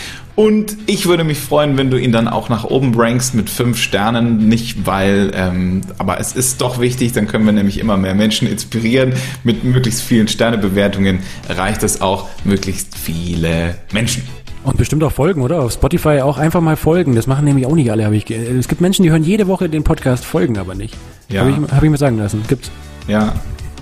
Und 0.40 0.74
ich 0.86 1.04
würde 1.04 1.22
mich 1.22 1.38
freuen, 1.38 1.76
wenn 1.76 1.90
du 1.90 1.98
ihn 1.98 2.12
dann 2.12 2.26
auch 2.26 2.48
nach 2.48 2.64
oben 2.64 2.98
rankst 2.98 3.34
mit 3.34 3.50
fünf 3.50 3.76
Sternen. 3.76 4.48
Nicht 4.48 4.86
weil, 4.86 5.32
ähm, 5.34 5.82
aber 5.98 6.18
es 6.18 6.32
ist 6.32 6.62
doch 6.62 6.80
wichtig, 6.80 7.12
dann 7.12 7.26
können 7.26 7.44
wir 7.44 7.52
nämlich 7.52 7.78
immer 7.78 7.98
mehr 7.98 8.14
Menschen 8.14 8.48
inspirieren. 8.48 9.12
Mit 9.44 9.64
möglichst 9.64 10.00
vielen 10.00 10.28
Sternebewertungen 10.28 11.18
erreicht 11.46 11.82
es 11.82 12.00
auch 12.00 12.26
möglichst 12.44 12.96
viele 12.96 13.74
Menschen. 13.92 14.22
Und 14.64 14.78
bestimmt 14.78 15.04
auch 15.04 15.12
folgen, 15.12 15.42
oder? 15.42 15.60
Auf 15.60 15.72
Spotify 15.72 16.22
auch 16.22 16.38
einfach 16.38 16.62
mal 16.62 16.76
folgen. 16.76 17.14
Das 17.16 17.26
machen 17.26 17.44
nämlich 17.44 17.66
auch 17.66 17.74
nicht 17.74 17.90
alle. 17.90 18.06
Hab 18.06 18.14
ich 18.14 18.30
es 18.30 18.66
gibt 18.66 18.80
Menschen, 18.80 19.02
die 19.02 19.10
hören 19.10 19.24
jede 19.24 19.46
Woche 19.46 19.68
den 19.68 19.84
Podcast, 19.84 20.24
folgen 20.24 20.56
aber 20.56 20.74
nicht. 20.74 20.96
Ja. 21.28 21.42
Habe 21.42 21.50
ich, 21.50 21.70
hab 21.70 21.82
ich 21.82 21.90
mir 21.90 21.98
sagen 21.98 22.16
lassen. 22.16 22.42
Gibt's. 22.48 22.70
Ja. 23.08 23.34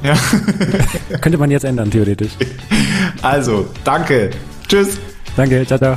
Ja. 0.03 0.17
Könnte 1.21 1.39
man 1.39 1.53
jetzt 1.53 1.65
ändern, 1.65 1.89
theoretisch. 1.89 2.33
Also, 3.23 3.69
danke. 3.85 4.31
Tschüss. 4.67 4.99
Danke. 5.37 5.65
Ciao, 5.65 5.79
ciao. 5.79 5.97